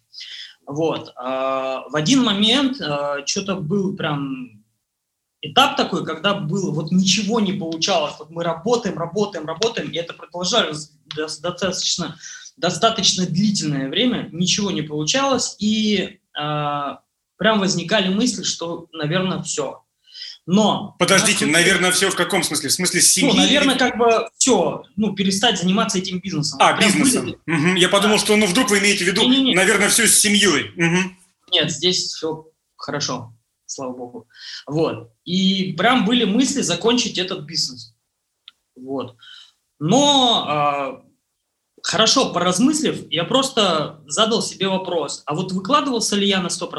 Вот. 0.67 1.13
А, 1.15 1.89
в 1.89 1.95
один 1.95 2.25
момент 2.25 2.81
а, 2.81 3.25
что-то 3.25 3.55
был 3.55 3.95
прям 3.97 4.65
этап 5.41 5.77
такой, 5.77 6.05
когда 6.05 6.35
было 6.35 6.73
вот 6.73 6.91
ничего 6.91 7.39
не 7.39 7.53
получалось. 7.53 8.15
Вот 8.19 8.31
мы 8.31 8.43
работаем, 8.43 8.99
работаем, 8.99 9.47
работаем, 9.47 9.91
и 9.91 9.97
это 9.97 10.13
продолжалось 10.13 10.91
достаточно, 11.15 12.19
достаточно 12.57 13.27
длительное 13.27 13.89
время, 13.89 14.29
ничего 14.33 14.73
не 14.73 14.83
получалось, 14.83 15.55
и 15.61 16.19
э, 16.37 16.97
прям 17.37 17.61
возникали 17.61 18.13
мысли, 18.13 18.43
что, 18.43 18.89
наверное, 18.93 19.41
все. 19.43 19.85
Но... 20.51 20.97
Подождите, 20.99 21.45
нас... 21.45 21.53
наверное, 21.53 21.93
все 21.93 22.11
в 22.11 22.17
каком 22.17 22.43
смысле? 22.43 22.71
В 22.71 22.73
смысле 22.73 23.03
семьи? 23.03 23.31
Ну, 23.31 23.37
наверное, 23.37 23.77
как 23.77 23.99
бы 23.99 24.31
все, 24.39 24.83
ну, 24.97 25.15
перестать 25.15 25.61
заниматься 25.61 25.99
этим 25.99 26.21
бизнесом. 26.21 26.59
А, 26.63 26.73
Прям 26.73 26.91
бизнесом. 26.91 27.37
Угу. 27.47 27.77
Я 27.77 27.91
подумал, 27.91 28.17
да. 28.17 28.25
что, 28.25 28.35
ну, 28.35 28.47
вдруг 28.47 28.71
вы 28.71 28.79
имеете 28.79 29.05
в 29.05 29.09
виду, 29.09 29.29
не, 29.29 29.37
не, 29.37 29.43
не. 29.43 29.55
наверное, 29.55 29.91
все 29.91 30.07
с 30.07 30.19
семьей. 30.19 30.71
Угу. 30.75 31.11
Нет, 31.53 31.71
здесь 31.71 32.15
все 32.15 32.47
хорошо, 32.77 33.35
слава 33.67 33.93
богу. 33.93 34.27
Вот. 34.67 35.13
И 35.27 35.75
прям 35.75 36.07
были 36.07 36.25
мысли 36.25 36.63
закончить 36.63 37.19
этот 37.19 37.41
бизнес. 37.41 37.95
Вот. 38.75 39.17
Но 39.79 41.03
э, 41.05 41.09
хорошо 41.83 42.33
поразмыслив, 42.33 43.05
я 43.11 43.25
просто 43.25 44.01
задал 44.07 44.41
себе 44.41 44.69
вопрос, 44.69 45.25
а 45.27 45.35
вот 45.35 45.53
выкладывался 45.53 46.17
ли 46.17 46.27
я 46.27 46.41
на 46.41 46.47
100%? 46.47 46.71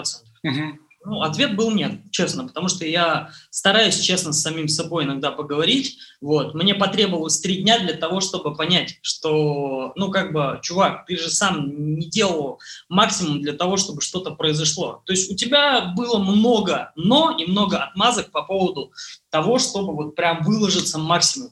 Угу. 0.44 0.80
Ну, 1.10 1.22
ответ 1.24 1.56
был 1.56 1.72
нет, 1.72 2.00
честно, 2.12 2.48
потому 2.48 2.68
что 2.68 2.86
я 2.86 3.32
стараюсь 3.50 4.00
честно 4.00 4.32
с 4.32 4.42
самим 4.42 4.68
собой 4.68 5.06
иногда 5.06 5.32
поговорить. 5.32 5.98
Вот. 6.22 6.54
Мне 6.54 6.76
потребовалось 6.76 7.40
три 7.40 7.64
дня 7.64 7.80
для 7.80 7.94
того, 7.94 8.20
чтобы 8.20 8.56
понять, 8.56 9.00
что, 9.02 9.92
ну, 9.96 10.12
как 10.12 10.32
бы, 10.32 10.60
чувак, 10.62 11.06
ты 11.08 11.18
же 11.18 11.30
сам 11.30 11.96
не 11.98 12.08
делал 12.08 12.60
максимум 12.90 13.42
для 13.42 13.54
того, 13.54 13.78
чтобы 13.78 14.02
что-то 14.02 14.32
произошло. 14.32 15.02
То 15.06 15.14
есть 15.14 15.32
у 15.32 15.36
тебя 15.36 15.94
было 15.98 16.20
много 16.20 16.92
«но» 16.96 17.36
и 17.36 17.50
много 17.50 17.78
отмазок 17.78 18.30
по 18.30 18.44
поводу 18.44 18.92
того, 19.32 19.58
чтобы 19.58 19.96
вот 19.96 20.16
прям 20.16 20.44
выложиться 20.44 21.00
максимум. 21.00 21.50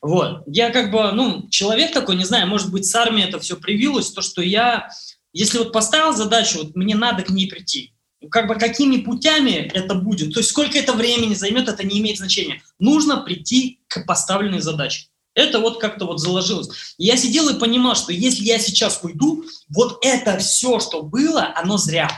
Вот. 0.00 0.42
Я 0.46 0.70
как 0.70 0.90
бы, 0.90 1.12
ну, 1.12 1.48
человек 1.50 1.92
такой, 1.92 2.16
не 2.16 2.24
знаю, 2.24 2.46
может 2.46 2.70
быть, 2.70 2.86
с 2.86 2.94
армией 2.94 3.28
это 3.28 3.40
все 3.40 3.56
привилось, 3.56 4.10
то, 4.10 4.22
что 4.22 4.40
я, 4.40 4.88
если 5.34 5.58
вот 5.58 5.72
поставил 5.72 6.14
задачу, 6.14 6.60
вот 6.60 6.76
мне 6.76 6.94
надо 6.94 7.24
к 7.24 7.28
ней 7.28 7.46
прийти, 7.46 7.92
как 8.30 8.48
бы 8.48 8.54
какими 8.56 8.98
путями 8.98 9.70
это 9.74 9.94
будет, 9.94 10.34
то 10.34 10.40
есть 10.40 10.50
сколько 10.50 10.78
это 10.78 10.92
времени 10.92 11.34
займет, 11.34 11.68
это 11.68 11.86
не 11.86 12.00
имеет 12.00 12.18
значения. 12.18 12.62
Нужно 12.78 13.18
прийти 13.18 13.80
к 13.88 14.04
поставленной 14.06 14.60
задаче. 14.60 15.06
Это 15.34 15.60
вот 15.60 15.80
как-то 15.80 16.06
вот 16.06 16.18
заложилось. 16.18 16.94
я 16.96 17.16
сидел 17.16 17.48
и 17.50 17.58
понимал, 17.58 17.94
что 17.94 18.12
если 18.12 18.42
я 18.44 18.58
сейчас 18.58 19.00
уйду, 19.02 19.44
вот 19.68 19.98
это 20.02 20.38
все, 20.38 20.80
что 20.80 21.02
было, 21.02 21.52
оно 21.54 21.76
зря. 21.76 22.10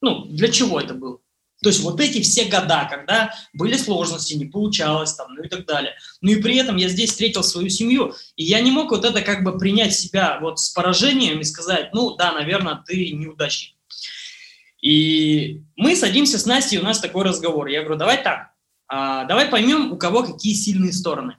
Ну, 0.00 0.24
для 0.24 0.48
чего 0.50 0.80
это 0.80 0.94
было? 0.94 1.18
То 1.62 1.68
есть 1.68 1.80
вот 1.80 2.00
эти 2.00 2.20
все 2.20 2.46
года, 2.46 2.88
когда 2.90 3.32
были 3.52 3.76
сложности, 3.76 4.34
не 4.34 4.46
получалось 4.46 5.14
там, 5.14 5.34
ну 5.34 5.44
и 5.44 5.48
так 5.48 5.64
далее. 5.64 5.94
Ну 6.20 6.32
и 6.32 6.42
при 6.42 6.56
этом 6.56 6.76
я 6.76 6.88
здесь 6.88 7.10
встретил 7.10 7.44
свою 7.44 7.68
семью, 7.68 8.14
и 8.34 8.44
я 8.44 8.60
не 8.60 8.72
мог 8.72 8.90
вот 8.90 9.04
это 9.04 9.22
как 9.22 9.44
бы 9.44 9.56
принять 9.58 9.94
себя 9.94 10.38
вот 10.40 10.58
с 10.58 10.70
поражением 10.70 11.40
и 11.40 11.44
сказать, 11.44 11.90
ну 11.94 12.16
да, 12.16 12.32
наверное, 12.32 12.82
ты 12.84 13.12
неудачник. 13.12 13.76
И 14.82 15.62
мы 15.76 15.96
садимся 15.96 16.38
с 16.38 16.44
Настей, 16.44 16.78
у 16.78 16.82
нас 16.82 17.00
такой 17.00 17.24
разговор. 17.24 17.68
Я 17.68 17.82
говорю, 17.82 17.98
давай 17.98 18.22
так, 18.22 18.50
а, 18.88 19.24
давай 19.24 19.46
поймем, 19.46 19.92
у 19.92 19.96
кого 19.96 20.24
какие 20.24 20.52
сильные 20.54 20.92
стороны. 20.92 21.36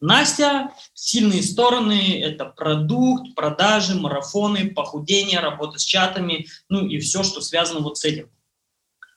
Настя, 0.00 0.72
сильные 0.94 1.44
стороны– 1.44 2.20
это 2.24 2.46
продукт, 2.46 3.36
продажи, 3.36 3.94
марафоны, 3.94 4.70
похудение, 4.70 5.38
работа 5.38 5.78
с 5.78 5.84
чатами, 5.84 6.48
ну 6.68 6.84
и 6.84 6.98
все, 6.98 7.22
что 7.22 7.40
связано 7.40 7.80
вот 7.80 7.98
с 7.98 8.04
этим. 8.04 8.28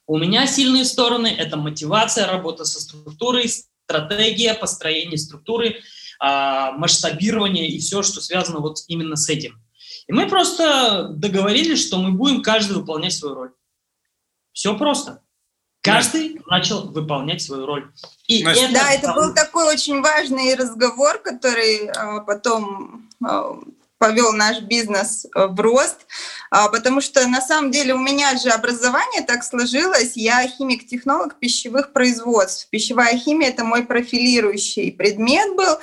У 0.05 0.19
меня 0.19 0.45
сильные 0.45 0.85
стороны– 0.85 1.27
это 1.37 1.57
мотивация, 1.57 2.27
работа 2.27 2.65
со 2.65 2.79
структурой, 2.79 3.49
стратегия, 3.49 4.53
построение 4.53 5.17
структуры, 5.17 5.77
а, 6.19 6.73
масштабирование 6.73 7.67
и 7.67 7.79
все, 7.79 8.03
что 8.03 8.21
связано 8.21 8.59
вот 8.59 8.79
именно 8.87 9.15
с 9.15 9.27
этим. 9.27 9.59
И 10.07 10.13
мы 10.13 10.27
просто 10.27 11.07
договорились, 11.09 11.85
что 11.85 11.97
мы 11.97 12.11
будем 12.11 12.41
каждый 12.41 12.77
выполнять 12.77 13.13
свою 13.13 13.35
роль. 13.35 13.51
Все 14.53 14.77
просто. 14.77 15.21
Каждый 15.81 16.41
начал 16.47 16.87
выполнять 16.89 17.41
свою 17.41 17.65
роль. 17.65 17.91
И 18.27 18.41
это, 18.41 18.73
да, 18.73 18.91
это 18.91 19.13
был 19.13 19.33
такой 19.33 19.71
очень 19.71 20.01
важный 20.01 20.55
разговор, 20.55 21.19
который 21.19 21.89
а, 21.89 22.21
потом 22.21 23.07
а, 23.23 23.59
повел 23.99 24.33
наш 24.33 24.61
бизнес 24.61 25.25
а, 25.33 25.47
в 25.47 25.59
рост, 25.59 26.07
а, 26.49 26.69
потому 26.69 27.01
что 27.01 27.27
на 27.27 27.41
самом 27.41 27.71
деле 27.71 27.93
у 27.93 27.99
меня 27.99 28.35
же 28.37 28.49
образование 28.49 29.21
так 29.21 29.43
сложилось, 29.43 30.13
я 30.15 30.47
химик-технолог 30.47 31.39
пищевых 31.39 31.93
производств. 31.93 32.67
Пищевая 32.69 33.17
химия– 33.17 33.49
это 33.49 33.63
мой 33.63 33.83
профилирующий 33.83 34.91
предмет 34.91 35.55
был, 35.55 35.77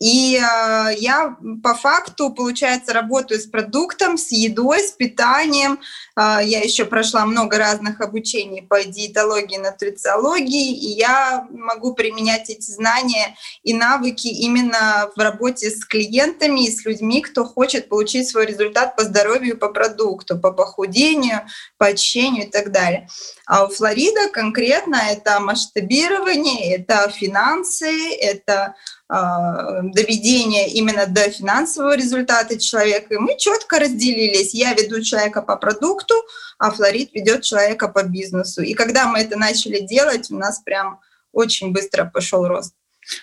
и 0.00 0.36
э, 0.36 0.94
я 0.96 1.36
по 1.62 1.74
факту, 1.74 2.30
получается, 2.30 2.94
работаю 2.94 3.38
с 3.38 3.44
продуктом, 3.44 4.16
с 4.16 4.32
едой, 4.32 4.80
с 4.80 4.92
питанием. 4.92 5.78
Э, 6.16 6.38
я 6.42 6.60
еще 6.60 6.86
прошла 6.86 7.26
много 7.26 7.58
разных 7.58 8.00
обучений 8.00 8.62
по 8.62 8.82
диетологии, 8.82 9.58
нутрициологии, 9.58 10.74
и 10.74 10.96
я 10.98 11.46
могу 11.50 11.94
применять 11.94 12.48
эти 12.48 12.70
знания 12.70 13.36
и 13.62 13.74
навыки 13.74 14.28
именно 14.28 15.10
в 15.14 15.20
работе 15.20 15.70
с 15.70 15.84
клиентами 15.84 16.66
и 16.66 16.70
с 16.70 16.86
людьми, 16.86 17.20
кто 17.20 17.44
хочет 17.44 17.90
получить 17.90 18.26
свой 18.26 18.46
результат 18.46 18.96
по 18.96 19.04
здоровью, 19.04 19.58
по 19.58 19.68
продукту, 19.68 20.38
по 20.38 20.50
похудению, 20.50 21.42
по 21.76 21.88
очищению 21.88 22.46
и 22.46 22.50
так 22.50 22.72
далее. 22.72 23.06
А 23.44 23.66
у 23.66 23.68
Флорида 23.68 24.30
конкретно 24.32 24.96
это 25.10 25.40
масштабирование, 25.40 26.74
это 26.74 27.10
финансы, 27.10 28.14
это 28.14 28.76
доведения 29.10 30.68
именно 30.68 31.06
до 31.06 31.28
финансового 31.30 31.96
результата 31.96 32.58
человека. 32.60 33.14
И 33.14 33.18
мы 33.18 33.36
четко 33.36 33.80
разделились. 33.80 34.54
Я 34.54 34.72
веду 34.74 35.02
человека 35.02 35.42
по 35.42 35.56
продукту, 35.56 36.14
а 36.58 36.70
Флорид 36.70 37.12
ведет 37.12 37.42
человека 37.42 37.88
по 37.88 38.04
бизнесу. 38.04 38.62
И 38.62 38.74
когда 38.74 39.08
мы 39.08 39.18
это 39.18 39.36
начали 39.36 39.80
делать, 39.80 40.30
у 40.30 40.36
нас 40.36 40.60
прям 40.60 41.00
очень 41.32 41.72
быстро 41.72 42.04
пошел 42.04 42.46
рост. 42.46 42.74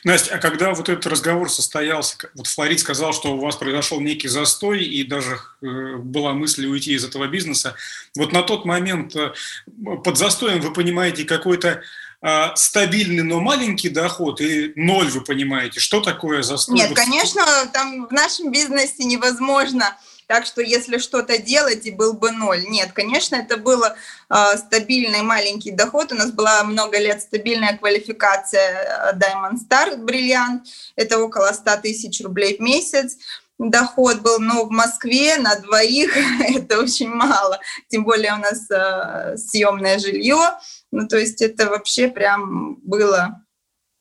Настя, 0.03 0.35
а 0.35 0.37
когда 0.39 0.73
вот 0.73 0.89
этот 0.89 1.05
разговор 1.05 1.49
состоялся, 1.49 2.17
вот 2.35 2.47
Флорид 2.47 2.79
сказал, 2.79 3.13
что 3.13 3.33
у 3.33 3.39
вас 3.39 3.55
произошел 3.55 4.01
некий 4.01 4.27
застой 4.27 4.83
и 4.83 5.03
даже 5.03 5.39
э, 5.61 5.95
была 5.97 6.33
мысль 6.33 6.65
уйти 6.65 6.93
из 6.93 7.05
этого 7.05 7.27
бизнеса, 7.27 7.75
вот 8.15 8.33
на 8.33 8.41
тот 8.41 8.65
момент 8.65 9.15
э, 9.15 9.33
под 10.03 10.17
застоем 10.17 10.59
вы 10.59 10.73
понимаете 10.73 11.23
какой-то 11.23 11.69
а, 11.69 11.81
стабильный, 12.55 13.23
но 13.23 13.39
маленький 13.39 13.89
доход 13.89 14.41
и 14.41 14.73
ноль, 14.75 15.09
вы 15.09 15.21
понимаете, 15.21 15.79
что 15.79 16.01
такое 16.01 16.41
застой? 16.41 16.75
Нет, 16.75 16.93
конечно, 16.95 17.43
там 17.71 18.07
в 18.07 18.11
нашем 18.11 18.51
бизнесе 18.51 19.03
невозможно 19.03 19.95
так 20.27 20.45
что 20.45 20.61
если 20.61 20.97
что-то 20.97 21.37
делать, 21.37 21.85
и 21.85 21.91
был 21.91 22.13
бы 22.13 22.31
ноль. 22.31 22.65
Нет, 22.67 22.91
конечно, 22.91 23.37
это 23.37 23.55
был 23.57 23.81
э, 23.83 24.57
стабильный 24.57 25.21
маленький 25.21 25.71
доход. 25.71 26.11
У 26.11 26.15
нас 26.15 26.31
была 26.31 26.63
много 26.65 26.99
лет 26.99 27.21
стабильная 27.21 27.77
квалификация 27.77 29.13
э, 29.13 29.17
Diamond 29.17 29.55
Star, 29.65 29.95
бриллиант. 29.95 30.67
Это 30.97 31.19
около 31.19 31.53
100 31.53 31.77
тысяч 31.77 32.21
рублей 32.21 32.57
в 32.57 32.59
месяц 32.59 33.17
доход 33.57 34.21
был, 34.21 34.39
но 34.39 34.65
в 34.65 34.71
Москве 34.71 35.37
на 35.37 35.55
двоих 35.55 36.15
это 36.39 36.79
очень 36.79 37.09
мало. 37.09 37.59
Тем 37.89 38.03
более 38.03 38.33
у 38.33 38.37
нас 38.37 38.69
э, 38.69 39.37
съемное 39.37 39.99
жилье. 39.99 40.57
Ну, 40.91 41.07
то 41.07 41.17
есть 41.17 41.41
это 41.41 41.69
вообще 41.69 42.07
прям 42.07 42.75
было 42.81 43.43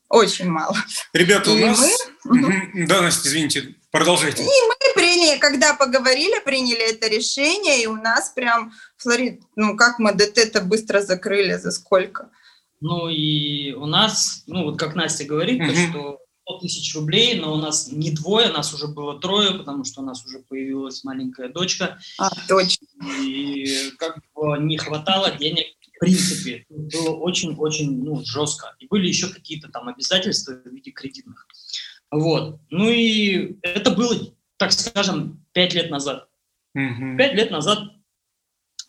очень 0.09 0.49
мало. 0.49 0.77
Ребята, 1.13 1.51
у 1.51 1.57
нас... 1.57 2.09
Мы... 2.25 2.87
Да, 2.87 3.03
Настя, 3.03 3.29
извините, 3.29 3.75
продолжайте. 3.91 4.43
И 4.43 4.47
мы 4.47 4.95
приняли, 4.95 5.39
когда 5.39 5.75
поговорили, 5.75 6.41
приняли 6.45 6.91
это 6.91 7.09
решение, 7.09 7.83
и 7.83 7.87
у 7.87 7.97
нас 7.97 8.31
прям 8.31 8.73
Флорид, 8.99 9.41
ну 9.57 9.77
как 9.77 9.99
мы 9.99 10.13
ДТ-то 10.13 10.61
быстро 10.61 11.01
закрыли, 11.01 11.57
за 11.57 11.71
сколько? 11.71 12.31
Ну 12.81 13.09
и 13.09 13.73
у 13.73 13.87
нас, 13.87 14.45
ну 14.47 14.65
вот 14.65 14.79
как 14.79 14.95
Настя 14.95 15.25
говорит, 15.25 15.61
то, 15.67 15.75
что 15.75 16.19
100 16.49 16.59
тысяч 16.59 16.95
рублей, 16.95 17.41
но 17.41 17.53
у 17.55 17.57
нас 17.57 17.91
не 17.91 18.13
двое, 18.13 18.49
нас 18.49 18.73
уже 18.73 18.87
было 18.87 19.21
трое, 19.21 19.53
потому 19.59 19.85
что 19.85 20.01
у 20.01 20.05
нас 20.05 20.25
уже 20.25 20.39
появилась 20.39 21.03
маленькая 21.03 21.49
дочка. 21.49 21.99
А, 22.19 22.31
точно. 22.49 22.87
И 23.21 23.91
как 23.99 24.21
бы 24.35 24.57
не 24.61 24.79
хватало 24.79 25.33
денег 25.33 25.67
в 25.81 25.99
принципе. 25.99 26.65
Было 26.69 27.17
очень-очень 27.17 28.05
ну, 28.05 28.23
жестко. 28.25 28.77
И 28.79 28.87
были 28.87 29.09
еще 29.09 29.29
какие-то 29.29 29.69
там 29.69 29.89
обязательства 29.89 30.53
в 30.53 30.67
виде 30.67 30.93
кредитных. 30.93 31.47
Вот. 32.11 32.61
Ну 32.71 32.89
и 32.91 33.57
это 33.63 33.91
было, 33.91 34.15
так 34.57 34.73
скажем, 34.73 35.45
пять 35.53 35.75
лет 35.75 35.91
назад. 35.91 36.29
Пять 36.75 37.35
лет 37.35 37.51
назад. 37.51 37.81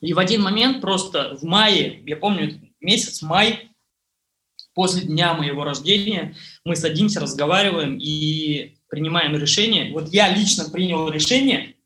И 0.01 0.13
в 0.13 0.19
один 0.19 0.43
момент 0.43 0.81
просто 0.81 1.35
в 1.35 1.43
мае, 1.43 2.03
я 2.05 2.17
помню 2.17 2.71
месяц 2.81 3.23
май, 3.23 3.71
после 4.77 5.01
дня 5.01 5.33
моего 5.33 5.63
рождения, 5.63 6.35
мы 6.63 6.75
садимся, 6.75 7.19
разговариваем, 7.19 7.97
и 7.97 8.77
принимаем 8.89 9.35
решение, 9.35 9.91
вот 9.91 10.09
я 10.09 10.29
лично 10.29 10.69
принял 10.69 11.09
решение, 11.09 11.77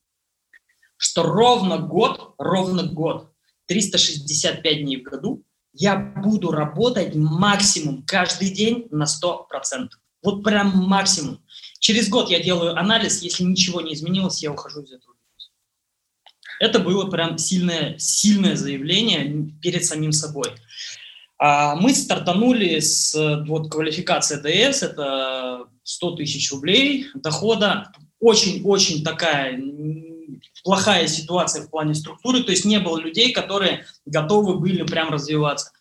что 0.97 1.23
ровно 1.23 1.77
год, 1.77 2.35
ровно 2.37 2.83
год, 2.83 3.31
365 3.67 4.81
дней 4.81 4.97
в 4.97 5.03
году 5.03 5.41
я 5.71 5.95
буду 5.95 6.51
работать 6.51 7.15
максимум 7.15 8.03
каждый 8.05 8.49
день 8.49 8.89
на 8.91 9.05
100%. 9.05 9.87
Вот 10.21 10.43
прям 10.43 10.75
максимум. 10.75 11.39
Через 11.79 12.09
год 12.09 12.29
я 12.29 12.43
делаю 12.43 12.77
анализ, 12.77 13.21
если 13.21 13.45
ничего 13.45 13.79
не 13.79 13.93
изменилось, 13.93 14.43
я 14.43 14.51
ухожу 14.51 14.81
из 14.81 14.91
этого. 14.91 15.15
Это 16.59 16.79
было 16.79 17.09
прям 17.09 17.37
сильное, 17.37 17.97
сильное 17.97 18.57
заявление 18.57 19.49
перед 19.61 19.85
самим 19.85 20.11
собой. 20.11 20.49
А 21.43 21.75
мы 21.75 21.91
стартанули 21.95 22.79
с 22.79 23.15
вот, 23.47 23.71
квалификации 23.71 24.35
ДС, 24.35 24.83
это 24.83 25.65
100 25.81 26.11
тысяч 26.17 26.51
рублей 26.51 27.07
дохода. 27.15 27.91
Очень-очень 28.19 29.03
такая 29.03 29.59
плохая 30.63 31.07
ситуация 31.07 31.63
в 31.63 31.71
плане 31.71 31.95
структуры, 31.95 32.43
то 32.43 32.51
есть 32.51 32.63
не 32.63 32.79
было 32.79 32.99
людей, 32.99 33.33
которые 33.33 33.87
готовы 34.05 34.59
были 34.59 34.83
прям 34.83 35.09
развиваться. 35.09 35.71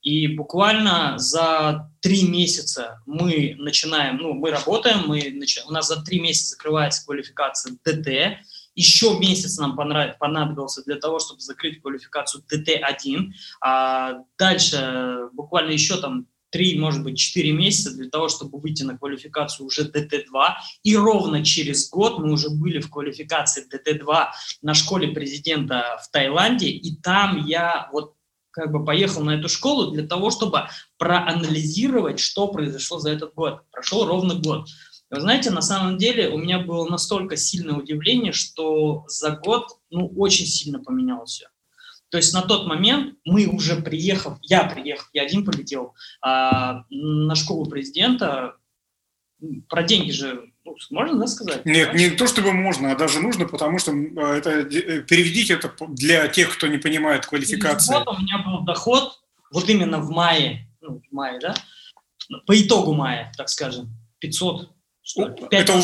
И 0.00 0.28
буквально 0.28 1.18
за 1.18 1.90
три 2.00 2.22
месяца 2.22 3.02
мы 3.04 3.56
начинаем, 3.58 4.18
ну, 4.18 4.34
мы 4.34 4.52
работаем, 4.52 5.08
мы 5.08 5.32
нач... 5.32 5.58
у 5.66 5.72
нас 5.72 5.88
за 5.88 6.04
три 6.04 6.20
месяца 6.20 6.50
закрывается 6.50 7.04
квалификация 7.04 7.76
ДТ, 7.84 8.38
еще 8.74 9.18
месяц 9.18 9.58
нам 9.58 9.76
понадобился 9.76 10.82
для 10.84 10.96
того, 10.96 11.18
чтобы 11.18 11.40
закрыть 11.40 11.80
квалификацию 11.80 12.42
ДТ-1, 12.50 13.32
а 13.60 14.14
дальше 14.38 15.28
буквально 15.32 15.72
еще 15.72 15.96
там 16.00 16.26
три, 16.50 16.78
может 16.78 17.02
быть, 17.02 17.18
четыре 17.18 17.52
месяца 17.52 17.96
для 17.96 18.10
того, 18.10 18.28
чтобы 18.28 18.58
выйти 18.58 18.82
на 18.82 18.98
квалификацию 18.98 19.66
уже 19.66 19.82
ДТ-2. 19.82 20.54
И 20.82 20.96
ровно 20.96 21.44
через 21.44 21.88
год 21.88 22.18
мы 22.18 22.32
уже 22.32 22.50
были 22.50 22.80
в 22.80 22.90
квалификации 22.90 23.66
ДТ-2 23.72 24.26
на 24.62 24.74
школе 24.74 25.08
президента 25.08 25.98
в 26.02 26.10
Таиланде. 26.10 26.68
И 26.68 26.96
там 26.96 27.46
я 27.46 27.88
вот 27.92 28.14
как 28.50 28.72
бы 28.72 28.84
поехал 28.84 29.22
на 29.22 29.36
эту 29.38 29.48
школу 29.48 29.92
для 29.92 30.04
того, 30.04 30.30
чтобы 30.30 30.66
проанализировать, 30.98 32.18
что 32.18 32.48
произошло 32.48 32.98
за 32.98 33.12
этот 33.12 33.32
год. 33.34 33.62
Прошел 33.70 34.04
ровно 34.06 34.34
год. 34.34 34.68
Вы 35.10 35.20
знаете, 35.20 35.50
на 35.50 35.60
самом 35.60 35.98
деле 35.98 36.28
у 36.28 36.38
меня 36.38 36.60
было 36.60 36.88
настолько 36.88 37.36
сильное 37.36 37.74
удивление, 37.74 38.32
что 38.32 39.04
за 39.08 39.32
год 39.32 39.78
ну, 39.90 40.06
очень 40.16 40.46
сильно 40.46 40.78
поменялось 40.78 41.32
все. 41.32 41.48
То 42.10 42.16
есть 42.16 42.32
на 42.32 42.42
тот 42.42 42.66
момент 42.66 43.16
мы 43.24 43.46
уже 43.46 43.76
приехав, 43.76 44.38
я 44.42 44.64
приехал, 44.64 45.06
я 45.12 45.22
один 45.22 45.44
полетел 45.44 45.94
а, 46.20 46.84
на 46.90 47.34
школу 47.34 47.66
президента, 47.66 48.56
про 49.68 49.82
деньги 49.82 50.10
же 50.10 50.52
ну, 50.64 50.76
можно, 50.90 51.18
да, 51.18 51.26
сказать? 51.26 51.64
Нет, 51.64 51.90
да? 51.92 51.98
не 51.98 52.10
то 52.10 52.26
чтобы 52.26 52.52
можно, 52.52 52.92
а 52.92 52.96
даже 52.96 53.20
нужно, 53.20 53.46
потому 53.46 53.78
что 53.78 53.92
а, 53.92 54.36
это 54.36 54.50
э, 54.50 55.02
переведите 55.02 55.54
это 55.54 55.72
для 55.88 56.28
тех, 56.28 56.52
кто 56.52 56.66
не 56.66 56.78
понимает 56.78 57.26
квалификации. 57.26 57.94
Вот 57.94 58.08
у 58.08 58.20
меня 58.20 58.38
был 58.38 58.64
доход, 58.64 59.20
вот 59.50 59.68
именно 59.68 59.98
в 59.98 60.10
мае, 60.10 60.68
ну, 60.80 61.00
в 61.00 61.12
мае, 61.14 61.38
да, 61.40 61.54
по 62.46 62.60
итогу 62.60 62.92
мая, 62.92 63.32
так 63.36 63.48
скажем, 63.48 63.88
500 64.18 64.68
это 65.50 65.74
у, 65.74 65.80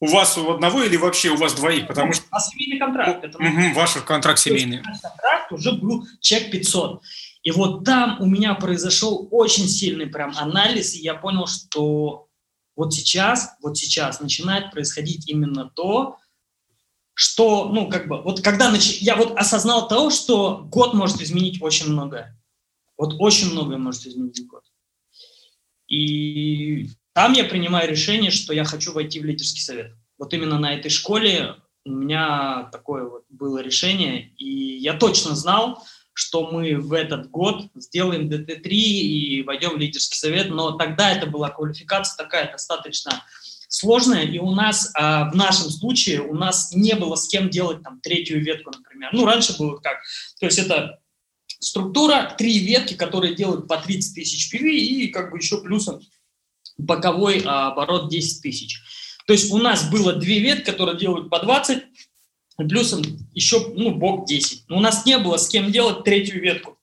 у 0.00 0.06
вас 0.06 0.36
у 0.38 0.50
одного 0.50 0.82
или 0.82 0.96
вообще 0.96 1.30
у 1.30 1.36
вас 1.36 1.54
двоих? 1.54 1.86
Потому 1.86 2.12
что... 2.12 2.24
А 2.30 2.40
семейный 2.40 2.78
контракт. 2.78 3.24
Это 3.24 3.38
угу, 3.38 3.74
ваш 3.74 3.92
контракт 4.04 4.38
семейный. 4.38 4.82
Контракт 4.82 5.52
уже 5.52 5.72
был 5.72 6.06
чек 6.20 6.50
500. 6.50 7.02
И 7.42 7.50
вот 7.50 7.84
там 7.84 8.20
у 8.20 8.26
меня 8.26 8.54
произошел 8.54 9.28
очень 9.30 9.68
сильный 9.68 10.06
прям 10.06 10.32
анализ, 10.36 10.94
и 10.94 11.00
я 11.00 11.14
понял, 11.14 11.46
что 11.46 12.28
вот 12.76 12.94
сейчас, 12.94 13.56
вот 13.62 13.76
сейчас 13.76 14.20
начинает 14.20 14.72
происходить 14.72 15.28
именно 15.28 15.70
то, 15.70 16.16
что, 17.14 17.68
ну, 17.68 17.88
как 17.88 18.08
бы, 18.08 18.20
вот 18.22 18.40
когда 18.40 18.70
нач... 18.70 19.00
я 19.00 19.14
вот 19.14 19.36
осознал 19.36 19.86
того, 19.88 20.10
что 20.10 20.64
год 20.64 20.94
может 20.94 21.20
изменить 21.20 21.62
очень 21.62 21.90
многое. 21.90 22.36
Вот 22.96 23.14
очень 23.18 23.52
многое 23.52 23.78
может 23.78 24.06
изменить 24.06 24.46
год. 24.46 24.64
И 25.86 26.88
там 27.14 27.32
я 27.32 27.44
принимаю 27.44 27.88
решение, 27.88 28.30
что 28.30 28.52
я 28.52 28.64
хочу 28.64 28.92
войти 28.92 29.20
в 29.20 29.24
лидерский 29.24 29.62
совет. 29.62 29.92
Вот 30.18 30.34
именно 30.34 30.58
на 30.58 30.74
этой 30.74 30.90
школе 30.90 31.56
у 31.84 31.90
меня 31.90 32.68
такое 32.72 33.04
вот 33.04 33.24
было 33.28 33.58
решение, 33.58 34.30
и 34.36 34.78
я 34.78 34.94
точно 34.94 35.36
знал, 35.36 35.84
что 36.12 36.50
мы 36.50 36.76
в 36.76 36.92
этот 36.92 37.30
год 37.30 37.66
сделаем 37.74 38.28
ДТ-3 38.28 38.68
и 38.68 39.42
войдем 39.42 39.70
в 39.70 39.78
лидерский 39.78 40.16
совет, 40.16 40.50
но 40.50 40.72
тогда 40.72 41.10
это 41.10 41.26
была 41.26 41.50
квалификация 41.50 42.16
такая 42.16 42.50
достаточно 42.50 43.24
сложная, 43.68 44.22
и 44.22 44.38
у 44.38 44.52
нас, 44.52 44.90
а, 44.94 45.30
в 45.30 45.36
нашем 45.36 45.70
случае, 45.70 46.20
у 46.20 46.34
нас 46.34 46.72
не 46.72 46.94
было 46.94 47.16
с 47.16 47.28
кем 47.28 47.50
делать 47.50 47.82
там 47.82 48.00
третью 48.00 48.40
ветку, 48.40 48.70
например. 48.70 49.10
Ну, 49.12 49.24
раньше 49.24 49.56
было 49.58 49.76
как, 49.76 49.98
то 50.38 50.46
есть 50.46 50.58
это 50.58 51.00
структура, 51.46 52.34
три 52.38 52.58
ветки, 52.60 52.94
которые 52.94 53.34
делают 53.34 53.68
по 53.68 53.76
30 53.76 54.14
тысяч 54.14 54.52
PV 54.52 54.68
и 54.68 55.08
как 55.08 55.30
бы 55.30 55.38
еще 55.38 55.60
плюсом 55.60 56.00
боковой 56.76 57.42
а, 57.44 57.68
оборот 57.68 58.10
10 58.10 58.42
тысяч. 58.42 58.80
То 59.26 59.32
есть 59.32 59.52
у 59.52 59.58
нас 59.58 59.90
было 59.90 60.12
две 60.12 60.40
ветки, 60.40 60.70
которые 60.70 60.98
делают 60.98 61.30
по 61.30 61.40
20, 61.40 61.82
плюсом 62.68 63.02
еще 63.32 63.66
ну, 63.74 63.94
бок 63.94 64.26
10. 64.26 64.64
Но 64.68 64.78
у 64.78 64.80
нас 64.80 65.06
не 65.06 65.18
было 65.18 65.36
с 65.36 65.48
кем 65.48 65.72
делать 65.72 66.04
третью 66.04 66.40
ветку. 66.40 66.78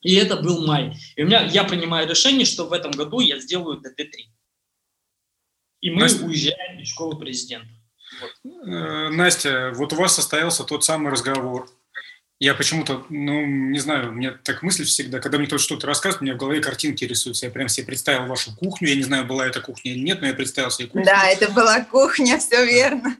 И 0.00 0.14
это 0.14 0.36
был 0.36 0.66
май. 0.66 0.96
И 1.16 1.22
у 1.22 1.26
меня, 1.26 1.44
я 1.44 1.64
принимаю 1.64 2.08
решение, 2.08 2.44
что 2.44 2.66
в 2.66 2.72
этом 2.72 2.92
году 2.92 3.20
я 3.20 3.40
сделаю 3.40 3.80
ДТ-3. 3.80 4.10
И 5.80 5.90
мы 5.90 6.02
Настя, 6.02 6.24
уезжаем 6.24 6.80
из 6.80 6.88
школы 6.88 7.18
президента. 7.18 7.68
Вот. 8.20 8.52
Э, 8.66 9.08
Настя, 9.08 9.72
вот 9.74 9.92
у 9.92 9.96
вас 9.96 10.14
состоялся 10.14 10.64
тот 10.64 10.84
самый 10.84 11.10
разговор 11.10 11.68
я 12.40 12.54
почему-то, 12.54 13.04
ну, 13.08 13.44
не 13.46 13.78
знаю, 13.78 14.10
у 14.10 14.12
меня 14.12 14.32
так 14.42 14.62
мысль 14.62 14.84
всегда, 14.84 15.20
когда 15.20 15.38
мне 15.38 15.46
кто-то 15.46 15.62
что-то 15.62 15.86
рассказывает, 15.86 16.22
у 16.22 16.24
меня 16.24 16.34
в 16.34 16.38
голове 16.38 16.60
картинки 16.60 17.04
рисуются. 17.04 17.46
Я 17.46 17.52
прям 17.52 17.68
себе 17.68 17.86
представил 17.86 18.26
вашу 18.26 18.54
кухню. 18.56 18.88
Я 18.88 18.96
не 18.96 19.02
знаю, 19.02 19.24
была 19.24 19.46
это 19.46 19.60
кухня 19.60 19.92
или 19.92 20.00
нет, 20.00 20.20
но 20.20 20.26
я 20.26 20.34
представил 20.34 20.70
себе 20.70 20.88
кухню. 20.88 21.04
Да, 21.06 21.26
это 21.28 21.50
была 21.50 21.80
кухня, 21.84 22.38
все 22.38 22.64
верно 22.66 23.16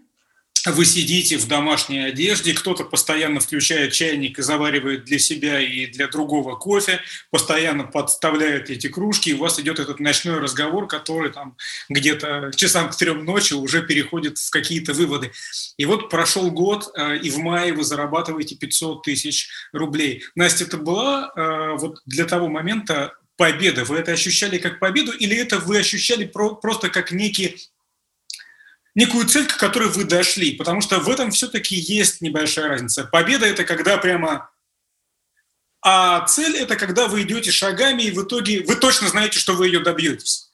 вы 0.72 0.84
сидите 0.84 1.36
в 1.36 1.46
домашней 1.46 2.00
одежде, 2.00 2.54
кто-то 2.54 2.84
постоянно 2.84 3.40
включает 3.40 3.92
чайник 3.92 4.38
и 4.38 4.42
заваривает 4.42 5.04
для 5.04 5.18
себя 5.18 5.60
и 5.60 5.86
для 5.86 6.08
другого 6.08 6.56
кофе, 6.56 7.00
постоянно 7.30 7.84
подставляет 7.84 8.70
эти 8.70 8.88
кружки, 8.88 9.30
и 9.30 9.34
у 9.34 9.38
вас 9.38 9.58
идет 9.60 9.78
этот 9.78 10.00
ночной 10.00 10.38
разговор, 10.38 10.86
который 10.86 11.32
там 11.32 11.56
где-то 11.88 12.50
часам 12.56 12.90
к 12.90 12.96
трем 12.96 13.24
ночи 13.24 13.52
уже 13.52 13.82
переходит 13.82 14.38
в 14.38 14.50
какие-то 14.50 14.94
выводы. 14.94 15.32
И 15.76 15.84
вот 15.84 16.08
прошел 16.08 16.50
год, 16.50 16.90
э, 16.96 17.18
и 17.18 17.30
в 17.30 17.38
мае 17.38 17.72
вы 17.74 17.84
зарабатываете 17.84 18.56
500 18.56 19.02
тысяч 19.02 19.48
рублей. 19.72 20.24
Настя, 20.34 20.64
это 20.64 20.78
была 20.78 21.32
э, 21.36 21.76
вот 21.78 22.00
для 22.06 22.24
того 22.24 22.48
момента 22.48 23.12
победа? 23.36 23.84
Вы 23.84 23.98
это 23.98 24.12
ощущали 24.12 24.58
как 24.58 24.78
победу 24.78 25.12
или 25.12 25.36
это 25.36 25.58
вы 25.58 25.78
ощущали 25.78 26.24
просто 26.24 26.88
как 26.88 27.12
некий 27.12 27.58
некую 28.94 29.26
цель, 29.26 29.46
к 29.46 29.56
которой 29.56 29.88
вы 29.88 30.04
дошли, 30.04 30.52
потому 30.52 30.80
что 30.80 31.00
в 31.00 31.08
этом 31.08 31.30
все-таки 31.30 31.74
есть 31.74 32.20
небольшая 32.20 32.68
разница. 32.68 33.04
Победа– 33.04 33.46
это 33.48 33.64
когда 33.64 33.98
прямо... 33.98 34.50
А 35.82 36.24
цель– 36.26 36.56
это 36.58 36.76
когда 36.76 37.08
вы 37.08 37.22
идете 37.22 37.50
шагами, 37.50 38.02
и 38.04 38.10
в 38.10 38.22
итоге 38.24 38.62
вы 38.62 38.76
точно 38.76 39.08
знаете, 39.08 39.38
что 39.38 39.54
вы 39.54 39.66
ее 39.66 39.80
добьетесь. 39.80 40.50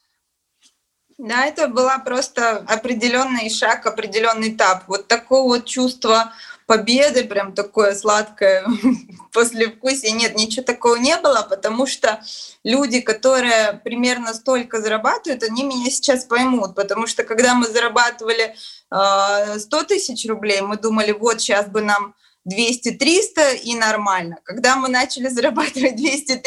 Да, 1.18 1.44
это 1.44 1.68
была 1.68 1.98
просто 1.98 2.58
определенный 2.58 3.50
шаг, 3.50 3.86
определенный 3.86 4.54
этап. 4.54 4.88
Вот 4.88 5.06
такое 5.06 5.42
вот 5.42 5.66
чувство 5.66 6.32
победы, 6.70 7.24
прям 7.24 7.52
такое 7.52 7.96
сладкое 7.96 8.64
послевкусие. 9.32 10.12
Нет, 10.12 10.36
ничего 10.36 10.62
такого 10.62 10.94
не 10.94 11.16
было, 11.16 11.42
потому 11.42 11.84
что 11.84 12.22
люди, 12.62 13.00
которые 13.00 13.80
примерно 13.82 14.32
столько 14.34 14.80
зарабатывают, 14.80 15.42
они 15.42 15.64
меня 15.64 15.90
сейчас 15.90 16.26
поймут, 16.26 16.76
потому 16.76 17.08
что 17.08 17.24
когда 17.24 17.54
мы 17.54 17.66
зарабатывали 17.66 18.54
э, 18.88 19.58
100 19.58 19.82
тысяч 19.82 20.28
рублей, 20.28 20.60
мы 20.60 20.76
думали, 20.76 21.10
вот 21.10 21.40
сейчас 21.40 21.66
бы 21.66 21.80
нам 21.80 22.14
200-300 22.48 23.56
и 23.64 23.74
нормально. 23.74 24.36
Когда 24.44 24.76
мы 24.76 24.88
начали 24.88 25.26
зарабатывать 25.36 25.94
200-300, 25.94 26.38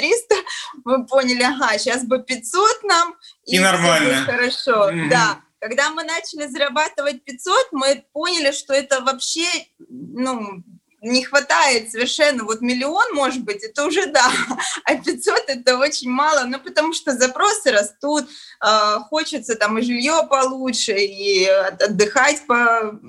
мы 0.85 1.05
поняли, 1.05 1.43
ага, 1.43 1.77
сейчас 1.77 2.05
бы 2.05 2.23
500 2.23 2.83
нам 2.83 3.15
и, 3.45 3.57
и 3.57 3.59
нормально. 3.59 4.23
Хорошо, 4.23 4.89
mm-hmm. 4.89 5.09
да. 5.09 5.41
Когда 5.63 5.91
мы 5.91 6.03
начали 6.03 6.45
зарабатывать 6.47 7.23
500, 7.23 7.71
мы 7.71 8.03
поняли, 8.11 8.51
что 8.51 8.73
это 8.73 8.99
вообще, 8.99 9.47
ну, 9.87 10.61
не 10.99 11.23
хватает 11.23 11.89
совершенно, 11.89 12.43
вот 12.43 12.59
миллион, 12.59 13.13
может 13.13 13.45
быть, 13.45 13.63
это 13.63 13.85
уже 13.85 14.05
да, 14.11 14.29
а 14.83 14.95
500 14.95 15.43
это 15.47 15.77
очень 15.77 16.09
мало, 16.09 16.43
ну, 16.47 16.59
потому 16.59 16.91
что 16.91 17.15
запросы 17.15 17.71
растут, 17.71 18.25
э, 18.61 18.99
хочется 19.09 19.55
там 19.55 19.77
и 19.77 19.83
жилье 19.83 20.27
получше, 20.29 20.97
и 20.97 21.45
отдыхать 21.45 22.45
по 22.45 22.99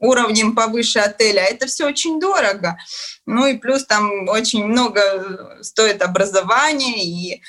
уровнем 0.00 0.54
повыше 0.54 0.98
отеля, 0.98 1.44
это 1.44 1.66
все 1.66 1.86
очень 1.86 2.20
дорого. 2.20 2.76
Ну 3.24 3.46
и 3.46 3.56
плюс 3.56 3.86
там 3.86 4.28
очень 4.28 4.66
много 4.66 5.58
стоит 5.62 6.02
образование, 6.02 7.04
и 7.04 7.42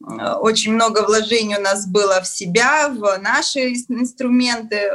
очень 0.00 0.72
много 0.72 1.04
вложений 1.04 1.56
у 1.58 1.62
нас 1.62 1.86
было 1.86 2.20
в 2.20 2.26
себя, 2.26 2.88
в 2.88 3.18
наши 3.18 3.72
инструменты, 3.88 4.90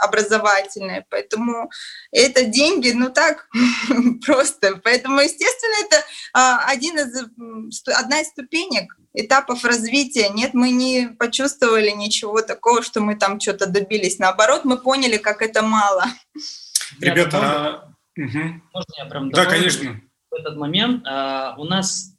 образовательные. 0.00 1.06
Поэтому 1.10 1.70
это 2.10 2.44
деньги, 2.44 2.90
ну 2.92 3.10
так, 3.10 3.48
просто. 4.26 4.80
Поэтому, 4.82 5.20
естественно, 5.20 5.74
это 5.84 6.04
а, 6.32 6.64
один 6.66 6.98
из, 6.98 7.14
одна 7.86 8.20
из 8.20 8.28
ступенек 8.28 8.96
этапов 9.14 9.64
развития. 9.64 10.28
Нет, 10.30 10.54
мы 10.54 10.70
не 10.70 11.08
почувствовали 11.18 11.90
ничего 11.90 12.42
такого, 12.42 12.82
что 12.82 13.00
мы 13.00 13.16
там 13.16 13.40
что-то 13.40 13.66
добились. 13.66 14.18
Наоборот, 14.18 14.64
мы 14.64 14.78
поняли, 14.78 15.16
как 15.16 15.42
это 15.42 15.62
мало. 15.62 16.04
Ребята, 17.00 17.38
а... 17.38 17.94
можно 18.16 18.94
я 18.98 19.04
прям 19.06 19.30
Да, 19.30 19.46
конечно. 19.46 20.00
В 20.30 20.34
этот 20.34 20.56
момент 20.56 21.04
а, 21.06 21.56
у 21.58 21.64
нас, 21.64 22.14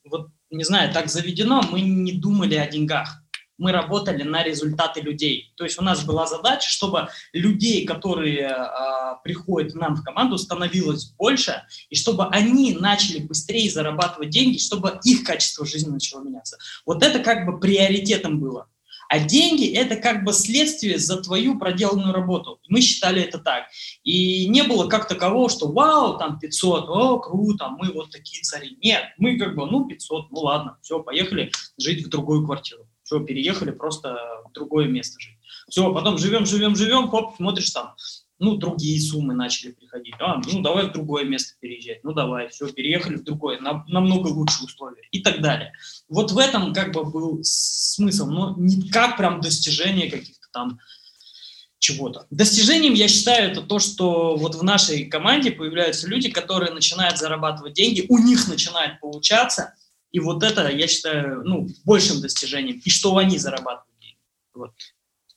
не 0.52 0.64
знаю, 0.64 0.94
так 0.94 1.10
заведено, 1.10 1.64
мы 1.72 1.82
не 1.82 2.14
думали 2.14 2.56
о 2.56 2.68
деньгах 2.68 3.22
мы 3.62 3.72
работали 3.72 4.24
на 4.24 4.44
результаты 4.44 5.02
людей. 5.02 5.54
То 5.56 5.66
есть 5.66 5.80
у 5.80 5.84
нас 5.84 6.04
была 6.04 6.26
задача, 6.26 6.68
чтобы 6.68 7.10
людей, 7.32 7.86
которые 7.86 8.50
э, 8.50 9.16
приходят 9.24 9.74
к 9.74 9.76
нам 9.76 9.96
в 9.96 10.04
команду, 10.04 10.40
становилось 10.40 11.12
больше, 11.12 11.62
и 11.92 11.96
чтобы 11.96 12.26
они 12.26 12.74
начали 12.74 13.20
быстрее 13.20 13.70
зарабатывать 13.70 14.32
деньги, 14.32 14.58
чтобы 14.58 15.00
их 15.04 15.24
качество 15.24 15.64
жизни 15.64 15.92
начало 15.92 16.24
меняться. 16.24 16.58
Вот 16.88 17.04
это 17.04 17.20
как 17.20 17.46
бы 17.46 17.60
приоритетом 17.60 18.40
было. 18.40 18.68
А 19.12 19.20
деньги– 19.20 19.68
это 19.76 19.98
как 19.98 20.24
бы 20.24 20.32
следствие 20.32 20.98
за 20.98 21.22
твою 21.22 21.60
проделанную 21.60 22.14
работу. 22.14 22.62
Мы 22.70 22.80
считали 22.80 23.22
это 23.22 23.40
так. 23.40 23.66
И 24.06 24.48
не 24.48 24.64
было 24.64 24.88
как 24.88 25.10
такового, 25.10 25.50
что 25.50 25.70
вау, 25.70 26.18
там 26.18 26.40
500, 26.40 26.88
о, 26.88 27.20
круто, 27.20 27.68
мы 27.78 27.92
вот 27.92 28.10
такие 28.12 28.42
цари. 28.42 28.78
Нет, 28.82 29.04
мы 29.18 29.38
как 29.38 29.58
бы, 29.58 29.66
ну, 29.66 29.86
500, 29.86 30.32
ну 30.32 30.40
ладно, 30.40 30.78
все, 30.82 31.04
поехали 31.04 31.52
жить 31.78 32.06
в 32.06 32.10
другую 32.10 32.46
квартиру. 32.46 32.88
Все, 33.04 33.20
переехали 33.20 33.72
просто 33.72 34.18
в 34.48 34.54
другое 34.54 34.88
место 34.88 35.20
жить. 35.20 35.36
Все, 35.70 35.94
потом 35.94 36.18
живем, 36.18 36.46
живем, 36.46 36.78
живем, 36.78 37.10
хоп, 37.10 37.36
смотришь 37.36 37.72
там, 37.72 37.96
ну, 38.42 38.58
другие 38.58 39.00
суммы 39.00 39.36
начали 39.36 39.72
приходить. 39.72 40.16
А, 40.20 40.42
ну, 40.52 40.62
давай 40.62 40.88
в 40.88 40.94
другое 40.94 41.26
место 41.26 41.54
переезжать. 41.60 42.04
Ну, 42.04 42.12
давай, 42.12 42.50
все, 42.50 42.68
переехали 42.68 43.18
в 43.18 43.24
другое, 43.24 43.60
на, 43.60 43.86
намного 43.88 44.30
лучше 44.30 44.64
условия 44.64 45.04
и 45.12 45.22
так 45.22 45.42
далее. 45.42 45.74
Вот 46.10 46.32
в 46.32 46.38
этом 46.40 46.74
как 46.74 46.92
бы 46.92 47.04
был 47.04 47.40
смысл, 47.44 48.26
но 48.26 48.56
не 48.58 48.90
как 48.90 49.18
прям 49.18 49.42
достижение 49.42 50.10
каких-то 50.10 50.48
там 50.52 50.80
чего-то. 51.78 52.26
Достижением, 52.32 52.96
я 52.96 53.08
считаю, 53.08 53.52
это 53.52 53.62
то, 53.62 53.78
что 53.78 54.36
вот 54.36 54.56
в 54.56 54.64
нашей 54.64 55.06
команде 55.06 55.52
появляются 55.52 56.08
люди, 56.08 56.32
которые 56.32 56.74
начинают 56.74 57.20
зарабатывать 57.20 57.74
деньги, 57.74 58.08
у 58.10 58.18
них 58.18 58.48
начинает 58.48 59.00
получаться, 59.00 59.76
и 60.12 60.20
вот 60.20 60.42
это, 60.42 60.68
я 60.68 60.88
считаю, 60.88 61.44
ну, 61.44 61.68
большим 61.86 62.22
достижением. 62.22 62.82
И 62.84 62.90
что 62.90 63.16
они 63.18 63.38
зарабатывают 63.38 64.00
деньги. 64.00 64.18
Вот. 64.56 64.72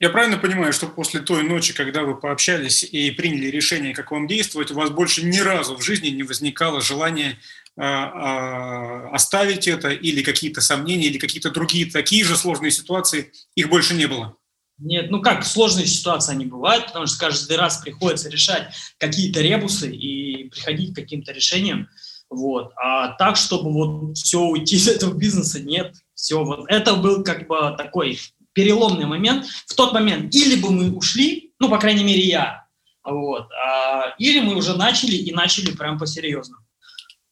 Я 0.04 0.10
правильно 0.10 0.36
понимаю, 0.36 0.74
что 0.74 0.86
после 0.86 1.20
той 1.20 1.44
ночи, 1.44 1.72
когда 1.72 2.02
вы 2.02 2.14
пообщались 2.14 2.84
и 2.84 3.10
приняли 3.10 3.46
решение, 3.46 3.94
как 3.94 4.10
вам 4.10 4.26
действовать, 4.26 4.70
у 4.70 4.74
вас 4.74 4.90
больше 4.90 5.24
ни 5.24 5.38
разу 5.38 5.76
в 5.76 5.82
жизни 5.82 6.08
не 6.08 6.24
возникало 6.24 6.82
желания 6.82 7.38
э, 7.78 7.82
э, 7.82 9.08
оставить 9.12 9.66
это 9.66 9.88
или 9.88 10.22
какие-то 10.22 10.60
сомнения, 10.60 11.06
или 11.06 11.16
какие-то 11.16 11.50
другие 11.50 11.90
такие 11.90 12.22
же 12.22 12.36
сложные 12.36 12.70
ситуации, 12.70 13.32
их 13.54 13.70
больше 13.70 13.94
не 13.94 14.04
было? 14.04 14.36
Нет, 14.76 15.10
ну 15.10 15.22
как, 15.22 15.42
сложные 15.42 15.86
ситуации 15.86 16.32
они 16.32 16.44
бывают, 16.44 16.88
потому 16.88 17.06
что 17.06 17.20
каждый 17.20 17.56
раз 17.56 17.78
приходится 17.78 18.28
решать 18.28 18.74
какие-то 18.98 19.40
ребусы 19.40 19.90
и 19.90 20.50
приходить 20.50 20.92
к 20.92 20.96
каким-то 20.96 21.32
решениям. 21.32 21.88
Вот. 22.28 22.72
А 22.76 23.12
так, 23.12 23.36
чтобы 23.36 23.72
вот 23.72 24.18
все 24.18 24.40
уйти 24.40 24.76
из 24.76 24.86
этого 24.86 25.14
бизнеса, 25.14 25.60
нет. 25.60 25.94
Все, 26.14 26.44
вот 26.44 26.66
это 26.68 26.94
был 26.94 27.24
как 27.24 27.46
бы 27.46 27.74
такой 27.78 28.18
переломный 28.54 29.06
момент. 29.06 29.46
В 29.66 29.74
тот 29.74 29.92
момент 29.92 30.34
или 30.34 30.60
бы 30.60 30.70
мы 30.70 30.90
ушли, 30.90 31.52
ну, 31.58 31.68
по 31.68 31.78
крайней 31.78 32.04
мере, 32.04 32.22
я, 32.22 32.66
вот, 33.04 33.48
а, 33.52 34.14
или 34.18 34.40
мы 34.40 34.56
уже 34.56 34.76
начали 34.76 35.16
и 35.16 35.32
начали 35.32 35.72
прям 35.72 35.98
по-серьезному. 35.98 36.64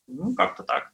Ну, 0.06 0.34
как-то 0.34 0.62
так. 0.62 0.90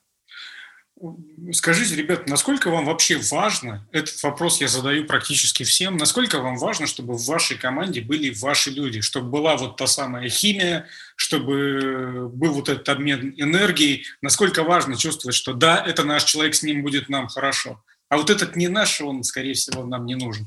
Скажите, 1.52 1.94
ребят, 1.94 2.28
насколько 2.28 2.70
вам 2.70 2.84
вообще 2.84 3.20
важно, 3.30 3.86
этот 3.92 4.20
вопрос 4.24 4.60
я 4.60 4.66
задаю 4.66 5.06
практически 5.06 5.62
всем, 5.62 5.96
насколько 5.96 6.40
вам 6.40 6.56
важно, 6.56 6.88
чтобы 6.88 7.14
в 7.14 7.24
вашей 7.26 7.56
команде 7.56 8.00
были 8.00 8.34
ваши 8.34 8.70
люди, 8.70 9.00
чтобы 9.00 9.30
была 9.30 9.56
вот 9.56 9.76
та 9.76 9.86
самая 9.86 10.28
химия, 10.28 10.88
чтобы 11.14 12.28
был 12.28 12.52
вот 12.52 12.68
этот 12.68 12.88
обмен 12.88 13.32
энергией, 13.36 14.06
насколько 14.22 14.64
важно 14.64 14.96
чувствовать, 14.96 15.36
что 15.36 15.52
да, 15.52 15.82
это 15.86 16.02
наш 16.02 16.24
человек, 16.24 16.56
с 16.56 16.64
ним 16.64 16.82
будет 16.82 17.08
нам 17.08 17.28
хорошо, 17.28 17.80
а 18.08 18.16
вот 18.16 18.30
этот 18.30 18.56
не 18.56 18.68
наш, 18.68 19.00
он, 19.00 19.22
скорее 19.22 19.54
всего, 19.54 19.84
нам 19.84 20.06
не 20.06 20.14
нужен. 20.14 20.46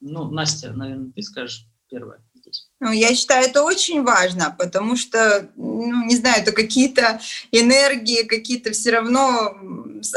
Ну, 0.00 0.30
Настя, 0.30 0.72
наверное, 0.72 1.12
ты 1.12 1.22
скажешь 1.22 1.66
первое. 1.90 2.20
Ну, 2.80 2.92
я 2.92 3.14
считаю, 3.14 3.46
это 3.46 3.62
очень 3.62 4.02
важно, 4.02 4.54
потому 4.58 4.96
что, 4.96 5.50
ну, 5.56 6.04
не 6.04 6.16
знаю, 6.16 6.42
это 6.42 6.52
какие-то 6.52 7.20
энергии, 7.50 8.24
какие-то 8.24 8.72
все 8.72 8.90
равно 8.90 9.56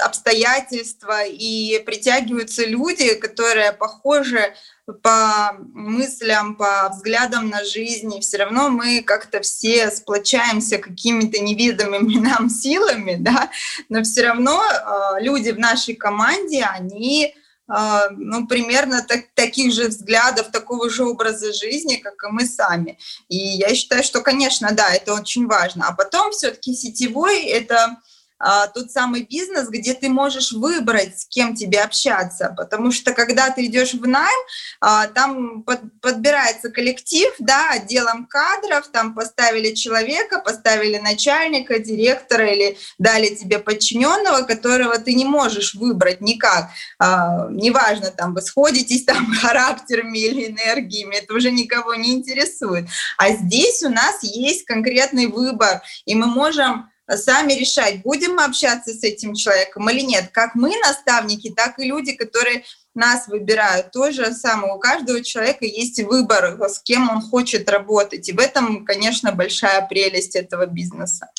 обстоятельства, 0.03 1.25
и 1.25 1.81
притягиваются 1.85 2.65
люди, 2.65 3.15
которые 3.15 3.71
похожи 3.71 4.53
по 5.03 5.57
мыслям, 5.73 6.55
по 6.55 6.89
взглядам 6.89 7.49
на 7.49 7.63
жизнь, 7.65 8.15
и 8.15 8.21
все 8.21 8.37
равно 8.37 8.69
мы 8.69 9.01
как-то 9.01 9.41
все 9.41 9.91
сплочаемся 9.91 10.77
какими-то 10.77 11.39
неведомыми 11.39 12.15
нам 12.19 12.49
силами, 12.49 13.17
да, 13.19 13.51
но 13.89 14.03
все 14.03 14.23
равно 14.23 14.63
э, 14.63 15.21
люди 15.21 15.51
в 15.51 15.59
нашей 15.59 15.95
команде, 15.95 16.63
они 16.63 17.35
а, 17.69 18.09
ну, 18.11 18.47
примерно 18.47 19.03
так, 19.03 19.25
таких 19.33 19.73
же 19.73 19.89
взглядов, 19.89 20.51
такого 20.51 20.89
же 20.89 21.03
образа 21.03 21.51
жизни, 21.51 21.97
как 21.97 22.23
и 22.23 22.31
мы 22.31 22.45
сами. 22.45 22.97
И 23.27 23.35
я 23.37 23.75
считаю, 23.75 24.03
что, 24.03 24.21
конечно, 24.21 24.69
да, 24.71 24.93
это 24.93 25.13
очень 25.13 25.47
важно. 25.47 25.87
А 25.87 25.93
потом 25.93 26.31
все-таки 26.31 26.73
сетевой– 26.73 27.43
это 27.45 27.97
а, 28.39 28.67
тот 28.67 28.91
самый 28.91 29.23
бизнес, 29.23 29.67
где 29.69 29.93
ты 29.93 30.09
можешь 30.09 30.51
выбрать, 30.51 31.19
с 31.19 31.25
кем 31.25 31.55
тебе 31.55 31.81
общаться, 31.81 32.53
потому 32.55 32.91
что 32.91 33.13
когда 33.13 33.49
ты 33.49 33.65
идешь 33.65 33.93
в 33.93 34.07
найм, 34.07 34.39
а, 34.79 35.07
там 35.07 35.63
под, 35.63 35.79
подбирается 36.01 36.69
коллектив, 36.69 37.33
да, 37.39 37.71
отделом 37.71 38.27
кадров, 38.27 38.87
там 38.91 39.15
поставили 39.15 39.73
человека, 39.73 40.39
поставили 40.39 40.97
начальника, 40.97 41.79
директора 41.79 42.47
или 42.51 42.77
дали 42.99 43.33
тебе 43.33 43.59
подчиненного, 43.59 44.43
которого 44.43 44.97
ты 44.99 45.13
не 45.13 45.25
можешь 45.25 45.73
выбрать 45.73 46.21
никак, 46.21 46.69
а, 46.99 47.47
неважно, 47.49 48.11
там 48.11 48.33
вы 48.33 48.41
сходитесь 48.41 49.05
там 49.05 49.33
характерами 49.41 50.17
или 50.19 50.47
энергиями, 50.51 51.15
это 51.15 51.33
уже 51.33 51.51
никого 51.51 51.95
не 51.95 52.13
интересует. 52.13 52.87
А 53.17 53.31
здесь 53.31 53.81
у 53.83 53.89
нас 53.89 54.21
есть 54.21 54.65
конкретный 54.65 55.25
выбор, 55.27 55.81
и 56.05 56.13
мы 56.15 56.27
можем 56.27 56.89
сами 57.15 57.53
решать, 57.53 58.01
будем 58.01 58.35
мы 58.35 58.43
общаться 58.43 58.93
с 58.93 59.03
этим 59.03 59.33
человеком 59.33 59.89
или 59.89 60.01
нет. 60.01 60.29
Как 60.31 60.55
мы 60.55 60.77
наставники, 60.79 61.53
так 61.55 61.79
и 61.79 61.87
люди, 61.87 62.13
которые 62.13 62.63
нас 62.93 63.27
выбирают. 63.27 63.91
То 63.91 64.11
же 64.11 64.33
самое. 64.33 64.73
У 64.73 64.79
каждого 64.79 65.23
человека 65.23 65.65
есть 65.65 65.99
выбор, 66.03 66.57
с 66.67 66.79
кем 66.79 67.09
он 67.09 67.21
хочет 67.21 67.69
работать. 67.69 68.27
И 68.27 68.33
в 68.33 68.39
этом, 68.39 68.83
конечно, 68.85 69.31
большая 69.31 69.87
прелесть 69.87 70.35
этого 70.35 70.65
бизнеса. 70.65 71.29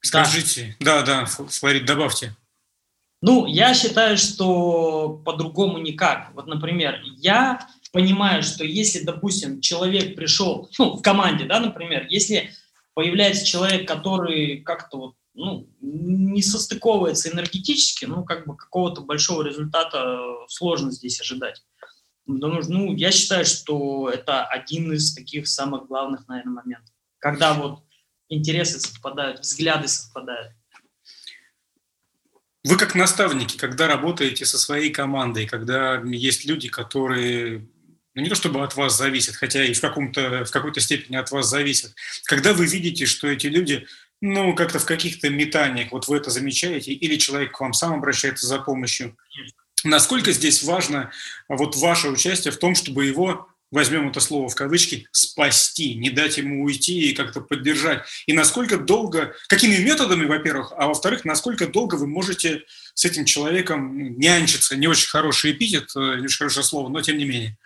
Скажите, 0.00 0.76
да, 0.80 1.02
да, 1.02 1.26
Флорид, 1.26 1.84
добавьте. 1.84 2.34
Ну, 3.22 3.44
я 3.44 3.74
считаю, 3.74 4.16
что 4.16 5.20
по-другому 5.26 5.76
никак. 5.76 6.30
Вот, 6.34 6.46
например, 6.46 7.02
я 7.18 7.68
понимаю, 7.92 8.42
что 8.42 8.64
если, 8.64 9.00
допустим, 9.00 9.60
человек 9.60 10.16
пришел, 10.16 10.70
ну, 10.78 10.96
в 10.96 11.02
команде, 11.02 11.44
да, 11.44 11.60
например, 11.60 12.06
если 12.08 12.50
появляется 12.94 13.46
человек, 13.46 13.86
который 13.86 14.62
как-то 14.62 14.98
вот, 14.98 15.14
ну, 15.34 15.68
не 15.80 16.42
состыковывается 16.42 17.30
энергетически, 17.30 18.04
ну, 18.04 18.24
как 18.24 18.46
бы 18.46 18.56
какого-то 18.56 19.02
большого 19.02 19.42
результата 19.42 20.20
сложно 20.48 20.90
здесь 20.90 21.20
ожидать. 21.20 21.62
Ну, 22.26 22.94
я 22.94 23.10
считаю, 23.10 23.44
что 23.44 24.08
это 24.08 24.44
один 24.44 24.92
из 24.92 25.14
таких 25.14 25.48
самых 25.48 25.86
главных, 25.86 26.28
наверное, 26.28 26.62
моментов. 26.62 26.94
Когда 27.18 27.54
вот 27.54 27.82
интересы 28.28 28.78
совпадают, 28.78 29.40
взгляды 29.40 29.88
совпадают. 29.88 30.52
Вы 32.62 32.76
как 32.76 32.94
наставники, 32.94 33.56
когда 33.56 33.86
работаете 33.88 34.44
со 34.44 34.58
своей 34.58 34.90
командой, 34.90 35.46
когда 35.46 36.02
есть 36.04 36.44
люди, 36.44 36.68
которые 36.68 37.66
ну, 38.14 38.22
не 38.22 38.28
то 38.28 38.34
чтобы 38.34 38.62
от 38.62 38.74
вас 38.76 38.96
зависит, 38.96 39.36
хотя 39.36 39.64
и 39.64 39.72
в, 39.72 39.80
каком-то, 39.80 40.44
в 40.44 40.50
какой-то 40.50 40.80
степени 40.80 41.16
от 41.16 41.30
вас 41.30 41.48
зависит. 41.48 41.94
Когда 42.24 42.52
вы 42.52 42.66
видите, 42.66 43.06
что 43.06 43.28
эти 43.28 43.46
люди, 43.46 43.86
ну, 44.20 44.54
как-то 44.54 44.78
в 44.78 44.84
каких-то 44.84 45.30
метаниях, 45.30 45.92
вот 45.92 46.08
вы 46.08 46.16
это 46.16 46.30
замечаете, 46.30 46.92
или 46.92 47.16
человек 47.16 47.52
к 47.52 47.60
вам 47.60 47.72
сам 47.72 47.94
обращается 47.94 48.46
за 48.46 48.58
помощью, 48.58 49.16
насколько 49.84 50.32
здесь 50.32 50.62
важно 50.62 51.10
вот 51.48 51.76
ваше 51.76 52.08
участие 52.08 52.52
в 52.52 52.58
том, 52.58 52.74
чтобы 52.74 53.06
его 53.06 53.46
возьмем 53.70 54.08
это 54.08 54.20
слово 54.20 54.48
в 54.48 54.54
кавычки, 54.54 55.06
спасти, 55.12 55.94
не 55.94 56.10
дать 56.10 56.38
ему 56.38 56.64
уйти 56.64 57.10
и 57.10 57.14
как-то 57.14 57.40
поддержать? 57.40 58.04
И 58.26 58.32
насколько 58.32 58.78
долго, 58.78 59.34
какими 59.48 59.76
методами, 59.76 60.26
во-первых, 60.26 60.72
а 60.76 60.88
во-вторых, 60.88 61.24
насколько 61.24 61.66
долго 61.66 61.94
вы 61.94 62.06
можете 62.06 62.64
с 62.94 63.04
этим 63.04 63.24
человеком 63.24 64.18
нянчиться? 64.18 64.76
Не 64.76 64.88
очень 64.88 65.08
хороший 65.08 65.52
эпитет, 65.52 65.90
э, 65.96 66.16
не 66.16 66.24
очень 66.24 66.38
хорошее 66.38 66.64
слово, 66.64 66.88
но 66.88 67.00
тем 67.00 67.16
не 67.18 67.24
менее. 67.24 67.56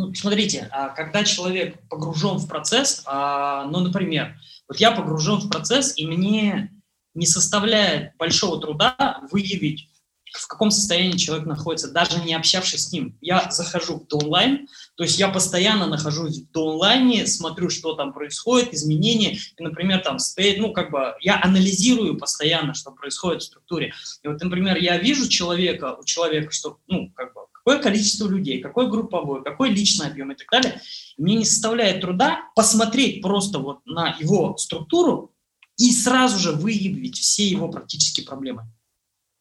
Ну, 0.00 0.14
смотрите, 0.14 0.66
а 0.72 0.88
когда 0.88 1.24
человек 1.24 1.76
погружен 1.90 2.38
в 2.38 2.48
процесс, 2.48 3.02
а, 3.04 3.66
ну, 3.66 3.80
например, 3.80 4.34
вот 4.66 4.78
я 4.78 4.92
погружен 4.92 5.40
в 5.40 5.50
процесс, 5.50 5.92
и 5.98 6.06
мне 6.06 6.70
не 7.12 7.26
составляет 7.26 8.16
большого 8.16 8.58
труда 8.58 9.20
выявить, 9.30 9.90
в 10.32 10.46
каком 10.46 10.70
состоянии 10.70 11.18
человек 11.18 11.44
находится, 11.44 11.90
даже 11.90 12.22
не 12.22 12.32
общавшись 12.32 12.86
с 12.86 12.92
ним. 12.92 13.18
Я 13.20 13.50
захожу 13.50 14.06
в 14.08 14.14
онлайн, 14.14 14.68
то 14.94 15.02
есть 15.04 15.18
я 15.18 15.28
постоянно 15.28 15.86
нахожусь 15.86 16.44
в 16.50 16.58
онлайне, 16.58 17.26
смотрю, 17.26 17.68
что 17.68 17.92
там 17.92 18.14
происходит, 18.14 18.72
изменения, 18.72 19.34
и, 19.34 19.62
например, 19.62 20.00
там 20.00 20.18
стоит, 20.18 20.60
ну, 20.60 20.72
как 20.72 20.92
бы, 20.92 21.14
я 21.20 21.38
анализирую 21.42 22.16
постоянно, 22.16 22.72
что 22.72 22.92
происходит 22.92 23.42
в 23.42 23.46
структуре. 23.46 23.92
И 24.22 24.28
вот, 24.28 24.42
например, 24.42 24.78
я 24.78 24.96
вижу 24.96 25.28
человека, 25.28 25.94
у 26.00 26.04
человека, 26.04 26.52
что, 26.52 26.78
ну, 26.86 27.12
как 27.14 27.34
бы, 27.34 27.40
какое 27.64 27.82
количество 27.82 28.28
людей, 28.28 28.60
какой 28.60 28.88
групповой, 28.88 29.44
какой 29.44 29.70
личный 29.70 30.06
объем 30.06 30.32
и 30.32 30.34
так 30.34 30.48
далее. 30.50 30.80
мне 31.18 31.36
не 31.36 31.44
составляет 31.44 32.00
труда 32.00 32.40
посмотреть 32.54 33.22
просто 33.22 33.58
вот 33.58 33.80
на 33.84 34.16
его 34.18 34.56
структуру 34.56 35.34
и 35.76 35.92
сразу 35.92 36.38
же 36.38 36.52
выявить 36.52 37.18
все 37.18 37.46
его 37.46 37.68
практически 37.68 38.22
проблемы. 38.22 38.64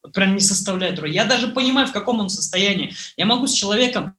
Вот 0.04 0.14
прям 0.14 0.34
не 0.34 0.42
составляет 0.42 0.96
труда. 0.96 1.12
Я 1.12 1.26
даже 1.26 1.50
понимаю, 1.50 1.88
в 1.88 1.92
каком 1.92 2.20
он 2.20 2.30
состоянии. 2.30 2.94
Я 3.18 3.26
могу 3.26 3.48
с 3.48 3.54
человеком 3.54 4.16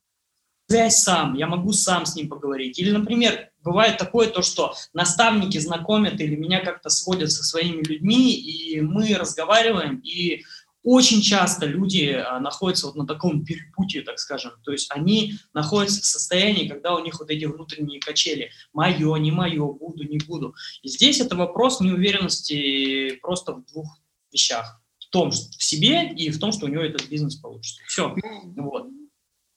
связь 0.68 1.02
сам, 1.02 1.34
я 1.34 1.46
могу 1.46 1.72
сам 1.72 2.06
с 2.06 2.14
ним 2.14 2.28
поговорить. 2.28 2.78
Или, 2.78 2.92
например, 2.92 3.50
бывает 3.62 3.98
такое 3.98 4.28
то, 4.28 4.42
что 4.42 4.74
наставники 4.92 5.58
знакомят 5.58 6.20
или 6.20 6.36
меня 6.36 6.60
как-то 6.60 6.90
сводят 6.90 7.32
со 7.32 7.42
своими 7.42 7.82
людьми, 7.82 8.32
и 8.34 8.80
мы 8.80 9.14
разговариваем, 9.14 9.96
и 9.96 10.44
очень 10.82 11.20
часто 11.20 11.66
люди 11.66 12.10
а, 12.10 12.40
находятся 12.40 12.86
вот 12.86 12.96
на 12.96 13.06
таком 13.06 13.44
перепутье, 13.44 14.02
так 14.02 14.18
скажем. 14.18 14.52
То 14.64 14.72
есть 14.72 14.90
они 14.90 15.34
находятся 15.52 16.00
в 16.00 16.06
состоянии, 16.06 16.68
когда 16.68 16.94
у 16.94 17.04
них 17.04 17.18
вот 17.18 17.30
эти 17.30 17.44
внутренние 17.44 18.00
качели. 18.00 18.50
Мое, 18.72 19.14
не 19.16 19.30
мое, 19.30 19.66
буду, 19.72 20.04
не 20.04 20.18
буду. 20.18 20.54
И 20.82 20.88
здесь 20.88 21.20
это 21.20 21.36
вопрос 21.36 21.80
неуверенности 21.80 23.16
просто 23.20 23.52
в 23.52 23.66
двух 23.66 23.98
вещах. 24.32 24.80
В 24.98 25.10
том, 25.10 25.32
что 25.32 25.50
в 25.58 25.62
себе 25.62 26.12
и 26.12 26.30
в 26.30 26.38
том, 26.38 26.52
что 26.52 26.66
у 26.66 26.68
него 26.68 26.82
этот 26.82 27.08
бизнес 27.08 27.36
получится. 27.36 27.82
Все. 27.86 28.14
Вот. 28.56 28.88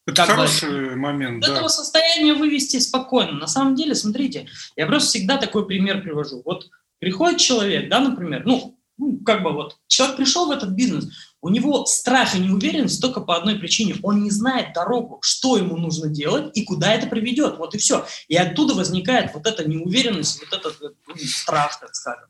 Это 0.05 0.15
как 0.17 0.29
хороший 0.31 0.89
бы, 0.89 0.95
момент, 0.97 1.45
да. 1.45 1.53
Этого 1.53 1.69
состояния 1.69 2.33
вывести 2.33 2.79
спокойно. 2.79 3.33
На 3.33 3.47
самом 3.47 3.75
деле, 3.75 3.95
смотрите, 3.95 4.47
я 4.75 4.85
просто 4.85 5.09
всегда 5.09 5.37
такой 5.37 5.65
пример 5.65 6.01
привожу. 6.01 6.41
Вот 6.43 6.69
приходит 6.99 7.39
человек, 7.39 7.89
да, 7.89 8.01
например, 8.01 8.43
ну, 8.45 8.77
ну, 8.97 9.19
как 9.25 9.43
бы 9.43 9.51
вот, 9.51 9.77
человек 9.87 10.17
пришел 10.17 10.47
в 10.47 10.51
этот 10.51 10.69
бизнес, 10.69 11.09
у 11.41 11.49
него 11.49 11.85
страх 11.85 12.35
и 12.35 12.39
неуверенность 12.39 13.01
только 13.01 13.19
по 13.19 13.35
одной 13.35 13.55
причине. 13.55 13.95
Он 14.01 14.23
не 14.23 14.29
знает 14.29 14.73
дорогу, 14.73 15.19
что 15.21 15.57
ему 15.57 15.75
нужно 15.77 16.09
делать 16.09 16.55
и 16.57 16.63
куда 16.63 16.93
это 16.93 17.07
приведет. 17.07 17.57
Вот 17.57 17.75
и 17.75 17.77
все. 17.77 18.05
И 18.29 18.35
оттуда 18.35 18.73
возникает 18.73 19.33
вот 19.33 19.45
эта 19.45 19.67
неуверенность, 19.67 20.39
вот 20.39 20.57
этот 20.57 20.79
ну, 20.81 21.15
страх, 21.17 21.79
так 21.81 21.93
скажем. 21.95 22.29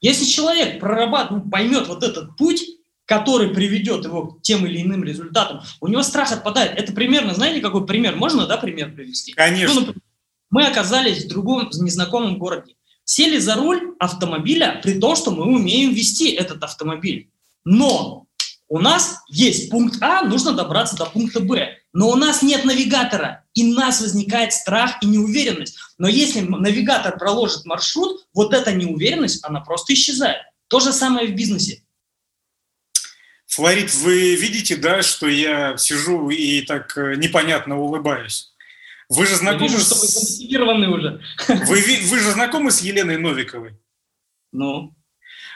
Если 0.00 0.24
человек 0.24 0.78
прорабатывает, 0.80 1.44
ну, 1.44 1.50
поймет 1.50 1.88
вот 1.88 2.04
этот 2.04 2.36
путь, 2.36 2.64
который 3.04 3.48
приведет 3.48 4.04
его 4.04 4.28
к 4.28 4.42
тем 4.42 4.64
или 4.64 4.80
иным 4.80 5.02
результатам, 5.02 5.62
у 5.80 5.88
него 5.88 6.02
страх 6.02 6.30
отпадает. 6.30 6.78
Это 6.78 6.92
примерно, 6.92 7.34
знаете, 7.34 7.60
какой 7.60 7.84
пример? 7.84 8.16
Можно, 8.16 8.46
да, 8.46 8.58
пример 8.58 8.94
привести? 8.94 9.32
Конечно. 9.32 9.74
Ну, 9.74 9.80
например, 9.80 10.02
мы 10.50 10.66
оказались 10.66 11.24
в 11.24 11.28
другом 11.28 11.68
незнакомом 11.72 12.38
городе 12.38 12.74
сели 13.04 13.38
за 13.38 13.54
руль 13.54 13.94
автомобиля, 13.98 14.80
при 14.82 14.98
том, 14.98 15.16
что 15.16 15.30
мы 15.30 15.44
умеем 15.44 15.92
вести 15.92 16.30
этот 16.32 16.62
автомобиль. 16.62 17.30
Но 17.64 18.26
у 18.68 18.78
нас 18.78 19.18
есть 19.28 19.70
пункт 19.70 20.02
А, 20.02 20.22
нужно 20.22 20.52
добраться 20.52 20.96
до 20.96 21.04
пункта 21.06 21.40
Б. 21.40 21.76
Но 21.92 22.08
у 22.08 22.16
нас 22.16 22.40
нет 22.42 22.64
навигатора, 22.64 23.44
и 23.52 23.70
у 23.70 23.74
нас 23.74 24.00
возникает 24.00 24.54
страх 24.54 25.02
и 25.02 25.06
неуверенность. 25.06 25.76
Но 25.98 26.08
если 26.08 26.40
навигатор 26.40 27.18
проложит 27.18 27.66
маршрут, 27.66 28.26
вот 28.32 28.54
эта 28.54 28.72
неуверенность, 28.72 29.44
она 29.44 29.60
просто 29.60 29.92
исчезает. 29.92 30.40
То 30.68 30.80
же 30.80 30.92
самое 30.94 31.28
в 31.28 31.34
бизнесе. 31.34 31.82
Флорид, 33.46 33.92
вы 33.92 34.34
видите, 34.36 34.76
да, 34.76 35.02
что 35.02 35.28
я 35.28 35.76
сижу 35.76 36.30
и 36.30 36.62
так 36.62 36.96
э, 36.96 37.16
непонятно 37.16 37.78
улыбаюсь? 37.78 38.51
Вы 39.14 39.26
же 39.26 39.36
знакомы 39.36 39.68
вижу, 39.68 39.80
с... 39.80 40.40
вы 40.40 40.88
уже. 40.88 41.20
Вы, 41.48 42.00
вы 42.06 42.18
же 42.18 42.30
знакомы 42.30 42.70
с 42.70 42.80
Еленой 42.80 43.18
Новиковой? 43.18 43.78
Ну? 44.52 44.94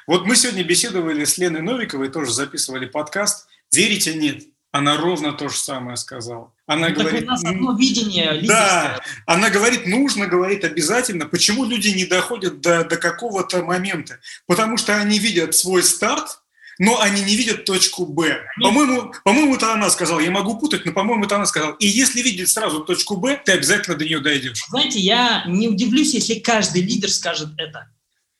Вот 0.06 0.26
мы 0.26 0.36
сегодня 0.36 0.62
беседовали 0.62 1.24
с 1.24 1.38
Леной 1.38 1.62
Новиковой, 1.62 2.08
тоже 2.08 2.32
записывали 2.32 2.86
подкаст. 2.86 3.48
Верите, 3.72 4.14
нет? 4.14 4.44
Она 4.72 4.98
ровно 4.98 5.32
то 5.32 5.48
же 5.48 5.56
самое 5.56 5.96
сказала. 5.96 6.52
Она 6.66 6.90
ну, 6.90 6.96
говорит, 6.96 7.22
у 7.22 7.26
нас 7.26 7.44
одно 7.44 7.74
видение 7.76 8.32
лидерское. 8.32 8.46
Да, 8.48 9.00
она 9.24 9.48
говорит, 9.48 9.86
нужно, 9.86 10.26
говорит 10.26 10.64
обязательно. 10.64 11.24
Почему 11.24 11.64
люди 11.64 11.88
не 11.88 12.04
доходят 12.04 12.60
до, 12.60 12.84
до 12.84 12.98
какого-то 12.98 13.62
момента? 13.62 14.20
Потому 14.46 14.76
что 14.76 14.96
они 14.96 15.18
видят 15.18 15.54
свой 15.54 15.82
старт, 15.82 16.42
но 16.78 17.00
они 17.00 17.22
не 17.22 17.36
видят 17.36 17.64
точку 17.64 18.06
Б. 18.06 18.38
По-моему, 18.60 19.12
по-моему, 19.24 19.56
это 19.56 19.72
она 19.72 19.90
сказала. 19.90 20.20
Я 20.20 20.30
могу 20.30 20.58
путать, 20.58 20.84
но, 20.84 20.92
по-моему, 20.92 21.24
это 21.24 21.36
она 21.36 21.46
сказала. 21.46 21.76
И 21.78 21.86
если 21.86 22.22
видеть 22.22 22.50
сразу 22.50 22.80
точку 22.84 23.16
Б, 23.16 23.40
ты 23.44 23.52
обязательно 23.52 23.96
до 23.96 24.04
нее 24.04 24.20
дойдешь. 24.20 24.64
Знаете, 24.68 25.00
я 25.00 25.44
не 25.46 25.68
удивлюсь, 25.68 26.14
если 26.14 26.34
каждый 26.34 26.82
лидер 26.82 27.10
скажет 27.10 27.48
это. 27.56 27.88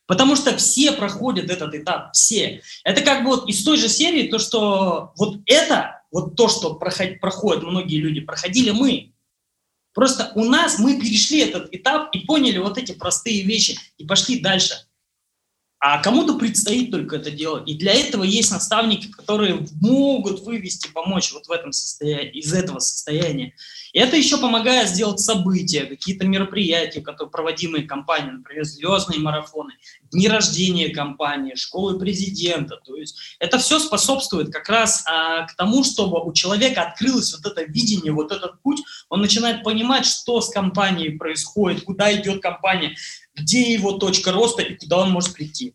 Потому 0.06 0.36
что 0.36 0.56
все 0.56 0.92
проходят 0.92 1.50
этот 1.50 1.74
этап, 1.74 2.12
все. 2.12 2.62
Это 2.84 3.00
как 3.02 3.24
бы 3.24 3.30
вот 3.30 3.48
из 3.48 3.64
той 3.64 3.76
же 3.76 3.88
серии, 3.88 4.28
то, 4.28 4.38
что 4.38 5.12
вот 5.16 5.40
это, 5.46 6.02
вот 6.12 6.36
то, 6.36 6.48
что 6.48 6.74
проход, 6.74 7.18
проходят 7.20 7.64
многие 7.64 7.98
люди, 7.98 8.20
проходили 8.20 8.70
мы. 8.70 9.12
Просто 9.94 10.30
у 10.34 10.44
нас 10.44 10.78
мы 10.78 11.00
перешли 11.00 11.40
этот 11.40 11.74
этап 11.74 12.14
и 12.14 12.20
поняли 12.20 12.58
вот 12.58 12.78
эти 12.78 12.92
простые 12.92 13.42
вещи 13.42 13.78
и 13.96 14.04
пошли 14.04 14.38
дальше. 14.38 14.74
А 15.78 16.02
кому-то 16.02 16.38
предстоит 16.38 16.90
только 16.90 17.16
это 17.16 17.30
делать. 17.30 17.68
И 17.68 17.74
для 17.74 17.92
этого 17.92 18.24
есть 18.24 18.50
наставники, 18.50 19.08
которые 19.08 19.66
могут 19.80 20.40
вывести, 20.40 20.88
помочь 20.88 21.32
вот 21.34 21.46
в 21.46 21.50
этом 21.50 21.72
состоянии, 21.72 22.30
из 22.30 22.52
этого 22.54 22.78
состояния. 22.78 23.52
И 23.92 23.98
это 23.98 24.16
еще 24.16 24.38
помогает 24.38 24.88
сделать 24.88 25.20
события, 25.20 25.84
какие-то 25.84 26.26
мероприятия, 26.26 27.02
которые 27.02 27.30
проводимые 27.30 27.84
компанией, 27.84 28.32
например, 28.32 28.64
звездные 28.64 29.20
марафоны, 29.20 29.74
дни 30.10 30.28
рождения 30.28 30.88
компании, 30.88 31.54
школы 31.54 31.98
президента. 31.98 32.76
То 32.84 32.96
есть 32.96 33.36
это 33.38 33.58
все 33.58 33.78
способствует 33.78 34.50
как 34.50 34.68
раз 34.70 35.04
а, 35.06 35.46
к 35.46 35.56
тому, 35.56 35.84
чтобы 35.84 36.22
у 36.24 36.32
человека 36.32 36.82
открылось 36.82 37.34
вот 37.34 37.50
это 37.50 37.64
видение, 37.64 38.12
вот 38.12 38.32
этот 38.32 38.62
путь, 38.62 38.82
он 39.10 39.20
начинает 39.20 39.62
понимать, 39.62 40.06
что 40.06 40.40
с 40.40 40.48
компанией 40.50 41.16
происходит, 41.16 41.84
куда 41.84 42.14
идет 42.14 42.42
компания 42.42 42.96
где 43.36 43.72
его 43.72 43.92
точка 43.92 44.32
роста 44.32 44.62
и 44.62 44.74
куда 44.74 44.98
он 44.98 45.10
может 45.10 45.34
прийти. 45.34 45.74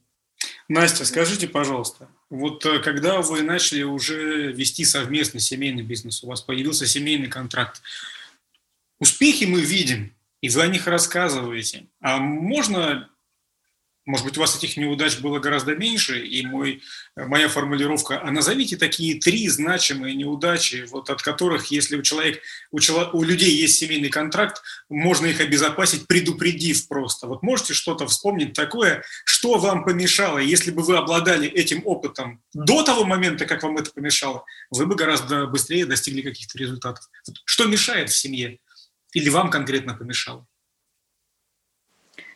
Настя, 0.67 1.05
скажите, 1.05 1.47
пожалуйста, 1.47 2.09
вот 2.29 2.65
э, 2.65 2.79
когда 2.79 3.21
вы 3.21 3.41
начали 3.43 3.83
уже 3.83 4.51
вести 4.51 4.85
совместный 4.85 5.39
семейный 5.41 5.83
бизнес, 5.83 6.23
у 6.23 6.27
вас 6.27 6.41
появился 6.41 6.87
семейный 6.87 7.27
контракт, 7.27 7.81
успехи 8.99 9.43
мы 9.43 9.61
видим, 9.61 10.13
и 10.41 10.49
вы 10.49 10.61
о 10.61 10.67
них 10.67 10.87
рассказываете. 10.87 11.85
А 11.99 12.17
можно 12.17 13.09
может 14.05 14.25
быть, 14.25 14.37
у 14.37 14.41
вас 14.41 14.55
этих 14.55 14.77
неудач 14.77 15.19
было 15.19 15.39
гораздо 15.39 15.75
меньше, 15.75 16.25
и 16.25 16.45
мой, 16.45 16.81
моя 17.15 17.47
формулировка, 17.49 18.19
а 18.21 18.31
назовите 18.31 18.75
такие 18.75 19.19
три 19.19 19.47
значимые 19.47 20.15
неудачи, 20.15 20.87
вот 20.89 21.09
от 21.09 21.21
которых, 21.21 21.67
если 21.67 21.95
у, 21.95 22.01
человек, 22.01 22.41
у, 22.71 22.79
чело, 22.79 23.09
у 23.13 23.21
людей 23.23 23.51
есть 23.51 23.77
семейный 23.77 24.09
контракт, 24.09 24.63
можно 24.89 25.27
их 25.27 25.39
обезопасить, 25.39 26.07
предупредив 26.07 26.87
просто. 26.87 27.27
Вот 27.27 27.43
можете 27.43 27.73
что-то 27.73 28.07
вспомнить 28.07 28.53
такое, 28.53 29.03
что 29.23 29.59
вам 29.59 29.83
помешало, 29.83 30.39
если 30.39 30.71
бы 30.71 30.81
вы 30.81 30.97
обладали 30.97 31.47
этим 31.47 31.81
опытом 31.85 32.41
до 32.53 32.83
того 32.83 33.05
момента, 33.05 33.45
как 33.45 33.61
вам 33.61 33.77
это 33.77 33.91
помешало, 33.91 34.45
вы 34.71 34.87
бы 34.87 34.95
гораздо 34.95 35.45
быстрее 35.45 35.85
достигли 35.85 36.21
каких-то 36.21 36.57
результатов. 36.57 37.05
Что 37.45 37.65
мешает 37.65 38.09
в 38.09 38.17
семье? 38.17 38.59
Или 39.13 39.29
вам 39.29 39.49
конкретно 39.49 39.93
помешало? 39.93 40.47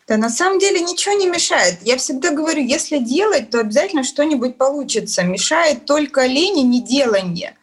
Да 0.08 0.18
на 0.18 0.30
самом 0.30 0.60
деле 0.60 0.82
ничего 0.82 1.16
не 1.16 1.26
мешает. 1.26 1.80
Я 1.82 1.98
всегда 1.98 2.30
говорю, 2.30 2.64
если 2.64 3.00
делать, 3.00 3.50
то 3.50 3.60
обязательно 3.60 4.04
что-нибудь 4.04 4.58
получится. 4.58 5.24
Мешает 5.24 5.86
только 5.86 6.26
лень 6.28 6.60
и 6.60 6.64
неделание. 6.64 7.58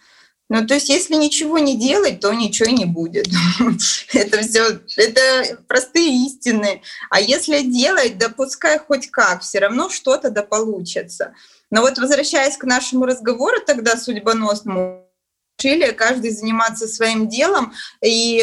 Ну, 0.48 0.66
то 0.66 0.74
есть, 0.74 0.90
если 0.90 1.14
ничего 1.14 1.58
не 1.58 1.78
делать, 1.78 2.20
то 2.20 2.32
ничего 2.32 2.68
не 2.70 2.84
будет. 2.84 3.26
это 4.12 4.42
все, 4.42 4.80
это 4.96 5.58
простые 5.66 6.26
истины. 6.26 6.82
А 7.08 7.20
если 7.20 7.62
делать, 7.62 8.18
да 8.18 8.28
пускай 8.28 8.78
хоть 8.78 9.10
как, 9.10 9.40
все 9.40 9.60
равно 9.60 9.88
что-то 9.88 10.30
да 10.30 10.42
получится. 10.42 11.32
Но 11.70 11.80
вот 11.80 11.96
возвращаясь 11.96 12.58
к 12.58 12.64
нашему 12.64 13.06
разговору 13.06 13.56
тогда 13.64 13.96
судьбоносному, 13.96 15.01
решили 15.58 15.92
каждый 15.92 16.30
заниматься 16.30 16.86
своим 16.86 17.28
делом 17.28 17.72
и 18.02 18.42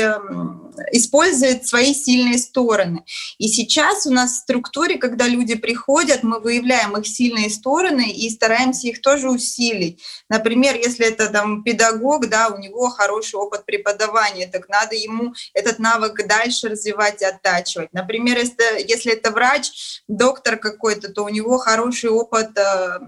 использует 0.92 1.66
свои 1.68 1.94
сильные 1.94 2.38
стороны. 2.38 3.04
И 3.38 3.48
сейчас 3.48 4.06
у 4.06 4.12
нас 4.12 4.32
в 4.32 4.38
структуре, 4.38 4.98
когда 4.98 5.28
люди 5.28 5.56
приходят, 5.56 6.24
мы 6.24 6.40
выявляем 6.40 6.96
их 6.98 7.06
сильные 7.08 7.50
стороны 7.50 8.10
и 8.10 8.30
стараемся 8.30 8.88
их 8.88 9.02
тоже 9.02 9.30
усилить. 9.30 10.02
Например, 10.30 10.76
если 10.76 11.08
это 11.08 11.28
там 11.28 11.64
педагог, 11.64 12.30
да, 12.30 12.48
у 12.48 12.58
него 12.58 12.90
хороший 12.90 13.36
опыт 13.36 13.66
преподавания, 13.66 14.48
так 14.48 14.70
надо 14.70 14.96
ему 14.96 15.34
этот 15.54 15.80
навык 15.80 16.26
дальше 16.28 16.70
развивать 16.70 17.22
и 17.22 17.26
оттачивать. 17.26 17.92
Например, 17.94 18.38
если, 18.38 18.88
если 18.88 19.14
это 19.14 19.32
врач, 19.32 20.02
доктор 20.08 20.58
какой-то, 20.58 21.12
то 21.12 21.24
у 21.24 21.30
него 21.30 21.58
хороший 21.58 22.10
опыт 22.10 22.58
э, 22.58 23.00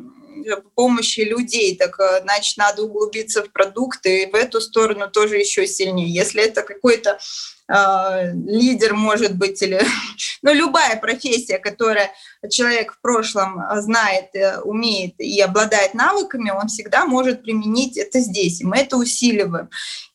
помощи 0.75 1.21
людей, 1.21 1.75
так 1.75 1.99
э, 1.99 2.21
значит, 2.21 2.57
надо 2.57 2.83
углубиться 2.83 3.43
в 3.43 3.51
продукты 3.51 4.23
и 4.23 4.31
в 4.31 4.35
эту 4.35 4.61
сторону 4.61 5.09
тоже 5.09 5.37
еще 5.37 5.67
сильнее. 5.67 6.13
Если 6.13 6.43
это 6.43 6.61
какой-то 6.61 7.19
э, 7.71 8.33
лидер, 8.33 8.93
может 8.93 9.37
быть, 9.37 9.61
или 9.61 9.81
ну, 10.41 10.53
любая 10.53 10.97
профессия, 10.97 11.57
которая 11.59 12.11
человек 12.49 12.93
в 12.93 13.01
прошлом 13.01 13.61
знает, 13.81 14.35
э, 14.35 14.59
умеет 14.61 15.15
и 15.19 15.39
обладает 15.41 15.93
навыками, 15.93 16.51
он 16.51 16.67
всегда 16.67 17.05
может 17.05 17.43
применить 17.43 17.97
это 17.97 18.19
здесь, 18.19 18.61
и 18.61 18.65
мы 18.65 18.77
это 18.77 18.97
усиливаем. 18.97 19.69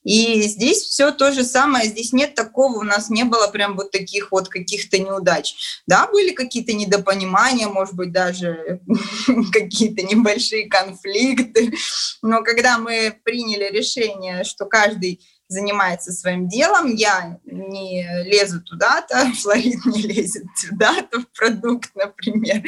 И 0.04 0.42
здесь 0.42 0.82
все 0.82 1.10
то 1.10 1.32
же 1.32 1.42
самое, 1.42 1.88
здесь 1.88 2.12
нет 2.12 2.34
такого, 2.36 2.78
у 2.78 2.82
нас 2.84 3.10
не 3.10 3.24
было 3.24 3.48
прям 3.48 3.74
вот 3.74 3.90
таких 3.90 4.30
вот 4.30 4.48
каких-то 4.48 4.98
неудач. 4.98 5.56
Да, 5.88 6.06
были 6.06 6.30
какие-то 6.30 6.74
недопонимания, 6.74 7.66
может 7.66 7.94
быть, 7.94 8.12
даже 8.12 8.80
какие-то 9.52 10.02
небольшие 10.02 10.68
конфликты, 10.68 11.72
но 12.22 12.44
когда 12.44 12.78
мы 12.78 13.18
приняли 13.24 13.64
решение, 13.76 14.44
что 14.44 14.66
каждый 14.66 15.20
занимается 15.48 16.12
своим 16.12 16.48
делом, 16.48 16.94
я 16.94 17.38
не 17.44 18.06
лезу 18.24 18.60
туда-то, 18.62 19.32
Флорид 19.42 19.84
не 19.86 20.02
лезет 20.02 20.44
туда-то 20.68 21.20
в 21.20 21.26
продукт, 21.38 21.90
например. 21.94 22.62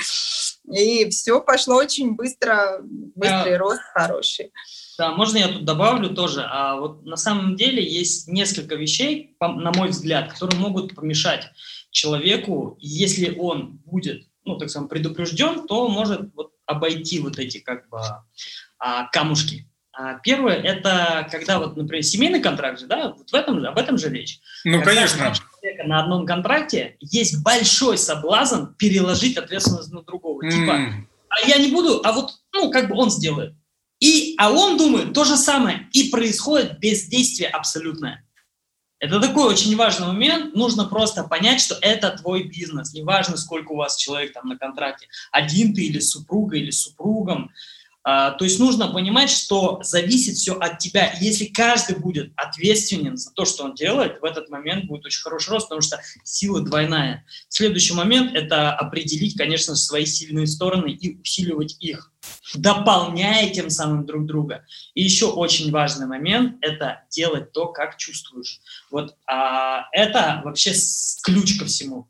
И 0.71 1.09
все 1.11 1.41
пошло 1.41 1.77
очень 1.77 2.15
быстро, 2.15 2.81
быстрый 2.83 3.57
а, 3.57 3.59
рост 3.59 3.81
хороший. 3.95 4.53
Да, 4.99 5.13
можно 5.13 5.39
я 5.39 5.49
тут 5.49 5.65
добавлю 5.65 6.15
тоже. 6.15 6.45
А 6.49 6.77
вот 6.77 7.05
на 7.05 7.17
самом 7.17 7.57
деле 7.57 7.83
есть 7.83 8.29
несколько 8.29 8.75
вещей, 8.75 9.37
на 9.41 9.73
мой 9.73 9.89
взгляд, 9.89 10.33
которые 10.33 10.61
могут 10.61 10.95
помешать 10.95 11.49
человеку, 11.91 12.77
если 12.81 13.35
он 13.37 13.81
будет, 13.87 14.29
ну, 14.45 14.59
так 14.59 14.71
скажем, 14.71 14.89
предупрежден, 14.89 15.67
то 15.67 15.89
может 15.89 16.35
вот 16.35 16.53
обойти 16.67 17.21
вот 17.21 17.39
эти 17.39 17.59
как 17.59 17.89
бы 17.89 18.01
а, 18.79 19.09
камушки. 19.09 19.68
А 20.01 20.15
первое– 20.15 20.55
это 20.63 21.27
когда, 21.29 21.59
вот, 21.59 21.77
например, 21.77 22.05
семейный 22.05 22.39
контракт 22.41 22.79
же, 22.79 22.87
да, 22.87 23.15
вот 23.19 23.29
в 23.29 23.35
этом, 23.35 23.65
об 23.65 23.77
этом 23.77 23.99
же 23.99 24.09
речь. 24.09 24.39
Ну, 24.65 24.79
когда 24.79 24.95
конечно. 24.95 25.35
человека 25.35 25.89
на 25.89 26.01
одном 26.05 26.25
контракте 26.25 26.97
есть 27.01 27.43
большой 27.43 27.99
соблазн 27.99 28.67
переложить 28.79 29.37
ответственность 29.37 29.91
на 29.91 30.03
другого. 30.03 30.45
Mm. 30.45 30.51
Типа, 30.51 31.05
а 31.29 31.49
я 31.49 31.59
не 31.59 31.73
буду, 31.73 32.01
а 32.05 32.13
вот, 32.13 32.31
ну, 32.55 32.71
как 32.71 32.89
бы 32.89 32.95
он 32.95 33.11
сделает. 33.11 33.55
И, 33.99 34.37
а 34.39 34.53
он 34.53 34.79
думает 34.79 35.15
то 35.15 35.25
же 35.25 35.37
самое, 35.37 35.89
и 35.93 36.11
происходит 36.11 36.79
бездействие 36.79 37.49
абсолютное. 37.49 38.25
Это 39.01 39.21
такой 39.21 39.53
очень 39.53 39.77
важный 39.77 40.07
момент. 40.07 40.55
Нужно 40.55 40.85
просто 40.85 41.25
понять, 41.25 41.61
что 41.61 41.77
это 41.81 42.11
твой 42.11 42.45
бизнес. 42.45 42.93
Неважно, 42.93 43.37
сколько 43.37 43.73
у 43.73 43.77
вас 43.77 43.97
человек 43.97 44.33
там 44.33 44.47
на 44.47 44.57
контракте. 44.57 45.09
Один 45.33 45.75
ты 45.75 45.83
или 45.83 45.99
супруга, 45.99 46.57
или 46.57 46.71
супругом. 46.71 47.51
А, 48.11 48.31
то 48.31 48.47
есть 48.47 48.59
нужно 48.59 48.89
понимать, 48.89 49.29
что 49.29 49.81
зависит 49.83 50.37
все 50.37 50.55
от 50.55 50.79
тебя. 50.79 51.13
если 51.21 51.45
каждый 51.45 51.99
будет 51.99 52.33
ответственен 52.37 53.19
за 53.19 53.31
то, 53.33 53.45
что 53.45 53.65
он 53.65 53.75
делает, 53.75 54.23
в 54.23 54.25
этот 54.25 54.49
момент 54.49 54.87
будет 54.87 55.05
очень 55.05 55.21
хороший 55.21 55.51
рост, 55.51 55.67
потому 55.67 55.83
что 55.83 56.01
сила 56.25 56.63
двойная. 56.63 57.27
Следующий 57.51 57.93
момент– 57.93 58.33
это 58.35 58.73
определить, 58.73 59.37
конечно, 59.37 59.77
свои 59.77 60.07
сильные 60.07 60.47
стороны 60.47 60.91
и 60.91 61.21
усиливать 61.21 61.77
их, 61.81 62.11
дополняя 62.55 63.51
тем 63.51 63.69
самым 63.69 64.07
друг 64.07 64.25
друга. 64.25 64.65
И 64.95 65.03
еще 65.03 65.27
очень 65.27 65.71
важный 65.71 66.07
момент– 66.07 66.57
это 66.63 67.03
делать 67.11 67.53
то, 67.53 67.67
как 67.67 67.99
чувствуешь. 67.99 68.63
Вот 68.91 69.17
а, 69.27 69.85
это 69.93 70.41
вообще 70.47 70.73
ключ 71.25 71.59
ко 71.59 71.67
всему. 71.67 72.09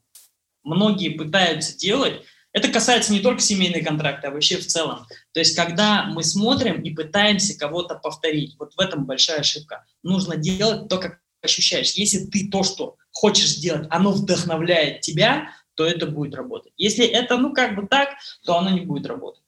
Многие 0.63 1.09
пытаются 1.09 1.77
делать 1.77 2.23
это 2.59 2.69
касается 2.69 3.13
не 3.13 3.21
только 3.21 3.41
семейных 3.41 3.87
контрактов, 3.87 4.31
а 4.31 4.35
вообще 4.35 4.57
в 4.59 4.67
целом. 4.67 5.07
То 5.33 5.41
есть, 5.41 5.57
когда 5.57 6.05
мы 6.05 6.25
смотрим 6.25 6.83
и 6.83 6.91
пытаемся 6.95 7.59
кого-то 7.59 7.95
повторить, 7.95 8.57
вот 8.59 8.75
в 8.75 8.81
этом 8.81 9.07
большая 9.07 9.41
ошибка. 9.41 9.85
Нужно 10.03 10.37
делать 10.37 10.89
то, 10.89 10.99
как 10.99 11.21
ощущаешь. 11.41 11.93
Если 11.93 12.27
ты 12.27 12.49
то, 12.51 12.65
что 12.65 12.97
хочешь 13.13 13.49
сделать, 13.49 13.87
оно 13.91 14.11
вдохновляет 14.13 15.03
тебя, 15.03 15.53
то 15.75 15.87
это 15.87 16.07
будет 16.07 16.35
работать. 16.35 16.73
Если 16.77 17.07
это, 17.07 17.37
ну, 17.37 17.53
как 17.53 17.77
бы 17.77 17.87
так, 17.87 18.11
то 18.45 18.59
оно 18.59 18.71
не 18.71 18.81
будет 18.81 19.07
работать. 19.07 19.43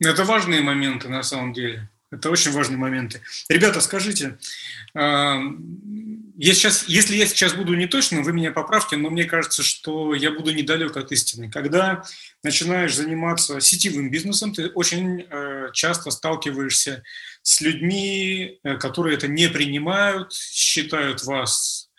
Это 0.00 0.24
важные 0.24 0.62
моменты 0.62 1.08
на 1.08 1.22
самом 1.22 1.52
деле. 1.52 1.88
Это 2.10 2.30
очень 2.30 2.50
важные 2.50 2.78
моменты. 2.78 3.20
Ребята, 3.48 3.80
скажите, 3.80 4.36
а, 4.94 5.40
я 6.36 6.54
сейчас, 6.54 6.88
если 6.88 7.14
я 7.16 7.26
сейчас 7.26 7.52
буду 7.52 7.74
неточным, 7.74 8.24
вы 8.24 8.32
меня 8.32 8.50
поправьте, 8.50 8.96
но 8.96 9.10
мне 9.10 9.24
кажется, 9.24 9.62
что 9.62 10.14
я 10.14 10.32
буду 10.32 10.52
недалек 10.52 10.96
от 10.96 11.12
истины. 11.12 11.50
Когда 11.50 12.02
начинаешь 12.42 12.96
заниматься 12.96 13.60
сетевым 13.60 14.10
бизнесом, 14.10 14.52
ты 14.52 14.68
очень 14.70 15.26
э, 15.28 15.68
часто 15.72 16.10
сталкиваешься 16.10 17.02
с 17.42 17.60
людьми, 17.60 18.58
э, 18.64 18.76
которые 18.78 19.16
это 19.18 19.28
не 19.28 19.48
принимают, 19.48 20.32
считают 20.32 21.22
вас 21.24 21.90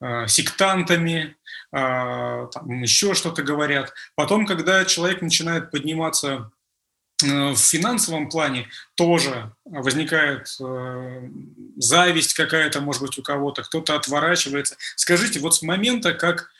э, 0.00 0.26
сектантами, 0.28 1.36
там 1.72 2.82
еще 2.82 3.12
что-то 3.12 3.42
говорят. 3.42 3.92
Потом, 4.14 4.46
когда 4.46 4.84
человек 4.84 5.20
начинает 5.20 5.70
подниматься 5.70 6.50
в 7.22 7.56
финансовом 7.56 8.28
плане 8.28 8.68
тоже 8.94 9.54
возникает 9.64 10.54
э, 10.60 11.30
зависть 11.76 12.34
какая-то, 12.34 12.80
может 12.82 13.02
быть, 13.02 13.18
у 13.18 13.22
кого-то, 13.22 13.62
кто-то 13.62 13.96
отворачивается. 13.96 14.76
Скажите, 14.96 15.40
вот 15.40 15.54
с 15.54 15.62
момента, 15.62 16.12
как, 16.12 16.50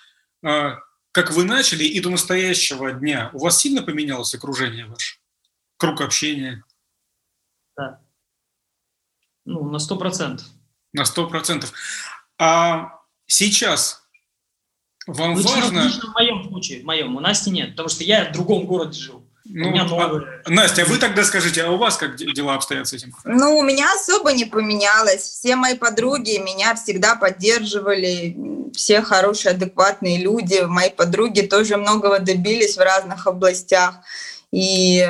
э, 0.42 0.76
как 1.12 1.32
вы 1.32 1.44
начали 1.44 1.84
и 1.84 2.00
до 2.00 2.08
настоящего 2.08 2.92
дня, 2.92 3.30
у 3.34 3.40
вас 3.40 3.60
сильно 3.60 3.82
поменялось 3.82 4.34
окружение 4.34 4.86
ваше? 4.86 5.18
Круг 5.76 6.00
общения? 6.00 6.64
Да. 7.76 8.00
Ну, 9.44 9.68
на 9.68 9.78
сто 9.78 9.96
процентов. 9.96 10.46
На 10.94 11.04
сто 11.04 11.28
процентов. 11.28 11.72
А 12.38 12.98
сейчас 13.26 14.02
вам 15.06 15.36
лично, 15.36 15.50
важно... 15.50 15.84
Лично 15.84 16.10
в 16.10 16.14
моем 16.14 16.48
случае, 16.48 16.80
в 16.80 16.84
моем, 16.84 17.16
у 17.16 17.20
Насти 17.20 17.50
нет, 17.50 17.72
потому 17.72 17.90
что 17.90 18.04
я 18.04 18.30
в 18.30 18.32
другом 18.32 18.64
городе 18.64 18.98
живу. 18.98 19.25
Ну, 19.48 19.68
у 19.68 19.70
меня 19.72 19.84
новые. 19.84 20.42
А, 20.44 20.50
Настя, 20.50 20.84
вы 20.84 20.98
тогда 20.98 21.24
скажите, 21.24 21.62
а 21.62 21.70
у 21.70 21.76
вас 21.76 21.96
как 21.96 22.16
дела 22.16 22.54
обстоят 22.54 22.88
с 22.88 22.92
этим? 22.92 23.14
Ну, 23.24 23.58
у 23.58 23.62
меня 23.62 23.86
особо 23.94 24.32
не 24.32 24.44
поменялось. 24.44 25.22
Все 25.22 25.56
мои 25.56 25.74
подруги 25.74 26.38
меня 26.38 26.74
всегда 26.74 27.16
поддерживали. 27.16 28.36
Все 28.74 29.02
хорошие, 29.02 29.52
адекватные 29.52 30.18
люди. 30.18 30.60
Мои 30.66 30.90
подруги 30.90 31.42
тоже 31.42 31.76
многого 31.76 32.18
добились 32.18 32.76
в 32.76 32.80
разных 32.80 33.26
областях 33.26 33.94
и 34.56 35.06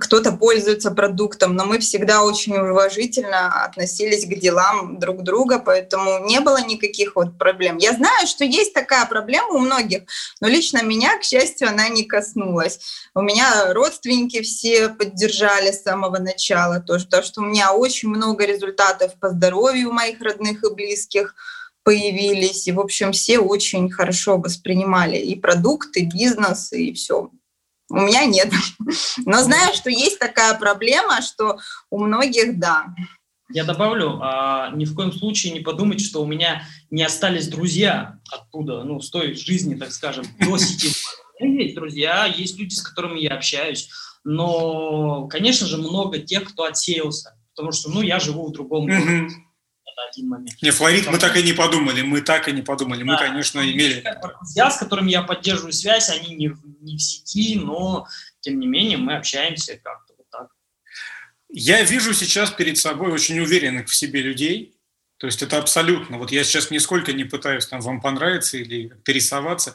кто-то 0.00 0.30
пользуется 0.30 0.92
продуктом, 0.92 1.56
но 1.56 1.64
мы 1.64 1.80
всегда 1.80 2.22
очень 2.22 2.56
уважительно 2.56 3.64
относились 3.64 4.24
к 4.24 4.38
делам 4.38 5.00
друг 5.00 5.24
друга, 5.24 5.58
поэтому 5.58 6.24
не 6.24 6.38
было 6.38 6.64
никаких 6.64 7.16
вот 7.16 7.36
проблем. 7.36 7.78
Я 7.78 7.94
знаю, 7.94 8.28
что 8.28 8.44
есть 8.44 8.74
такая 8.74 9.04
проблема 9.06 9.48
у 9.54 9.58
многих, 9.58 10.02
но 10.40 10.46
лично 10.46 10.84
меня, 10.84 11.18
к 11.18 11.24
счастью, 11.24 11.68
она 11.68 11.88
не 11.88 12.04
коснулась. 12.04 12.78
У 13.12 13.22
меня 13.22 13.74
родственники 13.74 14.40
все 14.42 14.88
поддержали 14.90 15.72
с 15.72 15.82
самого 15.82 16.18
начала 16.18 16.78
тоже, 16.78 17.06
потому 17.06 17.24
что 17.24 17.40
у 17.40 17.44
меня 17.44 17.72
очень 17.72 18.08
много 18.08 18.46
результатов 18.46 19.14
по 19.18 19.30
здоровью 19.30 19.90
моих 19.90 20.20
родных 20.20 20.62
и 20.62 20.72
близких 20.72 21.34
появились, 21.82 22.68
и, 22.68 22.72
в 22.72 22.78
общем, 22.78 23.10
все 23.10 23.40
очень 23.40 23.90
хорошо 23.90 24.36
воспринимали 24.38 25.16
и 25.16 25.34
продукты, 25.34 26.02
и 26.02 26.06
бизнес, 26.06 26.72
и 26.72 26.92
все. 26.92 27.32
У 27.88 27.96
меня 27.96 28.26
нет. 28.26 28.52
Но 29.26 29.42
знаю, 29.42 29.74
что 29.74 29.90
есть 29.90 30.18
такая 30.18 30.58
проблема, 30.58 31.22
что 31.22 31.58
у 31.90 32.04
многих 32.04 32.58
да. 32.58 32.86
Я 33.52 33.64
добавлю, 33.64 34.18
а, 34.20 34.70
ни 34.72 34.84
в 34.84 34.94
коем 34.94 35.12
случае 35.12 35.52
не 35.52 35.60
подумать, 35.60 36.00
что 36.00 36.20
у 36.20 36.26
меня 36.26 36.66
не 36.90 37.04
остались 37.04 37.46
друзья 37.46 38.18
оттуда, 38.32 38.82
ну, 38.82 39.00
с 39.00 39.08
той 39.08 39.34
жизни, 39.34 39.76
так 39.76 39.92
скажем, 39.92 40.24
до 40.40 40.58
сети. 40.58 40.88
Есть 41.38 41.76
друзья, 41.76 42.26
есть 42.26 42.58
люди, 42.58 42.74
с 42.74 42.82
которыми 42.82 43.20
я 43.20 43.34
общаюсь, 43.34 43.88
но, 44.24 45.28
конечно 45.28 45.66
же, 45.66 45.76
много 45.76 46.18
тех, 46.18 46.44
кто 46.44 46.64
отсеялся, 46.64 47.36
потому 47.54 47.70
что, 47.70 47.90
ну, 47.90 48.00
я 48.00 48.18
живу 48.18 48.48
в 48.48 48.52
другом 48.52 48.86
городе 48.86 49.28
один 50.10 50.28
момент. 50.28 50.62
Не, 50.62 50.70
Флорид 50.70 51.06
мы 51.06 51.18
так 51.18 51.36
и 51.36 51.42
не 51.42 51.52
подумали, 51.52 52.02
мы 52.02 52.20
так 52.20 52.48
и 52.48 52.52
не 52.52 52.62
подумали. 52.62 53.00
Да. 53.00 53.12
Мы, 53.12 53.18
конечно, 53.18 53.60
имели... 53.60 54.04
Друзья, 54.40 54.70
с 54.70 54.78
которыми 54.78 55.10
я 55.10 55.22
поддерживаю 55.22 55.72
связь, 55.72 56.10
они 56.10 56.34
не, 56.34 56.52
не 56.80 56.96
в 56.96 57.00
сети, 57.00 57.58
но, 57.58 58.06
тем 58.40 58.58
не 58.60 58.66
менее, 58.66 58.98
мы 58.98 59.16
общаемся 59.16 59.78
как-то 59.82 60.14
вот 60.16 60.26
так. 60.30 60.48
Я 61.48 61.82
вижу 61.82 62.14
сейчас 62.14 62.50
перед 62.50 62.78
собой 62.78 63.12
очень 63.12 63.38
уверенных 63.40 63.88
в 63.88 63.94
себе 63.94 64.20
людей, 64.22 64.74
То 65.18 65.26
есть 65.26 65.42
это 65.42 65.58
абсолютно, 65.58 66.18
вот 66.18 66.30
я 66.30 66.44
сейчас 66.44 66.70
нисколько 66.70 67.12
не 67.12 67.24
пытаюсь 67.24 67.66
там 67.66 67.80
вам 67.80 68.02
понравиться 68.02 68.58
или 68.58 68.92
рисоваться, 69.06 69.74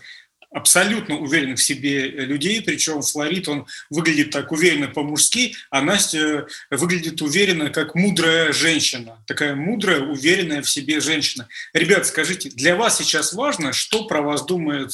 абсолютно 0.52 1.18
уверенных 1.18 1.60
в 1.60 1.64
себе 1.64 2.10
людей, 2.10 2.62
причем 2.62 3.02
Флорид, 3.02 3.48
он 3.48 3.66
выглядит 3.90 4.32
так 4.32 4.52
уверенно 4.52 4.88
по-мужски, 4.88 5.56
а 5.70 5.82
Настя 5.82 6.48
выглядит 6.70 7.22
уверенно, 7.22 7.70
как 7.70 7.96
мудрая 7.96 8.52
женщина, 8.52 9.24
такая 9.28 9.56
мудрая, 9.56 10.02
уверенная 10.02 10.62
в 10.62 10.70
себе 10.70 11.00
женщина. 11.00 11.48
Ребят, 11.74 12.06
скажите, 12.06 12.50
для 12.50 12.76
вас 12.76 12.98
сейчас 12.98 13.34
важно, 13.34 13.72
что 13.74 14.06
про 14.08 14.22
вас 14.22 14.46
думают 14.46 14.92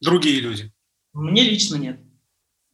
другие 0.00 0.40
люди? 0.40 0.72
Мне 1.14 1.42
лично 1.42 1.76
нет. 1.76 1.98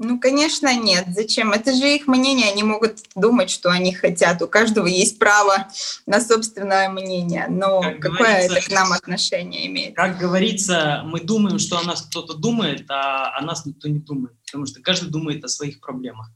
Ну, 0.03 0.19
конечно, 0.19 0.75
нет. 0.75 1.05
Зачем? 1.09 1.53
Это 1.53 1.73
же 1.73 1.95
их 1.95 2.09
мнение. 2.09 2.51
Они 2.51 2.65
могут 2.65 2.99
думать, 3.15 3.51
что 3.51 3.71
они 3.71 3.95
хотят. 3.95 4.43
У 4.43 4.49
каждого 4.49 4.87
есть 4.87 5.19
право 5.19 5.69
на 6.07 6.21
собственное 6.21 6.89
мнение. 6.89 7.47
Но 7.49 7.81
как 7.81 8.01
какое 8.01 8.31
это 8.31 8.61
к 8.61 8.69
нам 8.71 8.93
отношение 8.93 9.67
имеет? 9.69 9.95
Как 9.95 10.19
говорится, 10.19 11.03
мы 11.05 11.21
думаем, 11.21 11.61
что 11.61 11.79
о 11.79 11.85
нас 11.85 12.03
кто-то 12.03 12.35
думает, 12.35 12.91
а 12.91 13.39
о 13.39 13.43
нас 13.43 13.65
никто 13.65 13.89
не 13.89 14.01
думает. 14.01 14.35
Потому 14.47 14.67
что 14.67 14.83
каждый 14.83 15.09
думает 15.09 15.45
о 15.45 15.49
своих 15.49 15.81
проблемах. 15.81 16.29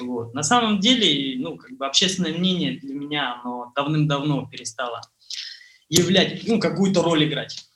Вот. 0.00 0.32
На 0.32 0.42
самом 0.42 0.80
деле, 0.80 1.38
ну, 1.38 1.58
как 1.58 1.72
бы 1.76 1.86
общественное 1.86 2.32
мнение 2.32 2.80
для 2.80 2.94
меня, 2.94 3.38
оно 3.44 3.70
давным-давно 3.76 4.46
перестало 4.46 5.02
являть, 5.90 6.40
ну, 6.46 6.58
какую-то 6.58 7.02
роль 7.02 7.24
играть. 7.24 7.66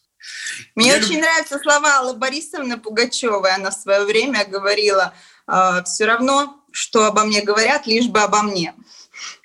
Мне 0.74 0.90
Я 0.90 0.96
очень 0.96 1.14
люб... 1.14 1.22
нравятся 1.22 1.58
слова 1.58 1.98
Аллы 1.98 2.14
Борисовны 2.14 2.78
Пугачевой. 2.78 3.54
Она 3.54 3.70
в 3.70 3.74
свое 3.74 4.04
время 4.04 4.44
говорила, 4.46 5.12
все 5.46 6.04
равно, 6.06 6.60
что 6.72 7.06
обо 7.06 7.24
мне 7.24 7.42
говорят, 7.42 7.86
лишь 7.86 8.06
бы 8.06 8.20
обо 8.20 8.42
мне. 8.42 8.74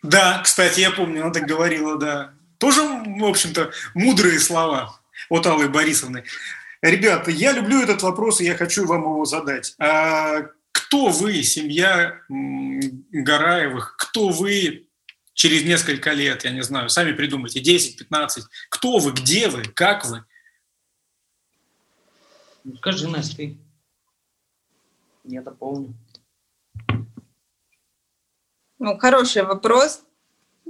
Да, 0.01 0.41
кстати, 0.43 0.79
я 0.79 0.91
помню, 0.91 1.23
она 1.23 1.33
так 1.33 1.43
говорила, 1.43 1.97
да. 1.97 2.33
Тоже, 2.57 2.81
в 2.81 3.23
общем-то, 3.23 3.71
мудрые 3.93 4.39
слова 4.39 4.99
от 5.29 5.45
Аллы 5.45 5.69
Борисовны. 5.69 6.23
Ребята, 6.81 7.31
я 7.31 7.51
люблю 7.51 7.81
этот 7.81 8.01
вопрос, 8.01 8.41
и 8.41 8.45
я 8.45 8.55
хочу 8.55 8.85
вам 8.85 9.01
его 9.01 9.25
задать. 9.25 9.75
А 9.79 10.43
кто 10.71 11.07
вы, 11.07 11.43
семья 11.43 12.19
Гараевых, 12.29 13.95
кто 13.97 14.29
вы 14.29 14.87
через 15.33 15.63
несколько 15.63 16.11
лет, 16.11 16.45
я 16.45 16.51
не 16.51 16.63
знаю, 16.63 16.89
сами 16.89 17.11
придумайте, 17.13 17.61
10-15, 17.61 18.43
кто 18.69 18.97
вы, 18.97 19.11
где 19.11 19.49
вы, 19.49 19.63
как 19.63 20.05
вы? 20.05 20.23
Скажи, 22.77 23.07
Настя, 23.07 23.37
ты. 23.37 23.57
Я 25.23 25.41
дополню. 25.41 25.93
Ну, 28.79 28.97
хороший 28.97 29.43
вопрос. 29.43 30.03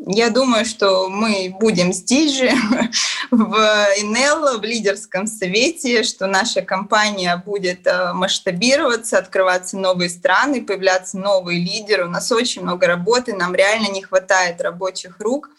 Я 0.07 0.29
думаю, 0.29 0.65
что 0.65 1.09
мы 1.09 1.53
будем 1.59 1.91
здесь 1.91 2.37
же, 2.37 2.49
в 3.31 3.53
ИНЛ, 3.99 4.59
в 4.59 4.63
лидерском 4.63 5.27
совете, 5.27 6.03
что 6.03 6.25
наша 6.25 6.61
компания 6.61 7.35
будет 7.45 7.85
э, 7.85 8.13
масштабироваться, 8.13 9.17
открываться 9.17 9.77
новые 9.77 10.09
страны, 10.09 10.63
появляться 10.63 11.17
новые 11.17 11.59
лидеры. 11.59 12.05
У 12.05 12.09
нас 12.09 12.31
очень 12.31 12.61
много 12.61 12.87
работы, 12.87 13.35
нам 13.35 13.53
реально 13.53 13.91
не 13.91 14.01
хватает 14.01 14.61
рабочих 14.61 15.19
рук. 15.19 15.49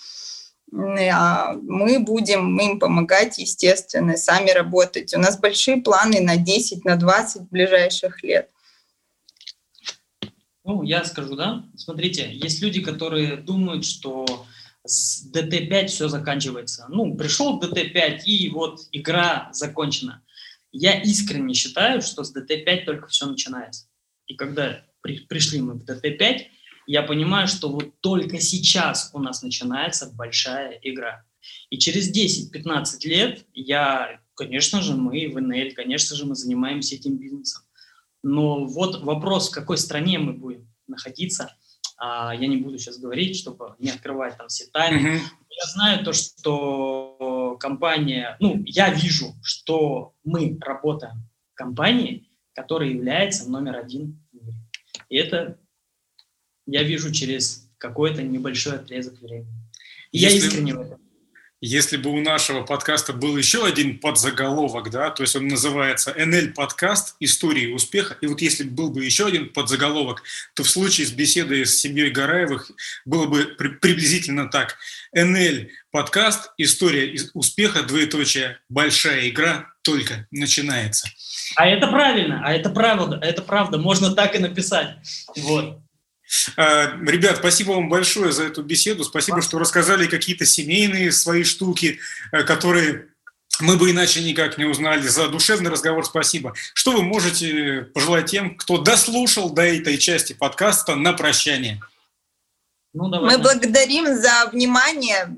А 0.72 1.52
мы 1.62 1.98
будем 1.98 2.58
им 2.58 2.78
помогать, 2.78 3.38
естественно, 3.38 4.16
сами 4.16 4.50
работать. 4.50 5.12
У 5.14 5.18
нас 5.18 5.38
большие 5.38 5.78
планы 5.78 6.20
на 6.20 6.36
10, 6.36 6.84
на 6.84 6.96
20 6.96 7.42
ближайших 7.50 8.22
лет. 8.22 8.48
Ну, 10.70 10.84
я 10.84 11.04
скажу, 11.04 11.34
да. 11.34 11.64
Смотрите, 11.74 12.30
есть 12.32 12.62
люди, 12.62 12.80
которые 12.80 13.36
думают, 13.36 13.84
что 13.84 14.24
с 14.86 15.28
DT5 15.34 15.88
все 15.88 16.08
заканчивается. 16.08 16.86
Ну, 16.88 17.16
пришел 17.16 17.58
в 17.58 17.64
DT5, 17.64 18.20
и 18.24 18.48
вот 18.50 18.78
игра 18.92 19.50
закончена. 19.52 20.22
Я 20.70 21.02
искренне 21.02 21.54
считаю, 21.54 22.02
что 22.02 22.22
с 22.22 22.32
DT5 22.32 22.84
только 22.84 23.08
все 23.08 23.26
начинается. 23.26 23.88
И 24.28 24.36
когда 24.36 24.84
при, 25.00 25.18
пришли 25.18 25.60
мы 25.60 25.74
в 25.74 25.82
DT5, 25.82 26.42
я 26.86 27.02
понимаю, 27.02 27.48
что 27.48 27.68
вот 27.68 28.00
только 28.00 28.38
сейчас 28.38 29.10
у 29.12 29.18
нас 29.18 29.42
начинается 29.42 30.12
большая 30.14 30.78
игра. 30.84 31.24
И 31.70 31.78
через 31.78 32.16
10-15 32.16 33.08
лет 33.08 33.44
я, 33.54 34.20
конечно 34.34 34.82
же, 34.82 34.94
мы 34.94 35.28
в 35.34 35.40
НЛ, 35.40 35.74
конечно 35.74 36.14
же, 36.14 36.26
мы 36.26 36.36
занимаемся 36.36 36.94
этим 36.94 37.16
бизнесом. 37.16 37.64
Но 38.22 38.66
вот 38.66 39.02
вопрос, 39.02 39.48
в 39.48 39.54
какой 39.54 39.78
стране 39.78 40.18
мы 40.18 40.32
будем 40.32 40.72
находиться, 40.86 41.56
а, 41.96 42.34
я 42.34 42.46
не 42.46 42.56
буду 42.56 42.78
сейчас 42.78 42.98
говорить, 42.98 43.36
чтобы 43.36 43.74
не 43.78 43.90
открывать 43.90 44.36
там 44.36 44.48
все 44.48 44.66
тайны. 44.72 45.06
Mm-hmm. 45.06 45.20
Я 45.50 45.64
знаю 45.72 46.04
то, 46.04 46.12
что 46.12 47.56
компания, 47.60 48.36
ну, 48.40 48.62
я 48.64 48.92
вижу, 48.92 49.34
что 49.42 50.14
мы 50.24 50.58
работаем 50.60 51.28
в 51.52 51.54
компании, 51.54 52.30
которая 52.54 52.90
является 52.90 53.50
номер 53.50 53.76
один 53.76 54.22
в 54.32 54.36
мире. 54.36 54.54
И 55.08 55.16
это 55.16 55.58
я 56.66 56.82
вижу 56.82 57.12
через 57.12 57.70
какой-то 57.78 58.22
небольшой 58.22 58.76
отрезок 58.76 59.20
времени. 59.20 59.52
Если... 60.12 60.38
я 60.38 60.44
искренне 60.44 60.74
в 60.74 60.80
этом 60.80 61.09
если 61.60 61.96
бы 61.96 62.10
у 62.10 62.20
нашего 62.20 62.62
подкаста 62.62 63.12
был 63.12 63.36
еще 63.36 63.66
один 63.66 63.98
подзаголовок, 63.98 64.90
да, 64.90 65.10
то 65.10 65.22
есть 65.22 65.36
он 65.36 65.48
называется 65.48 66.14
«НЛ 66.16 66.54
подкаст. 66.54 67.16
Истории 67.20 67.72
успеха», 67.72 68.16
и 68.20 68.26
вот 68.26 68.40
если 68.40 68.64
был 68.64 68.90
бы 68.90 69.04
еще 69.04 69.26
один 69.26 69.50
подзаголовок, 69.50 70.22
то 70.54 70.62
в 70.62 70.70
случае 70.70 71.06
с 71.06 71.10
беседой 71.10 71.66
с 71.66 71.78
семьей 71.80 72.10
Гараевых 72.10 72.70
было 73.04 73.26
бы 73.26 73.44
при, 73.58 73.68
приблизительно 73.68 74.48
так. 74.48 74.78
«НЛ 75.12 75.68
подкаст. 75.90 76.52
История 76.56 77.18
успеха. 77.34 77.82
Двоеточие. 77.82 78.58
Большая 78.68 79.28
игра 79.28 79.66
только 79.82 80.26
начинается». 80.30 81.08
А 81.56 81.66
это 81.66 81.88
правильно, 81.88 82.42
а 82.44 82.52
это 82.52 82.70
правда, 82.70 83.18
это 83.20 83.42
правда, 83.42 83.76
можно 83.76 84.14
так 84.14 84.34
и 84.34 84.38
написать. 84.38 84.96
Вот. 85.36 85.80
А, 86.56 86.96
ребят, 87.06 87.38
спасибо 87.38 87.72
вам 87.72 87.88
большое 87.88 88.32
за 88.32 88.44
эту 88.44 88.62
беседу. 88.62 89.04
Спасибо, 89.04 89.42
что 89.42 89.58
рассказали 89.58 90.06
какие-то 90.06 90.46
семейные 90.46 91.12
свои 91.12 91.44
штуки, 91.44 91.98
э, 92.32 92.42
которые 92.44 93.06
мы 93.60 93.76
бы 93.76 93.90
иначе 93.90 94.22
никак 94.22 94.58
не 94.58 94.64
узнали. 94.64 95.06
За 95.06 95.28
душевный 95.28 95.70
разговор 95.70 96.04
спасибо. 96.04 96.54
Что 96.74 96.92
вы 96.92 97.02
можете 97.02 97.88
пожелать 97.94 98.26
тем, 98.26 98.56
кто 98.56 98.78
дослушал 98.78 99.50
до 99.50 99.62
этой 99.62 99.98
части 99.98 100.32
подкаста 100.32 100.94
на 100.94 101.12
прощание? 101.12 101.80
Ну, 102.92 103.08
давай, 103.08 103.36
Мы 103.36 103.42
благодарим 103.42 104.16
за 104.16 104.50
внимание 104.52 105.36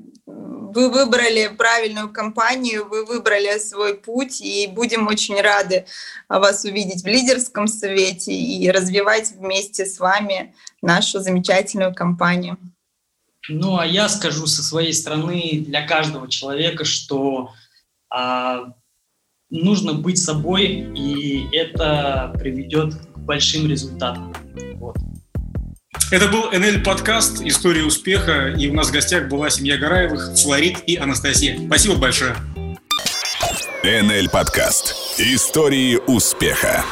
вы 0.73 0.89
выбрали 0.89 1.47
правильную 1.47 2.09
компанию, 2.09 2.87
вы 2.87 3.05
выбрали 3.05 3.57
свой 3.59 3.95
путь, 3.95 4.41
и 4.41 4.67
будем 4.67 5.07
очень 5.07 5.39
рады 5.39 5.85
вас 6.29 6.63
увидеть 6.63 7.03
в 7.03 7.07
лидерском 7.07 7.67
совете 7.67 8.33
и 8.33 8.69
развивать 8.69 9.31
вместе 9.31 9.85
с 9.85 9.99
вами 9.99 10.53
нашу 10.81 11.19
замечательную 11.19 11.93
компанию. 11.93 12.57
Ну, 13.49 13.77
а 13.77 13.85
я 13.85 14.07
скажу 14.07 14.47
со 14.47 14.63
своей 14.63 14.93
стороны 14.93 15.63
для 15.65 15.85
каждого 15.85 16.29
человека, 16.29 16.85
что 16.85 17.51
а, 18.09 18.73
нужно 19.49 19.93
быть 19.93 20.17
собой, 20.17 20.65
и 20.95 21.47
это 21.55 22.33
приведет 22.39 22.95
к 22.95 23.17
большим 23.17 23.67
результатам. 23.67 24.33
Вот. 24.75 24.95
Это 26.13 26.27
был 26.27 26.51
НЛ 26.51 26.83
подкаст 26.83 27.41
«История 27.41 27.81
успеха», 27.81 28.49
и 28.55 28.69
у 28.69 28.73
нас 28.75 28.89
в 28.89 28.91
гостях 28.91 29.29
была 29.29 29.49
семья 29.49 29.77
Гараевых, 29.77 30.37
Флорид 30.37 30.83
и 30.85 30.95
Анастасия. 30.95 31.57
Спасибо 31.65 31.95
большое. 31.95 32.35
НЛ 33.83 34.29
подкаст 34.29 34.95
«Истории 35.17 35.99
успеха». 36.05 36.85